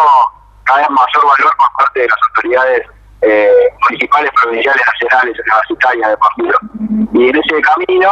cada 0.63 0.79
vez 0.79 0.89
mayor 0.89 1.25
valor 1.25 1.57
por 1.57 1.71
parte 1.77 1.99
de 1.99 2.07
las 2.07 2.17
autoridades 2.29 2.87
eh, 3.21 3.69
municipales, 3.81 4.31
provinciales, 4.41 4.83
nacionales, 4.85 5.39
universitarias, 5.39 6.09
deportivas. 6.09 6.57
Y 7.13 7.29
en 7.29 7.35
ese 7.35 7.61
camino, 7.61 8.11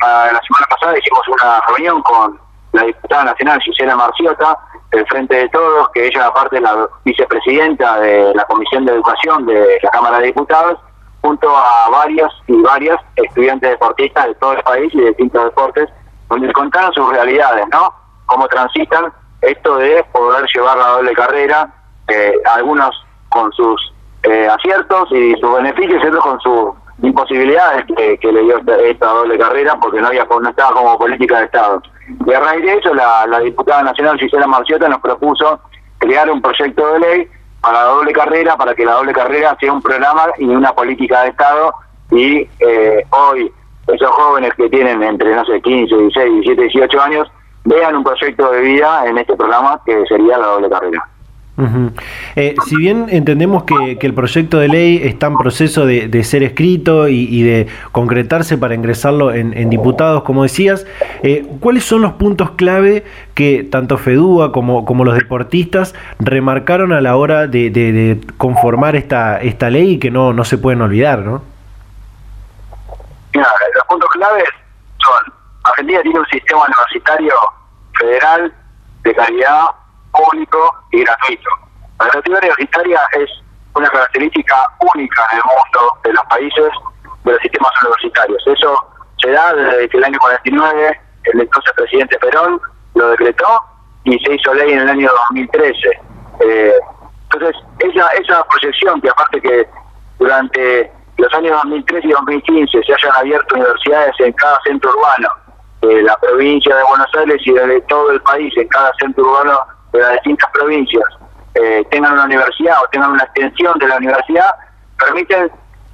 la 0.00 0.40
semana 0.42 0.66
pasada 0.68 0.98
hicimos 0.98 1.28
una 1.28 1.60
reunión 1.68 2.02
con 2.02 2.41
la 2.72 2.84
diputada 2.84 3.24
nacional 3.24 3.60
Gisela 3.60 3.96
Marciota, 3.96 4.58
del 4.90 5.06
Frente 5.06 5.36
de 5.36 5.48
Todos, 5.48 5.88
que 5.90 6.06
ella 6.06 6.26
aparte 6.26 6.56
es 6.56 6.62
la 6.62 6.88
vicepresidenta 7.04 8.00
de 8.00 8.34
la 8.34 8.44
Comisión 8.44 8.84
de 8.84 8.92
Educación 8.92 9.46
de 9.46 9.78
la 9.82 9.90
Cámara 9.90 10.18
de 10.18 10.26
Diputados, 10.26 10.78
junto 11.22 11.48
a 11.56 11.88
varios 11.90 12.32
y 12.46 12.60
varias 12.60 12.98
estudiantes 13.16 13.70
deportistas 13.70 14.26
de 14.26 14.34
todo 14.34 14.52
el 14.54 14.62
país 14.62 14.92
y 14.94 14.98
de 14.98 15.06
distintos 15.08 15.44
deportes, 15.44 15.88
donde 16.28 16.52
contaron 16.52 16.92
sus 16.92 17.08
realidades, 17.10 17.66
¿no? 17.70 17.94
Cómo 18.26 18.48
transitan 18.48 19.12
esto 19.40 19.76
de 19.76 20.04
poder 20.12 20.46
llevar 20.54 20.76
la 20.76 20.88
doble 20.88 21.12
carrera, 21.12 21.72
eh, 22.08 22.34
algunos 22.54 22.90
con 23.28 23.52
sus 23.52 23.92
eh, 24.24 24.48
aciertos 24.48 25.10
y 25.12 25.34
sus 25.40 25.54
beneficios 25.54 26.02
otros 26.04 26.22
con 26.22 26.40
sus 26.40 26.70
imposibilidades 27.02 27.84
que, 27.86 28.32
le 28.32 28.42
dio 28.42 28.58
esta, 28.58 29.06
doble 29.06 29.38
carrera 29.38 29.76
porque 29.80 30.00
no 30.00 30.08
había 30.08 30.24
no 30.24 30.48
estaba 30.48 30.72
como 30.74 30.98
política 30.98 31.38
de 31.38 31.44
Estado. 31.46 31.82
Y 32.26 32.32
a 32.32 32.40
raíz 32.40 32.64
de 32.64 32.74
eso, 32.74 32.94
la, 32.94 33.40
diputada 33.40 33.82
nacional 33.82 34.18
Gisela 34.18 34.46
Marciota 34.46 34.88
nos 34.88 35.00
propuso 35.00 35.60
crear 35.98 36.30
un 36.30 36.42
proyecto 36.42 36.92
de 36.92 36.98
ley 37.00 37.28
para 37.60 37.84
la 37.84 37.84
doble 37.84 38.12
carrera, 38.12 38.56
para 38.56 38.74
que 38.74 38.84
la 38.84 38.94
doble 38.94 39.12
carrera 39.12 39.56
sea 39.60 39.72
un 39.72 39.82
programa 39.82 40.26
y 40.38 40.46
una 40.46 40.72
política 40.72 41.22
de 41.22 41.30
Estado. 41.30 41.72
Y 42.10 42.48
eh, 42.60 43.04
hoy, 43.10 43.50
esos 43.86 44.10
jóvenes 44.10 44.52
que 44.56 44.68
tienen 44.68 45.02
entre, 45.02 45.34
no 45.34 45.44
sé, 45.44 45.60
15, 45.60 45.96
16, 45.96 46.32
17, 46.44 46.62
18 46.62 47.00
años, 47.02 47.32
vean 47.64 47.96
un 47.96 48.04
proyecto 48.04 48.50
de 48.50 48.60
vida 48.60 49.06
en 49.06 49.18
este 49.18 49.36
programa 49.36 49.80
que 49.86 50.04
sería 50.06 50.38
la 50.38 50.46
doble 50.46 50.68
carrera. 50.68 51.08
Eh, 52.34 52.54
si 52.66 52.76
bien 52.76 53.06
entendemos 53.10 53.64
que, 53.64 53.98
el 54.00 54.14
proyecto 54.14 54.58
de 54.58 54.68
ley 54.68 55.00
está 55.04 55.26
en 55.26 55.36
proceso 55.36 55.84
de, 55.84 56.24
ser 56.24 56.42
escrito 56.42 57.08
y, 57.08 57.42
de 57.42 57.68
concretarse 57.92 58.56
para 58.56 58.74
ingresarlo 58.74 59.32
en, 59.32 59.70
diputados, 59.70 60.22
como 60.22 60.42
decías, 60.42 60.86
eh, 61.22 61.46
¿cuáles 61.60 61.84
son 61.84 62.02
los 62.02 62.12
puntos 62.12 62.52
clave 62.52 63.04
que 63.34 63.64
tanto 63.70 63.98
como, 64.52 64.84
como 64.84 65.04
los 65.04 65.14
deportistas 65.14 65.94
remarcaron 66.18 66.92
a 66.92 67.00
la 67.00 67.16
hora 67.16 67.46
de, 67.46 68.20
conformar 68.38 68.96
esta, 68.96 69.40
esta 69.40 69.70
ley 69.70 69.92
y 69.92 69.98
que 69.98 70.10
no, 70.10 70.32
no 70.32 70.44
se 70.44 70.58
pueden 70.58 70.80
olvidar? 70.80 71.20
¿no? 71.20 71.42
Mira, 73.34 73.48
los 73.74 73.84
puntos 73.88 74.08
claves 74.10 74.48
son, 74.98 75.34
Argentina 75.64 76.00
tiene 76.02 76.18
un 76.18 76.26
sistema 76.26 76.62
universitario 76.66 77.34
federal 77.98 78.52
de 79.04 79.14
calidad 79.14 79.66
público 80.12 80.74
y 80.92 81.04
gratuito. 81.04 81.50
La 81.98 82.06
gratuidad 82.06 82.38
universitaria 82.42 83.00
es 83.18 83.30
una 83.74 83.88
característica 83.88 84.56
única 84.94 85.26
en 85.32 85.38
el 85.38 85.44
mundo 85.44 85.98
de 86.04 86.12
los 86.12 86.24
países 86.26 86.70
de 87.24 87.32
los 87.32 87.40
sistemas 87.40 87.72
universitarios. 87.82 88.42
Eso 88.46 88.86
se 89.22 89.30
da 89.30 89.54
desde 89.54 89.88
que 89.88 89.96
el 89.98 90.04
año 90.04 90.18
49 90.20 91.00
el 91.24 91.40
entonces 91.40 91.72
presidente 91.76 92.18
Perón 92.18 92.60
lo 92.94 93.08
decretó 93.10 93.62
y 94.04 94.18
se 94.18 94.34
hizo 94.34 94.54
ley 94.54 94.72
en 94.72 94.80
el 94.80 94.88
año 94.88 95.10
2013. 95.28 95.72
Eh, 96.40 96.74
entonces, 97.32 97.62
esa, 97.78 98.08
esa 98.08 98.44
proyección, 98.44 99.00
que 99.00 99.08
aparte 99.08 99.40
que 99.40 99.66
durante 100.18 100.92
los 101.18 101.32
años 101.34 101.52
2013 101.62 102.08
y 102.08 102.10
2015 102.10 102.82
se 102.82 102.94
hayan 102.94 103.16
abierto 103.16 103.54
universidades 103.54 104.14
en 104.18 104.32
cada 104.32 104.58
centro 104.64 104.90
urbano 104.90 105.28
de 105.82 106.02
la 106.02 106.16
provincia 106.16 106.76
de 106.76 106.82
Buenos 106.84 107.08
Aires 107.16 107.40
y 107.44 107.52
de 107.52 107.80
todo 107.82 108.10
el 108.10 108.20
país, 108.22 108.52
en 108.56 108.68
cada 108.68 108.92
centro 109.00 109.24
urbano 109.24 109.58
de 109.92 110.00
las 110.00 110.12
distintas 110.12 110.50
provincias 110.52 111.04
eh, 111.54 111.84
tengan 111.90 112.14
una 112.14 112.24
universidad 112.24 112.76
o 112.82 112.88
tengan 112.90 113.12
una 113.12 113.24
extensión 113.24 113.78
de 113.78 113.88
la 113.88 113.96
universidad, 113.96 114.50
permiten 114.98 115.50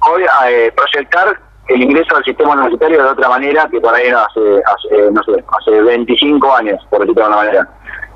hoy 0.07 0.25
eh, 0.47 0.71
proyectar 0.75 1.37
el 1.67 1.81
ingreso 1.83 2.15
al 2.15 2.23
sistema 2.23 2.53
universitario 2.53 3.03
de 3.03 3.09
otra 3.09 3.29
manera 3.29 3.67
que 3.69 3.79
por 3.79 3.93
ahí 3.93 4.09
no 4.09 4.19
hace, 4.19 4.61
hace, 4.65 5.11
no 5.11 5.21
sé, 5.23 5.43
hace 5.59 5.81
25 5.81 6.55
años, 6.55 6.81
por 6.89 6.99
decirlo 6.99 7.21
de 7.21 7.23
alguna 7.23 7.43
manera. 7.43 7.69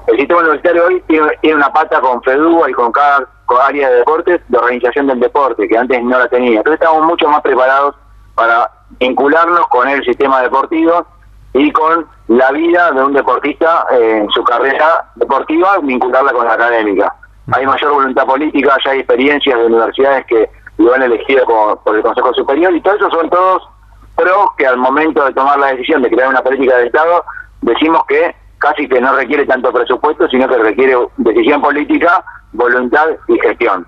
El 0.08 0.18
sistema 0.18 0.40
universitario 0.40 0.86
hoy 0.86 1.04
tiene, 1.08 1.56
una 1.56 1.72
pata 1.72 2.02
con 2.02 2.22
FEDUA 2.24 2.70
y 2.70 2.74
con 2.74 2.92
cada 2.92 3.28
área 3.62 3.90
de 3.90 3.98
deportes 3.98 4.42
de 4.48 4.58
organización 4.58 5.08
del 5.08 5.20
deporte, 5.20 5.68
que 5.68 5.78
antes 5.78 6.02
no 6.04 6.18
la 6.18 6.28
tenía. 6.28 6.58
Entonces 6.58 6.82
estamos 6.82 7.06
mucho 7.06 7.28
más 7.30 7.42
preparados 7.42 7.96
para 8.36 8.70
vincularnos 9.00 9.68
con 9.68 9.88
el 9.88 10.04
sistema 10.04 10.42
deportivo 10.42 11.06
y 11.54 11.72
con 11.72 12.06
la 12.28 12.52
vida 12.52 12.92
de 12.92 13.04
un 13.04 13.14
deportista 13.14 13.86
en 13.92 14.30
su 14.32 14.44
carrera 14.44 15.06
deportiva, 15.16 15.78
vincularla 15.82 16.32
con 16.34 16.48
la 16.48 16.54
académica. 16.54 17.14
Hay 17.52 17.66
mayor 17.66 17.94
voluntad 17.94 18.26
política, 18.26 18.76
ya 18.84 18.92
hay 18.92 19.00
experiencias 19.00 19.58
de 19.58 19.66
universidades 19.66 20.26
que 20.26 20.50
lo 20.78 20.94
han 20.94 21.04
elegido 21.04 21.46
por, 21.84 21.96
el 21.96 22.02
Consejo 22.02 22.34
Superior 22.34 22.74
y 22.74 22.82
todo 22.82 22.96
eso 22.96 23.10
son 23.12 23.30
todos 23.30 23.68
pros 24.16 24.48
que 24.58 24.66
al 24.66 24.78
momento 24.78 25.24
de 25.26 25.34
tomar 25.34 25.60
la 25.60 25.68
decisión 25.68 26.02
de 26.02 26.10
crear 26.10 26.30
una 26.30 26.42
política 26.42 26.78
de 26.78 26.88
Estado 26.88 27.24
decimos 27.62 28.04
que 28.08 28.36
casi 28.60 28.88
que 28.88 29.02
no 29.02 29.14
requiere 29.14 29.46
tanto 29.46 29.72
presupuesto, 29.74 30.28
sino 30.30 30.48
que 30.48 30.58
requiere 30.58 30.96
decisión 31.18 31.62
política, 31.62 32.24
voluntad 32.54 33.10
y 33.28 33.38
gestión. 33.40 33.86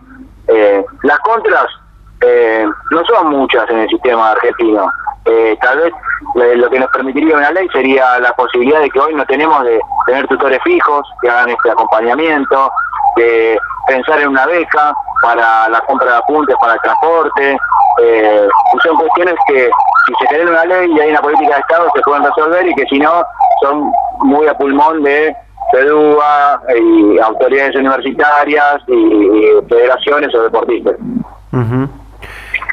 Eh, 0.48 0.84
las 1.04 1.20
contras 1.20 1.68
eh, 2.22 2.68
no 2.92 3.06
son 3.06 3.30
muchas 3.30 3.70
en 3.70 3.80
el 3.80 3.90
sistema 3.90 4.32
argentino. 4.32 4.92
Eh, 5.26 5.58
tal 5.60 5.80
vez 5.80 5.94
eh, 6.36 6.56
lo 6.56 6.70
que 6.70 6.80
nos 6.80 6.90
permitiría 6.92 7.36
una 7.36 7.52
ley 7.52 7.68
sería 7.74 8.20
la 8.20 8.32
posibilidad 8.34 8.80
de 8.80 8.90
que 8.92 9.00
hoy 9.00 9.14
no 9.16 9.26
tenemos 9.26 9.64
de 9.64 9.80
tener 10.06 10.28
tutores 10.28 10.60
fijos 10.64 11.08
que 11.22 11.30
hagan 11.30 11.50
este 11.50 11.72
acompañamiento, 11.72 12.72
de 13.16 13.58
pensar 13.88 14.22
en 14.22 14.30
una 14.30 14.46
beca 14.46 14.94
para 15.24 15.68
la 15.70 15.82
compra 15.82 16.12
de 16.12 16.18
apuntes 16.18 16.56
para 16.62 16.74
el 16.74 16.80
transporte. 16.82 17.58
Eh, 18.04 18.48
son 18.84 18.98
cuestiones 18.98 19.36
que 19.48 19.70
si 20.06 20.14
se 20.20 20.28
genera 20.28 20.52
una 20.52 20.66
ley 20.66 20.92
y 20.92 21.00
hay 21.00 21.10
una 21.10 21.22
política 21.22 21.56
de 21.56 21.62
Estado 21.62 21.88
se 21.96 22.02
pueden 22.02 22.24
resolver 22.24 22.68
y 22.68 22.76
que 22.76 22.86
si 22.86 23.00
no 23.00 23.24
son 23.62 23.92
muy 24.20 24.48
a 24.48 24.56
pulmón 24.56 25.02
de 25.02 25.36
FEDUA 25.72 26.62
y 26.78 27.18
autoridades 27.20 27.76
universitarias 27.76 28.78
y, 28.88 29.68
federaciones 29.68 30.36
o 30.36 30.44
deportistas. 30.44 30.96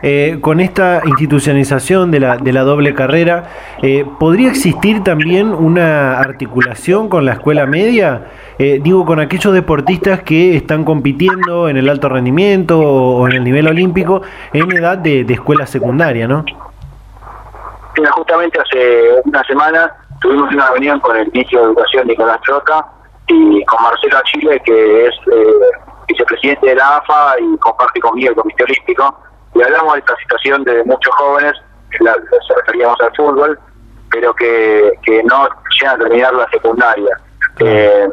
Eh, 0.05 0.39
con 0.41 0.59
esta 0.59 1.01
institucionalización 1.05 2.11
de 2.11 2.19
la, 2.19 2.37
de 2.37 2.53
la 2.53 2.63
doble 2.63 2.93
carrera, 2.93 3.45
eh, 3.83 4.05
¿podría 4.19 4.51
existir 4.51 5.05
también 5.05 5.55
una 5.55 6.19
articulación 6.19 7.09
con 7.09 7.25
la 7.25 7.35
escuela 7.35 7.67
media? 7.67 8.27
Eh, 8.59 8.81
digo, 8.83 9.07
con 9.07 9.21
aquellos 9.21 9.55
deportistas 9.55 10.23
que 10.23 10.57
están 10.57 10.85
compitiendo 10.85 11.69
en 11.69 11.77
el 11.77 11.89
alto 11.89 12.09
rendimiento 12.09 12.81
o, 12.81 13.29
en 13.29 13.35
el 13.35 13.45
nivel 13.45 13.69
olímpico 13.69 14.23
en 14.53 14.73
edad 14.73 14.99
de, 14.99 15.21
escuela 15.21 15.67
secundaria, 15.67 16.27
¿no? 16.27 16.45
justamente 18.15 18.59
hace 18.59 19.21
una 19.25 19.45
semana 19.45 19.95
tuvimos 20.21 20.53
una 20.53 20.69
reunión 20.71 20.99
con 21.01 21.17
el 21.17 21.31
ministro 21.31 21.61
de 21.61 21.67
Educación 21.67 22.07
Nicolás 22.09 22.41
Troca 22.43 22.85
y 23.29 23.65
con 23.65 23.83
Marcelo 23.83 24.19
Chile, 24.25 24.61
que 24.65 25.07
es 25.07 25.15
vicepresidente 26.09 26.71
de 26.71 26.75
la 26.75 26.97
AFA 26.97 27.37
y 27.39 27.57
comparte 27.59 28.01
conmigo 28.01 28.31
el 28.31 28.35
Comité 28.35 28.65
Olímpico 28.65 29.15
y 29.55 29.63
hablamos 29.63 29.95
de 29.95 29.99
esta 30.01 30.17
situación 30.17 30.65
de 30.65 30.85
muchos 30.85 31.15
jóvenes, 31.17 31.53
que 31.91 32.05
la, 32.05 32.15
se 32.15 32.55
referíamos 32.55 33.01
al 33.01 33.15
fútbol, 33.15 33.59
pero 34.11 34.35
que, 34.35 34.93
que 35.03 35.23
no 35.25 35.49
llegan 35.81 35.97
a 35.97 35.99
terminar 35.99 36.35
la 36.35 36.49
secundaria. 36.51 37.17
Eh, 37.59 38.09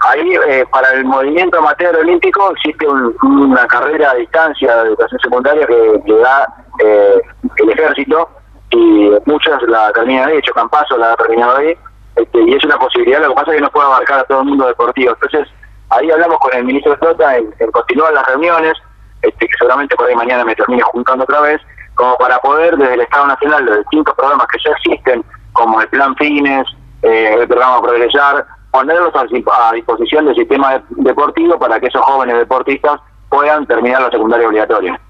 ahí, 0.00 0.34
eh, 0.48 0.64
para 0.70 0.92
el 0.92 1.04
movimiento 1.04 1.58
amateur 1.58 1.96
olímpico, 1.96 2.50
existe 2.52 2.86
una 2.86 3.66
carrera 3.66 4.10
a 4.10 4.14
distancia 4.14 4.76
de 4.76 4.88
educación 4.88 5.20
secundaria 5.20 5.66
que, 5.66 6.00
que 6.04 6.14
da 6.14 6.46
eh, 6.82 7.20
el 7.56 7.70
ejército 7.70 8.28
y 8.70 9.10
muchos 9.26 9.62
la 9.68 9.92
terminan 9.92 10.28
ahí, 10.28 10.38
hecho 10.38 10.52
Campaso 10.54 10.96
la 10.96 11.12
ha 11.12 11.16
terminado 11.16 11.56
ahí. 11.56 11.76
este, 12.16 12.40
y 12.42 12.54
es 12.54 12.64
una 12.64 12.78
posibilidad, 12.78 13.20
lo 13.20 13.30
que 13.30 13.34
pasa 13.34 13.50
es 13.50 13.56
que 13.56 13.62
no 13.62 13.70
puede 13.70 13.86
abarcar 13.86 14.20
a 14.20 14.24
todo 14.24 14.40
el 14.40 14.46
mundo 14.46 14.66
deportivo. 14.66 15.12
Entonces, 15.12 15.48
ahí 15.90 16.10
hablamos 16.10 16.38
con 16.38 16.54
el 16.54 16.64
ministro 16.64 16.92
de 16.92 16.98
Trota 16.98 17.36
en, 17.36 17.52
continuar 17.72 18.12
las 18.12 18.26
reuniones, 18.26 18.74
este, 19.22 19.46
que 19.46 19.56
seguramente 19.58 19.96
por 19.96 20.06
ahí 20.06 20.14
mañana 20.14 20.44
me 20.44 20.54
termine 20.54 20.82
juntando 20.82 21.24
otra 21.24 21.40
vez, 21.40 21.60
como 21.94 22.16
para 22.16 22.38
poder 22.38 22.76
desde 22.76 22.94
el 22.94 23.00
Estado 23.00 23.26
Nacional, 23.26 23.64
los 23.64 23.78
distintos 23.78 24.14
programas 24.14 24.46
que 24.48 24.58
ya 24.64 24.70
existen, 24.72 25.24
como 25.52 25.80
el 25.80 25.88
Plan 25.88 26.14
Fines, 26.16 26.66
eh, 27.02 27.36
el 27.40 27.48
programa 27.48 27.82
Progresar, 27.82 28.46
ponerlos 28.70 29.12
a, 29.14 29.72
disposición 29.74 30.26
del 30.26 30.34
sistema 30.36 30.82
deportivo 30.90 31.58
para 31.58 31.80
que 31.80 31.86
esos 31.86 32.02
jóvenes 32.02 32.38
deportistas 32.38 33.00
puedan 33.28 33.66
terminar 33.66 34.02
la 34.02 34.10
secundaria 34.10 34.48
obligatoria. 34.48 35.00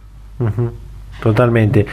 Totalmente. 1.22 1.86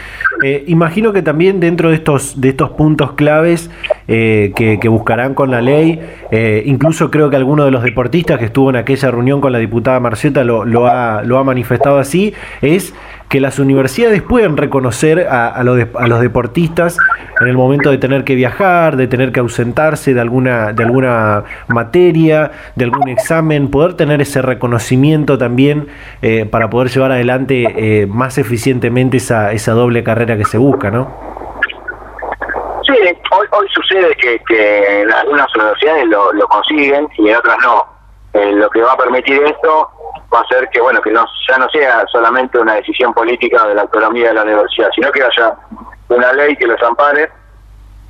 Eh, 0.43 0.63
imagino 0.67 1.11
que 1.11 1.21
también 1.21 1.59
dentro 1.59 1.89
de 1.89 1.95
estos, 1.95 2.39
de 2.39 2.49
estos 2.49 2.69
puntos 2.71 3.13
claves 3.13 3.69
eh, 4.07 4.53
que, 4.55 4.87
buscarán 4.87 5.33
con 5.33 5.51
la 5.51 5.61
ley, 5.61 5.99
eh, 6.31 6.63
incluso 6.65 7.11
creo 7.11 7.29
que 7.29 7.35
alguno 7.35 7.65
de 7.65 7.71
los 7.71 7.83
deportistas 7.83 8.39
que 8.39 8.45
estuvo 8.45 8.69
en 8.69 8.77
aquella 8.77 9.11
reunión 9.11 9.41
con 9.41 9.51
la 9.51 9.59
diputada 9.59 9.99
Marceta 9.99 10.43
lo, 10.43 10.63
lo, 10.63 10.87
ha, 10.87 11.23
lo 11.23 11.39
ha 11.39 11.43
manifestado 11.43 11.97
así, 11.99 12.33
es 12.61 12.93
que 13.29 13.41
las 13.41 13.59
universidades 13.59 14.21
pueden 14.21 14.57
reconocer 14.57 15.27
a, 15.27 15.47
a, 15.47 15.63
los, 15.63 15.79
a 15.95 16.07
los 16.07 16.21
deportistas 16.21 16.97
en 17.41 17.47
el 17.47 17.57
momento 17.57 17.91
de 17.91 17.97
tener 17.97 18.23
que 18.23 18.35
viajar, 18.35 18.95
de 18.95 19.07
tener 19.07 19.31
que 19.31 19.39
ausentarse 19.39 20.13
de 20.13 20.21
alguna, 20.21 20.73
de 20.73 20.83
alguna 20.83 21.43
materia, 21.67 22.51
de 22.75 22.85
algún 22.85 23.09
examen, 23.09 23.69
poder 23.69 23.95
tener 23.95 24.21
ese 24.21 24.41
reconocimiento 24.41 25.37
también 25.37 25.87
eh, 26.21 26.45
para 26.45 26.69
poder 26.69 26.89
llevar 26.89 27.11
adelante 27.11 27.65
eh, 27.75 28.07
más 28.07 28.37
eficientemente 28.37 29.17
esa, 29.17 29.51
esa 29.51 29.73
doble 29.73 30.03
carrera 30.03 30.37
que 30.37 30.45
se 30.45 30.57
busca, 30.57 30.89
¿no? 30.89 31.27
Sí, 32.83 32.93
hoy, 33.31 33.67
sucede 33.73 34.15
que, 34.15 34.39
que 34.47 35.01
en 35.01 35.11
algunas 35.11 35.53
universidades 35.55 36.05
lo, 36.07 36.31
lo 36.31 36.47
consiguen 36.47 37.07
y 37.17 37.29
en 37.29 37.35
otras 37.35 37.57
no. 37.61 37.96
Eh, 38.37 38.51
lo 38.51 38.69
que 38.69 38.81
va 38.81 38.93
a 38.93 38.97
permitir 38.97 39.41
esto 39.41 39.89
va 40.31 40.41
a 40.41 40.47
ser 40.47 40.69
que 40.69 40.79
bueno 40.79 41.01
que 41.01 41.09
no 41.09 41.25
ya 41.49 41.57
no 41.57 41.67
sea 41.69 42.05
solamente 42.11 42.59
una 42.59 42.75
decisión 42.75 43.11
política 43.11 43.67
de 43.67 43.73
la 43.73 43.81
autonomía 43.81 44.27
de 44.27 44.35
la 44.35 44.43
universidad, 44.43 44.89
sino 44.93 45.11
que 45.11 45.23
haya 45.23 45.55
una 46.09 46.33
ley 46.33 46.55
que 46.55 46.67
los 46.67 46.79
ampare, 46.83 47.31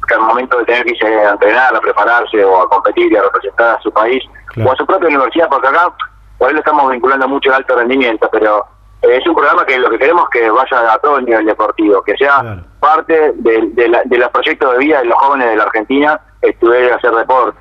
que 0.06 0.14
al 0.14 0.20
momento 0.20 0.58
de 0.58 0.66
tener 0.66 0.84
que 0.84 0.92
irse 0.92 1.08
a 1.08 1.32
entrenar, 1.32 1.74
a 1.74 1.80
prepararse 1.80 2.44
o 2.44 2.62
a 2.62 2.70
competir 2.70 3.10
y 3.10 3.16
a 3.16 3.22
representar 3.22 3.78
a 3.78 3.82
su 3.82 3.90
país 3.90 4.22
o 4.58 4.70
a 4.70 4.76
su 4.76 4.86
propia 4.86 5.08
universidad, 5.08 5.48
porque 5.48 5.70
acá 5.70 5.94
por 6.38 6.50
ahí 6.50 6.54
lo 6.56 6.60
estamos 6.60 6.92
vinculando 6.92 7.26
mucho 7.30 7.50
al 7.50 7.58
alto 7.58 7.78
rendimiento, 7.78 8.28
pero 8.30 8.66
eh, 9.04 9.20
es 9.22 9.28
un 9.28 9.34
programa 9.34 9.66
que 9.66 9.80
lo 9.80 9.90
que 9.90 9.98
queremos 9.98 10.26
es 10.26 10.42
que 10.42 10.50
vaya 10.50 10.94
a 10.94 11.00
todo 11.00 11.20
el 11.20 11.26
nivel 11.26 11.46
deportivo, 11.46 12.02
que 12.02 12.18
sea 12.18 12.66
parte 12.82 13.32
de, 13.36 13.72
de, 13.76 14.18
los 14.18 14.30
proyectos 14.32 14.74
de 14.74 14.80
vida 14.80 15.00
de 15.00 15.06
los 15.06 15.18
jóvenes 15.20 15.52
de 15.52 15.56
la 15.56 15.64
Argentina 15.64 16.20
estudiar 16.42 16.92
hacer 16.92 17.12
deporte. 17.12 17.58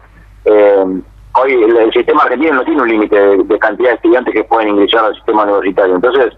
Eh, 0.47 1.03
hoy 1.37 1.53
el, 1.53 1.93
sistema 1.93 2.22
argentino 2.22 2.55
no 2.55 2.64
tiene 2.64 2.82
un 2.82 2.89
límite 2.89 3.18
de, 3.18 3.59
cantidad 3.59 3.91
de 3.91 3.95
estudiantes 3.97 4.34
que 4.34 4.45
pueden 4.45 4.70
ingresar 4.70 5.05
al 5.05 5.14
sistema 5.14 5.45
universitario. 5.45 5.95
Entonces, 5.97 6.37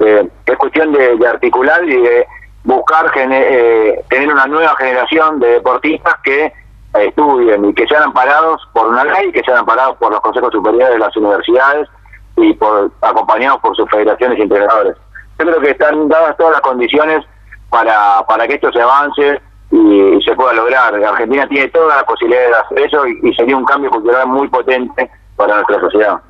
eh, 0.00 0.28
es 0.46 0.56
cuestión 0.56 0.92
de, 0.92 1.26
articular 1.26 1.84
y 1.88 1.96
de 1.96 2.26
buscar 2.64 3.10
eh, 3.16 4.04
tener 4.08 4.32
una 4.32 4.46
nueva 4.46 4.74
generación 4.76 5.40
de 5.40 5.48
deportistas 5.48 6.14
que 6.22 6.52
estudien 6.94 7.64
y 7.64 7.74
que 7.74 7.86
sean 7.86 8.02
amparados 8.04 8.60
por 8.72 8.88
una 8.88 9.04
ley, 9.04 9.32
que 9.32 9.42
sean 9.42 9.58
amparados 9.58 9.96
por 9.96 10.12
los 10.12 10.20
consejos 10.20 10.52
superiores 10.52 10.90
de 10.90 10.98
las 10.98 11.16
universidades 11.16 11.88
y 12.36 12.52
por 12.54 12.90
acompañados 13.00 13.60
por 13.60 13.74
sus 13.76 13.88
federaciones 13.90 14.38
y 14.38 14.42
entrenadores. 14.42 14.96
Yo 15.38 15.46
creo 15.46 15.60
que 15.60 15.70
están 15.70 16.08
dadas 16.08 16.36
todas 16.36 16.52
las 16.52 16.60
condiciones 16.60 17.24
para, 17.70 18.22
para 18.28 18.46
que 18.46 18.54
esto 18.54 18.70
se 18.72 18.80
avance 18.80 19.40
y, 19.72 20.22
se 20.22 20.34
pueda 20.34 20.52
lograr. 20.52 20.94
Argentina 20.94 21.48
tiene 21.48 21.68
toda 21.68 21.96
la 21.96 22.04
posibilidad 22.04 22.42
de 22.46 22.54
hacer 22.54 22.78
eso 22.80 23.06
y, 23.06 23.34
sería 23.34 23.56
un 23.56 23.64
cambio 23.64 23.90
cultural 23.90 24.26
muy 24.28 24.46
potente 24.48 25.10
para 25.34 25.56
nuestra 25.56 25.80
sociedad. 25.80 26.20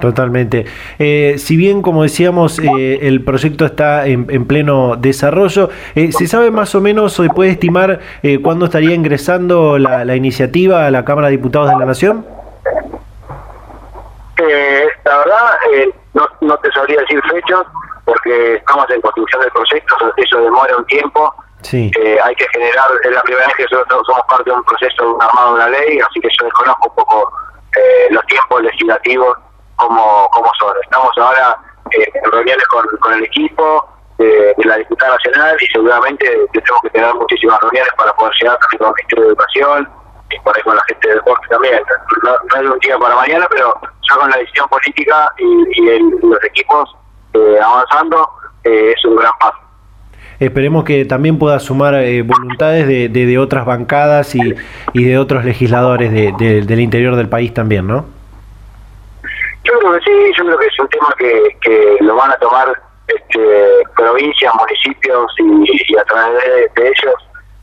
Totalmente. 0.00 0.64
Eh, 0.98 1.34
si 1.38 1.56
bien, 1.56 1.82
como 1.82 2.02
decíamos, 2.02 2.58
eh, 2.58 3.06
el 3.06 3.22
proyecto 3.24 3.64
está 3.64 4.06
en, 4.06 4.46
pleno 4.46 4.96
desarrollo, 4.96 5.70
eh, 5.94 6.10
¿se 6.10 6.26
sabe 6.26 6.50
más 6.50 6.74
o 6.74 6.80
menos, 6.80 7.12
se 7.12 7.28
puede 7.28 7.50
estimar 7.50 8.00
cuándo 8.42 8.66
estaría 8.66 8.94
ingresando 8.94 9.78
la, 9.78 10.16
iniciativa 10.16 10.86
a 10.86 10.90
la 10.90 11.04
Cámara 11.04 11.28
de 11.28 11.36
Diputados 11.36 11.70
de 11.70 11.76
la 11.76 11.84
Nación? 11.84 12.24
la 15.04 15.18
verdad, 15.18 15.50
no, 16.14 16.26
no 16.40 16.56
te 16.58 16.70
sabría 16.72 17.00
decir 17.00 17.20
fechas, 17.30 17.62
porque 18.04 18.54
estamos 18.54 18.90
en 18.90 19.00
construcción 19.00 19.42
del 19.42 19.50
proyecto, 19.50 19.96
eso 20.16 20.40
demora 20.40 20.76
un 20.76 20.84
tiempo. 20.86 21.32
Sí. 21.64 21.90
Eh, 21.98 22.18
hay 22.22 22.34
que 22.34 22.46
generar, 22.52 22.90
es 23.02 23.10
la 23.10 23.22
primera 23.22 23.46
vez 23.46 23.56
que 23.56 23.64
nosotros 23.64 24.02
somos 24.06 24.22
parte 24.28 24.44
de 24.44 24.52
un 24.52 24.64
proceso 24.64 25.18
armado 25.20 25.48
de 25.48 25.54
una 25.54 25.68
ley, 25.70 25.98
así 25.98 26.20
que 26.20 26.28
yo 26.38 26.44
desconozco 26.44 26.88
un 26.88 26.94
poco 26.94 27.32
eh, 27.76 28.08
los 28.10 28.24
tiempos 28.26 28.62
legislativos 28.62 29.34
como, 29.76 30.28
como 30.30 30.50
son. 30.58 30.74
Estamos 30.82 31.16
ahora 31.16 31.56
eh, 31.90 32.04
en 32.22 32.30
reuniones 32.30 32.66
con, 32.66 32.86
con 33.00 33.14
el 33.14 33.24
equipo 33.24 33.88
de, 34.18 34.54
la 34.58 34.76
diputada 34.76 35.12
nacional 35.12 35.56
y 35.58 35.66
seguramente 35.68 36.26
tenemos 36.52 36.80
que 36.82 36.90
tener 36.90 37.14
muchísimas 37.14 37.58
reuniones 37.62 37.92
para 37.96 38.12
poder 38.14 38.34
llegar 38.40 38.58
también 38.58 38.78
con 38.78 38.88
el 38.88 38.94
Ministerio 38.94 39.24
de 39.24 39.28
Educación 39.30 39.88
y 40.30 40.40
por 40.40 40.56
ahí 40.56 40.62
con 40.62 40.76
la 40.76 40.82
gente 40.86 41.08
de 41.08 41.14
deporte 41.14 41.48
también. 41.48 41.82
No, 42.22 42.60
es 42.60 42.70
un 42.70 42.78
día 42.80 42.98
para 42.98 43.16
mañana, 43.16 43.46
pero 43.48 43.74
ya 43.82 44.16
con 44.16 44.30
la 44.30 44.36
decisión 44.36 44.68
política 44.68 45.32
y, 45.38 45.80
y 45.80 45.98
los 46.20 46.44
equipos 46.44 46.94
avanzando 47.32 48.30
es 48.64 49.02
un 49.06 49.16
gran 49.16 49.32
paso. 49.40 49.63
Esperemos 50.40 50.84
que 50.84 51.04
también 51.04 51.38
pueda 51.38 51.58
sumar 51.60 51.94
eh, 51.94 52.22
voluntades 52.22 52.86
de, 52.86 53.08
de, 53.08 53.38
otras 53.38 53.64
bancadas 53.64 54.34
y, 54.34 54.54
y 54.92 55.04
de 55.04 55.18
otros 55.18 55.44
legisladores 55.44 56.12
de, 56.12 56.62
del 56.62 56.80
interior 56.80 57.16
del 57.16 57.28
país 57.28 57.54
también, 57.54 57.86
¿no? 57.86 58.06
Yo 59.64 59.78
creo 59.78 59.92
que 59.92 60.00
sí, 60.00 60.32
yo 60.36 60.44
creo 60.44 60.58
que 60.58 60.66
es 60.66 60.78
un 60.78 60.88
tema 60.88 61.14
que, 61.16 61.56
que 61.62 61.96
lo 62.00 62.16
van 62.16 62.30
a 62.30 62.36
tomar 62.36 62.68
este, 63.06 63.82
provincias, 63.96 64.54
municipios 64.54 65.32
y, 65.38 65.96
a 65.96 66.04
través 66.04 66.42
de, 66.74 66.88
ellos 66.88 67.14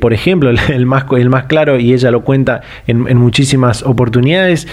por 0.00 0.12
ejemplo, 0.12 0.50
el, 0.68 0.86
más, 0.86 1.04
el 1.16 1.30
más 1.30 1.44
claro, 1.44 1.78
y 1.78 1.92
ella 1.92 2.10
lo 2.10 2.22
cuenta 2.22 2.62
en, 2.86 3.16
muchísimas 3.18 3.82
oportunidades, 3.82 4.66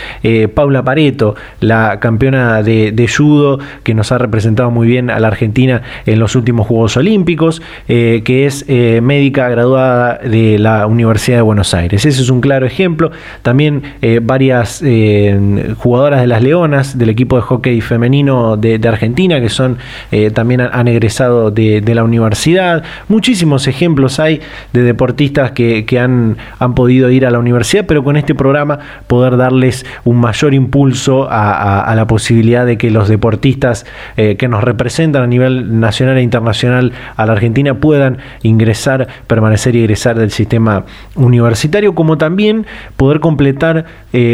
Paula 0.54 0.84
Pareto, 0.84 1.36
la 1.60 2.00
campeona 2.00 2.64
de, 2.64 3.08
judo 3.08 3.60
que 3.84 3.94
nos 3.94 4.12
ha 4.12 4.18
representado 4.18 4.72
muy 4.72 4.88
bien 4.88 5.10
a 5.10 5.20
la 5.20 5.28
Argentina 5.28 5.82
en 6.06 6.20
los 6.20 6.36
últimos 6.36 6.68
Juegos 6.68 6.98
Olímpicos, 6.98 7.62
que 7.88 8.46
es 8.46 8.66
médica 9.02 9.50
graduada 9.50 10.20
de 10.24 10.58
la 10.60 10.88
Universidad 10.88 11.38
de 11.38 11.42
Buenos 11.42 11.74
Aires. 11.74 12.06
Ese 12.06 12.22
es 12.22 12.30
un 12.30 12.42
claro 12.42 12.66
ejemplo. 12.66 13.12
También 13.42 13.84
varias 14.24 14.51
eh, 14.84 15.74
jugadoras 15.78 16.22
de 16.22 16.28
las 16.28 16.42
Leonas, 16.42 16.98
del 16.98 17.10
equipo 17.10 17.36
de 17.36 17.42
hockey 17.42 17.82
femenino 17.82 18.58
de, 18.58 18.80
Argentina, 18.88 19.40
que 19.40 19.50
son 19.50 19.78
eh, 20.12 20.32
también 20.32 20.62
han, 20.62 20.88
egresado 20.88 21.52
de, 21.52 21.82
la 21.94 22.04
universidad. 22.04 22.84
Muchísimos 23.08 23.68
ejemplos 23.68 24.20
hay 24.20 24.42
de 24.74 24.84
deportistas 24.84 25.52
que, 25.52 25.86
han, 26.00 26.38
han, 26.60 26.76
podido 26.76 27.10
ir 27.10 27.26
a 27.26 27.32
la 27.32 27.40
universidad, 27.40 27.86
pero 27.86 28.04
con 28.04 28.18
este 28.18 28.36
programa 28.36 28.80
poder 29.08 29.38
darles 29.38 29.86
un 30.04 30.18
mayor 30.18 30.54
impulso 30.54 31.28
a, 31.30 31.94
la 31.96 32.08
posibilidad 32.08 32.66
de 32.66 32.78
que 32.78 32.90
los 32.92 33.10
deportistas 33.10 33.86
eh, 34.18 34.36
que 34.38 34.48
nos 34.48 34.64
representan 34.64 35.24
a 35.24 35.28
nivel 35.28 35.80
nacional 35.80 36.18
e 36.18 36.22
internacional 36.22 36.94
a 37.16 37.26
la 37.26 37.34
Argentina 37.34 37.74
puedan 37.76 38.18
ingresar, 38.44 39.08
permanecer 39.28 39.76
y 39.76 39.80
egresar 39.80 40.18
del 40.18 40.32
sistema 40.32 40.86
universitario, 41.16 41.94
como 41.94 42.18
también 42.18 42.66
poder 42.98 43.20
completar 43.20 43.86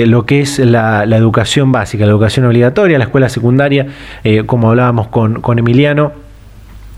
lo 0.08 0.26
que 0.26 0.42
es 0.42 0.60
la, 0.60 1.04
educación 1.04 1.72
básica, 1.72 2.06
la 2.06 2.12
educación 2.12 2.46
obligatoria, 2.46 2.98
la 2.98 3.06
escuela 3.06 3.30
secundaria, 3.30 3.88
eh, 4.24 4.44
como 4.46 4.70
hablábamos 4.70 5.08
con, 5.08 5.42
con 5.42 5.60
Emiliano 5.60 6.27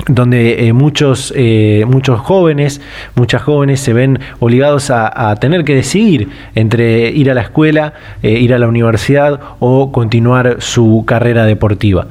donde 0.08 0.68
eh, 0.68 0.74
muchos, 0.74 1.34
eh, 1.36 1.86
muchos 1.88 2.20
jóvenes, 2.20 2.82
muchas 3.16 3.41
jóvenes 3.41 3.80
se 3.80 3.93
ven 3.93 4.20
obligados 4.39 4.89
a, 4.91 5.10
tener 5.39 5.64
que 5.64 5.76
decidir 5.76 6.30
entre 6.56 7.10
ir 7.10 7.30
a 7.30 7.34
la 7.34 7.41
escuela, 7.41 7.93
eh, 8.24 8.32
ir 8.39 8.54
a 8.54 8.60
la 8.60 8.68
universidad 8.68 9.39
o 9.60 9.91
continuar 9.91 10.58
su 10.60 11.04
carrera 11.06 11.45
deportiva. 11.45 12.08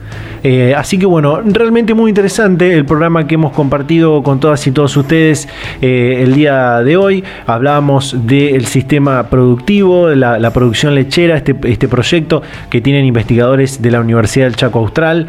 así 0.77 0.99
que 0.99 1.07
bueno, 1.07 1.41
realmente 1.43 1.95
muy 1.95 2.11
interesante 2.11 2.75
el 2.75 2.85
programa 2.85 3.27
que 3.27 3.35
hemos 3.35 3.53
compartido 3.53 4.23
con 4.23 4.41
todas 4.41 4.67
y 4.67 4.71
todos 4.71 4.97
ustedes 4.97 5.49
el 5.81 6.35
día 6.35 6.81
de 6.83 6.97
hoy. 6.97 7.25
Hablábamos 7.47 8.17
del 8.27 8.67
sistema 8.67 9.25
productivo, 9.25 10.09
de 10.09 10.17
la, 10.17 10.51
producción 10.53 10.95
lechera, 10.95 11.37
este, 11.37 11.57
este, 11.65 11.89
proyecto 11.89 12.43
que 12.71 12.81
tienen 12.81 13.05
investigadores 13.05 13.83
de 13.83 13.91
la 13.91 14.01
Universidad 14.01 14.47
del 14.47 14.57
Chaco 14.57 14.79
Austral 14.79 15.27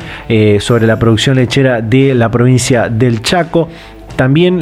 sobre 0.59 0.85
la 0.85 0.97
producción 0.99 1.35
lechera 1.35 1.81
de 1.81 2.13
la 2.13 2.29
provincia 2.29 2.48
del 2.89 3.21
Chaco 3.21 3.69
también 4.19 4.59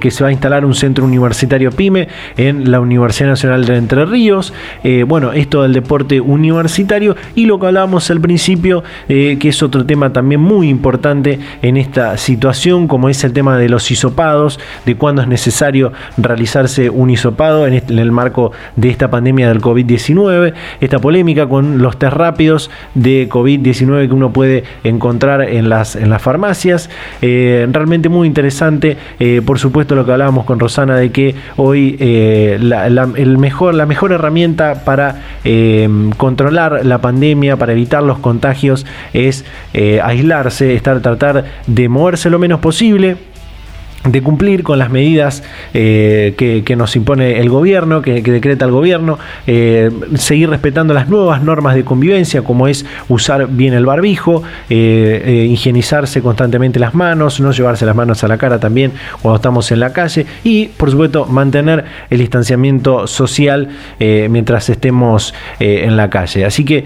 que 0.00 0.10
se 0.10 0.24
va 0.24 0.30
a 0.30 0.32
instalar 0.32 0.64
un 0.64 0.74
centro 0.74 1.04
universitario 1.04 1.70
PYME 1.72 2.08
en 2.38 2.70
la 2.70 2.80
Universidad 2.80 3.28
Nacional 3.28 3.66
de 3.66 3.76
Entre 3.76 4.06
Ríos. 4.06 4.54
Eh, 4.82 5.04
bueno, 5.06 5.34
esto 5.34 5.60
del 5.60 5.74
deporte 5.74 6.22
universitario 6.22 7.14
y 7.34 7.44
lo 7.44 7.60
que 7.60 7.66
hablábamos 7.66 8.10
al 8.10 8.22
principio, 8.22 8.82
eh, 9.10 9.36
que 9.38 9.50
es 9.50 9.62
otro 9.62 9.84
tema 9.84 10.10
también 10.14 10.40
muy 10.40 10.70
importante 10.70 11.38
en 11.60 11.76
esta 11.76 12.16
situación, 12.16 12.88
como 12.88 13.10
es 13.10 13.22
el 13.24 13.34
tema 13.34 13.58
de 13.58 13.68
los 13.68 13.90
hisopados, 13.90 14.58
de 14.86 14.96
cuándo 14.96 15.20
es 15.20 15.28
necesario 15.28 15.92
realizarse 16.16 16.88
un 16.88 17.10
hisopado 17.10 17.66
en, 17.66 17.74
el 17.74 18.10
marco 18.10 18.52
de 18.76 18.88
esta 18.88 19.10
pandemia 19.10 19.48
del 19.48 19.60
COVID-19, 19.60 20.54
esta 20.80 20.98
polémica 20.98 21.46
con 21.46 21.76
los 21.82 21.98
test 21.98 22.14
rápidos 22.14 22.70
de 22.94 23.28
COVID-19 23.28 24.08
que 24.08 24.14
uno 24.14 24.32
puede 24.32 24.64
encontrar 24.82 25.42
en 25.42 25.68
las, 25.68 25.94
en 25.94 26.08
las 26.08 26.22
farmacias. 26.22 26.88
Eh, 27.20 27.68
realmente 27.70 28.08
muy 28.08 28.26
interesante 28.26 28.93
eh, 29.18 29.42
por 29.44 29.58
supuesto, 29.58 29.94
lo 29.94 30.04
que 30.04 30.12
hablábamos 30.12 30.44
con 30.44 30.60
Rosana 30.60 30.96
de 30.96 31.10
que 31.10 31.34
hoy 31.56 31.96
eh, 31.98 32.58
la, 32.60 32.86
el 32.86 33.38
mejor, 33.38 33.74
la 33.74 33.86
mejor 33.86 34.12
herramienta 34.12 34.84
para 34.84 35.22
eh, 35.44 35.88
controlar 36.16 36.84
la 36.84 36.98
pandemia, 36.98 37.56
para 37.56 37.72
evitar 37.72 38.02
los 38.02 38.18
contagios, 38.18 38.86
es 39.12 39.44
aislarse, 40.02 40.74
estar, 40.74 41.00
tratar 41.00 41.44
de 41.66 41.88
moverse 41.88 42.30
lo 42.30 42.38
menos 42.38 42.60
posible 42.60 43.16
de 44.04 44.22
cumplir 44.22 44.62
con 44.62 44.78
las 44.78 44.90
medidas 44.90 45.42
eh, 45.72 46.34
que, 46.36 46.76
nos 46.76 46.94
impone 46.94 47.40
el 47.40 47.48
gobierno, 47.48 48.02
que, 48.02 48.20
decreta 48.20 48.66
el 48.66 48.70
gobierno, 48.70 49.18
eh, 49.46 49.90
seguir 50.16 50.50
respetando 50.50 50.92
las 50.92 51.08
nuevas 51.08 51.42
normas 51.42 51.74
de 51.74 51.84
convivencia, 51.84 52.42
como 52.42 52.68
es 52.68 52.84
usar 53.08 53.46
bien 53.48 53.72
el 53.72 53.86
barbijo, 53.86 54.42
eh, 54.68 55.48
higienizarse 55.50 56.20
constantemente 56.20 56.78
las 56.78 56.94
manos, 56.94 57.40
no 57.40 57.52
llevarse 57.52 57.86
las 57.86 57.96
manos 57.96 58.22
a 58.24 58.28
la 58.28 58.36
cara 58.36 58.58
también 58.58 58.92
cuando 59.22 59.36
estamos 59.36 59.70
en 59.72 59.80
la 59.80 59.92
calle 59.92 60.26
y, 60.42 60.66
por 60.66 60.90
supuesto, 60.90 61.24
mantener 61.26 61.84
el 62.10 62.18
distanciamiento 62.18 63.06
social 63.06 63.68
mientras 63.98 64.68
estemos 64.68 65.34
en 65.60 65.96
la 65.96 66.10
calle. 66.10 66.44
Así 66.44 66.64
que 66.64 66.84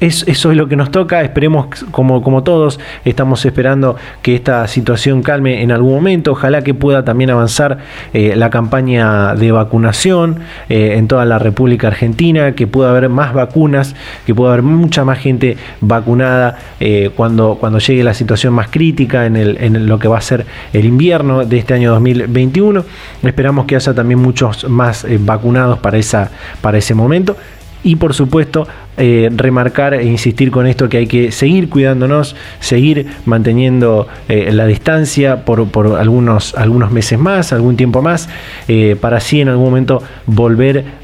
eso 0.00 0.50
es 0.50 0.56
lo 0.56 0.68
que 0.68 0.76
nos 0.76 0.90
toca, 0.90 1.22
esperemos 1.22 1.66
como, 1.90 2.22
como 2.22 2.42
todos, 2.42 2.80
estamos 3.04 3.44
esperando 3.44 3.96
que 4.22 4.34
esta 4.34 4.66
situación 4.66 5.22
calme 5.22 5.62
en 5.62 5.70
algún 5.70 5.99
Ojalá 6.28 6.62
que 6.62 6.72
pueda 6.72 7.04
también 7.04 7.28
avanzar 7.28 7.78
eh, 8.14 8.34
la 8.34 8.48
campaña 8.48 9.34
de 9.34 9.52
vacunación 9.52 10.38
eh, 10.70 10.94
en 10.96 11.08
toda 11.08 11.26
la 11.26 11.38
República 11.38 11.88
Argentina, 11.88 12.52
que 12.52 12.66
pueda 12.66 12.90
haber 12.90 13.10
más 13.10 13.34
vacunas, 13.34 13.94
que 14.24 14.34
pueda 14.34 14.54
haber 14.54 14.62
mucha 14.62 15.04
más 15.04 15.18
gente 15.18 15.58
vacunada 15.82 16.58
eh, 16.80 17.10
cuando, 17.14 17.58
cuando 17.60 17.78
llegue 17.80 18.02
la 18.02 18.14
situación 18.14 18.54
más 18.54 18.68
crítica 18.68 19.26
en, 19.26 19.36
en 19.36 19.86
lo 19.86 19.98
que 19.98 20.08
va 20.08 20.16
a 20.16 20.22
ser 20.22 20.46
el 20.72 20.86
invierno 20.86 21.44
de 21.44 21.58
este 21.58 21.74
año 21.74 21.90
2021. 21.92 22.82
Esperamos 23.22 23.66
que 23.66 23.76
haya 23.76 23.92
también 23.92 24.20
muchos 24.20 24.68
más 24.70 25.06
vacunados 25.20 25.80
para, 25.80 25.98
esa, 25.98 26.30
para 26.62 26.78
ese 26.78 26.94
momento 26.94 27.36
y 27.82 27.96
por 27.96 28.14
supuesto 28.14 28.66
eh, 28.96 29.30
remarcar 29.34 29.94
e 29.94 30.04
insistir 30.04 30.50
con 30.50 30.66
esto 30.66 30.90
que 30.90 30.98
hay 30.98 31.06
que 31.06 31.32
seguir 31.32 31.70
cuidándonos, 31.70 32.36
seguir 32.58 33.06
manteniendo 33.24 34.08
eh, 34.28 34.52
la 34.52 34.66
distancia 34.66 35.44
por, 35.46 35.66
algunos, 35.98 36.54
algunos 36.54 36.90
meses 36.90 37.18
más, 37.18 37.54
algún 37.54 37.76
tiempo 37.76 38.02
más, 38.02 38.28
eh, 38.68 38.96
para 39.00 39.16
así 39.16 39.40
en 39.40 39.48
algún 39.48 39.66
momento 39.66 40.02
volver, 40.26 41.00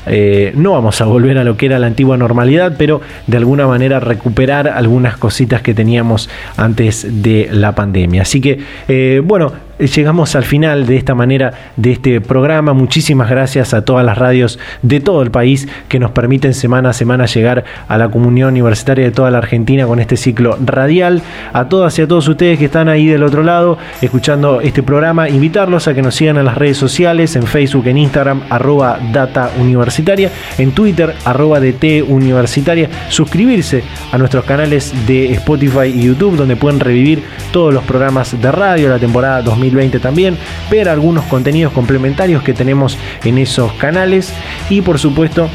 no 0.54 0.72
vamos 0.72 1.00
a 1.00 1.04
volver 1.06 1.38
a 1.38 1.44
lo 1.44 1.56
que 1.56 1.66
era 1.66 1.78
la 1.78 1.86
antigua 1.86 2.16
normalidad, 2.16 2.74
pero 2.78 3.00
de 3.26 3.36
alguna 3.38 3.66
manera 3.66 3.98
recuperar 3.98 4.68
algunas 4.68 5.16
cositas 5.16 5.62
que 5.62 5.74
teníamos 5.74 6.28
antes 6.56 7.22
de 7.22 7.48
la 7.50 7.74
pandemia. 7.74 8.22
Así 8.22 8.40
que, 8.40 9.20
bueno, 9.24 9.52
llegamos 9.78 10.34
al 10.34 10.44
final 10.44 10.86
de 10.86 10.96
esta 10.96 11.14
manera 11.14 11.52
de 11.76 11.92
este 11.92 12.20
programa. 12.20 12.72
Muchísimas 12.72 13.28
gracias 13.28 13.74
a 13.74 13.84
todas 13.84 14.04
las 14.04 14.16
radios 14.16 14.58
de 14.82 15.00
todo 15.00 15.22
el 15.22 15.30
país 15.30 15.68
que 15.88 15.98
nos 15.98 16.10
permiten 16.12 16.54
semana 16.54 16.90
a 16.90 16.92
semana 16.92 17.26
llegar 17.26 17.64
a 17.88 17.98
la 17.98 18.08
comunión 18.08 18.50
universitaria 18.50 19.04
de 19.04 19.10
toda 19.10 19.30
la 19.30 19.38
Argentina 19.38 19.86
con 19.86 20.00
este 20.00 20.16
ciclo 20.16 20.56
radial. 20.64 21.22
A 21.52 21.68
todas 21.68 21.98
y 21.98 22.02
a 22.02 22.08
todos 22.08 22.26
ustedes 22.28 22.58
que 22.58 22.66
están 22.66 22.88
ahí 22.88 23.06
del 23.06 23.22
otro 23.22 23.42
lado 23.42 23.78
escuchando 24.00 24.60
este 24.60 24.82
programa, 24.82 25.28
invitarlos 25.28 25.88
a 25.88 25.94
que 25.94 26.02
nos 26.02 26.14
sigan 26.14 26.38
en 26.38 26.44
las 26.44 26.56
redes 26.56 26.76
sociales, 26.76 27.36
en 27.36 27.44
Facebook, 27.44 27.86
en 27.86 27.98
Instagram, 27.98 28.42
arroba 28.50 28.98
data 29.12 29.50
universitaria, 29.60 30.30
en 30.58 30.72
Twitter, 30.72 31.14
arroba 31.24 31.60
DT 31.60 32.02
universitaria, 32.06 32.88
suscribirse 33.08 33.82
a 34.12 34.18
nuestros 34.18 34.44
canales 34.44 34.92
de 35.06 35.32
Spotify 35.32 35.86
y 35.94 36.02
YouTube 36.04 36.36
donde 36.36 36.56
pueden 36.56 36.80
revivir 36.80 37.22
todos 37.52 37.72
los 37.72 37.84
programas 37.84 38.40
de 38.40 38.52
radio, 38.52 38.88
la 38.88 38.98
temporada 38.98 39.42
2020 39.66 40.00
también, 40.00 40.38
ver 40.70 40.88
algunos 40.88 41.24
contenidos 41.24 41.72
complementarios 41.72 42.42
que 42.42 42.54
tenemos 42.54 42.98
en 43.24 43.38
esos 43.38 43.72
canales 43.74 44.32
y 44.70 44.80
por 44.82 44.98
supuesto 44.98 45.48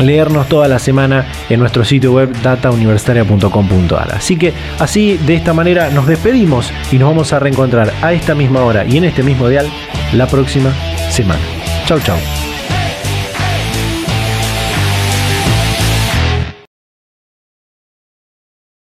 leernos 0.00 0.48
toda 0.48 0.68
la 0.68 0.78
semana 0.78 1.26
en 1.48 1.60
nuestro 1.60 1.84
sitio 1.84 2.12
web 2.12 2.32
datauniversitaria.com.ar. 2.42 4.14
Así 4.14 4.36
que 4.36 4.52
así, 4.78 5.18
de 5.26 5.34
esta 5.34 5.52
manera, 5.52 5.90
nos 5.90 6.06
despedimos 6.06 6.72
y 6.92 6.98
nos 6.98 7.08
vamos 7.08 7.32
a 7.32 7.38
reencontrar 7.38 7.92
a 8.02 8.12
esta 8.12 8.34
misma 8.34 8.62
hora 8.62 8.84
y 8.84 8.96
en 8.96 9.04
este 9.04 9.22
mismo 9.22 9.48
dial 9.48 9.68
la 10.12 10.26
próxima 10.26 10.72
semana. 11.10 11.40
Chau, 11.86 11.98
chau. 12.00 12.16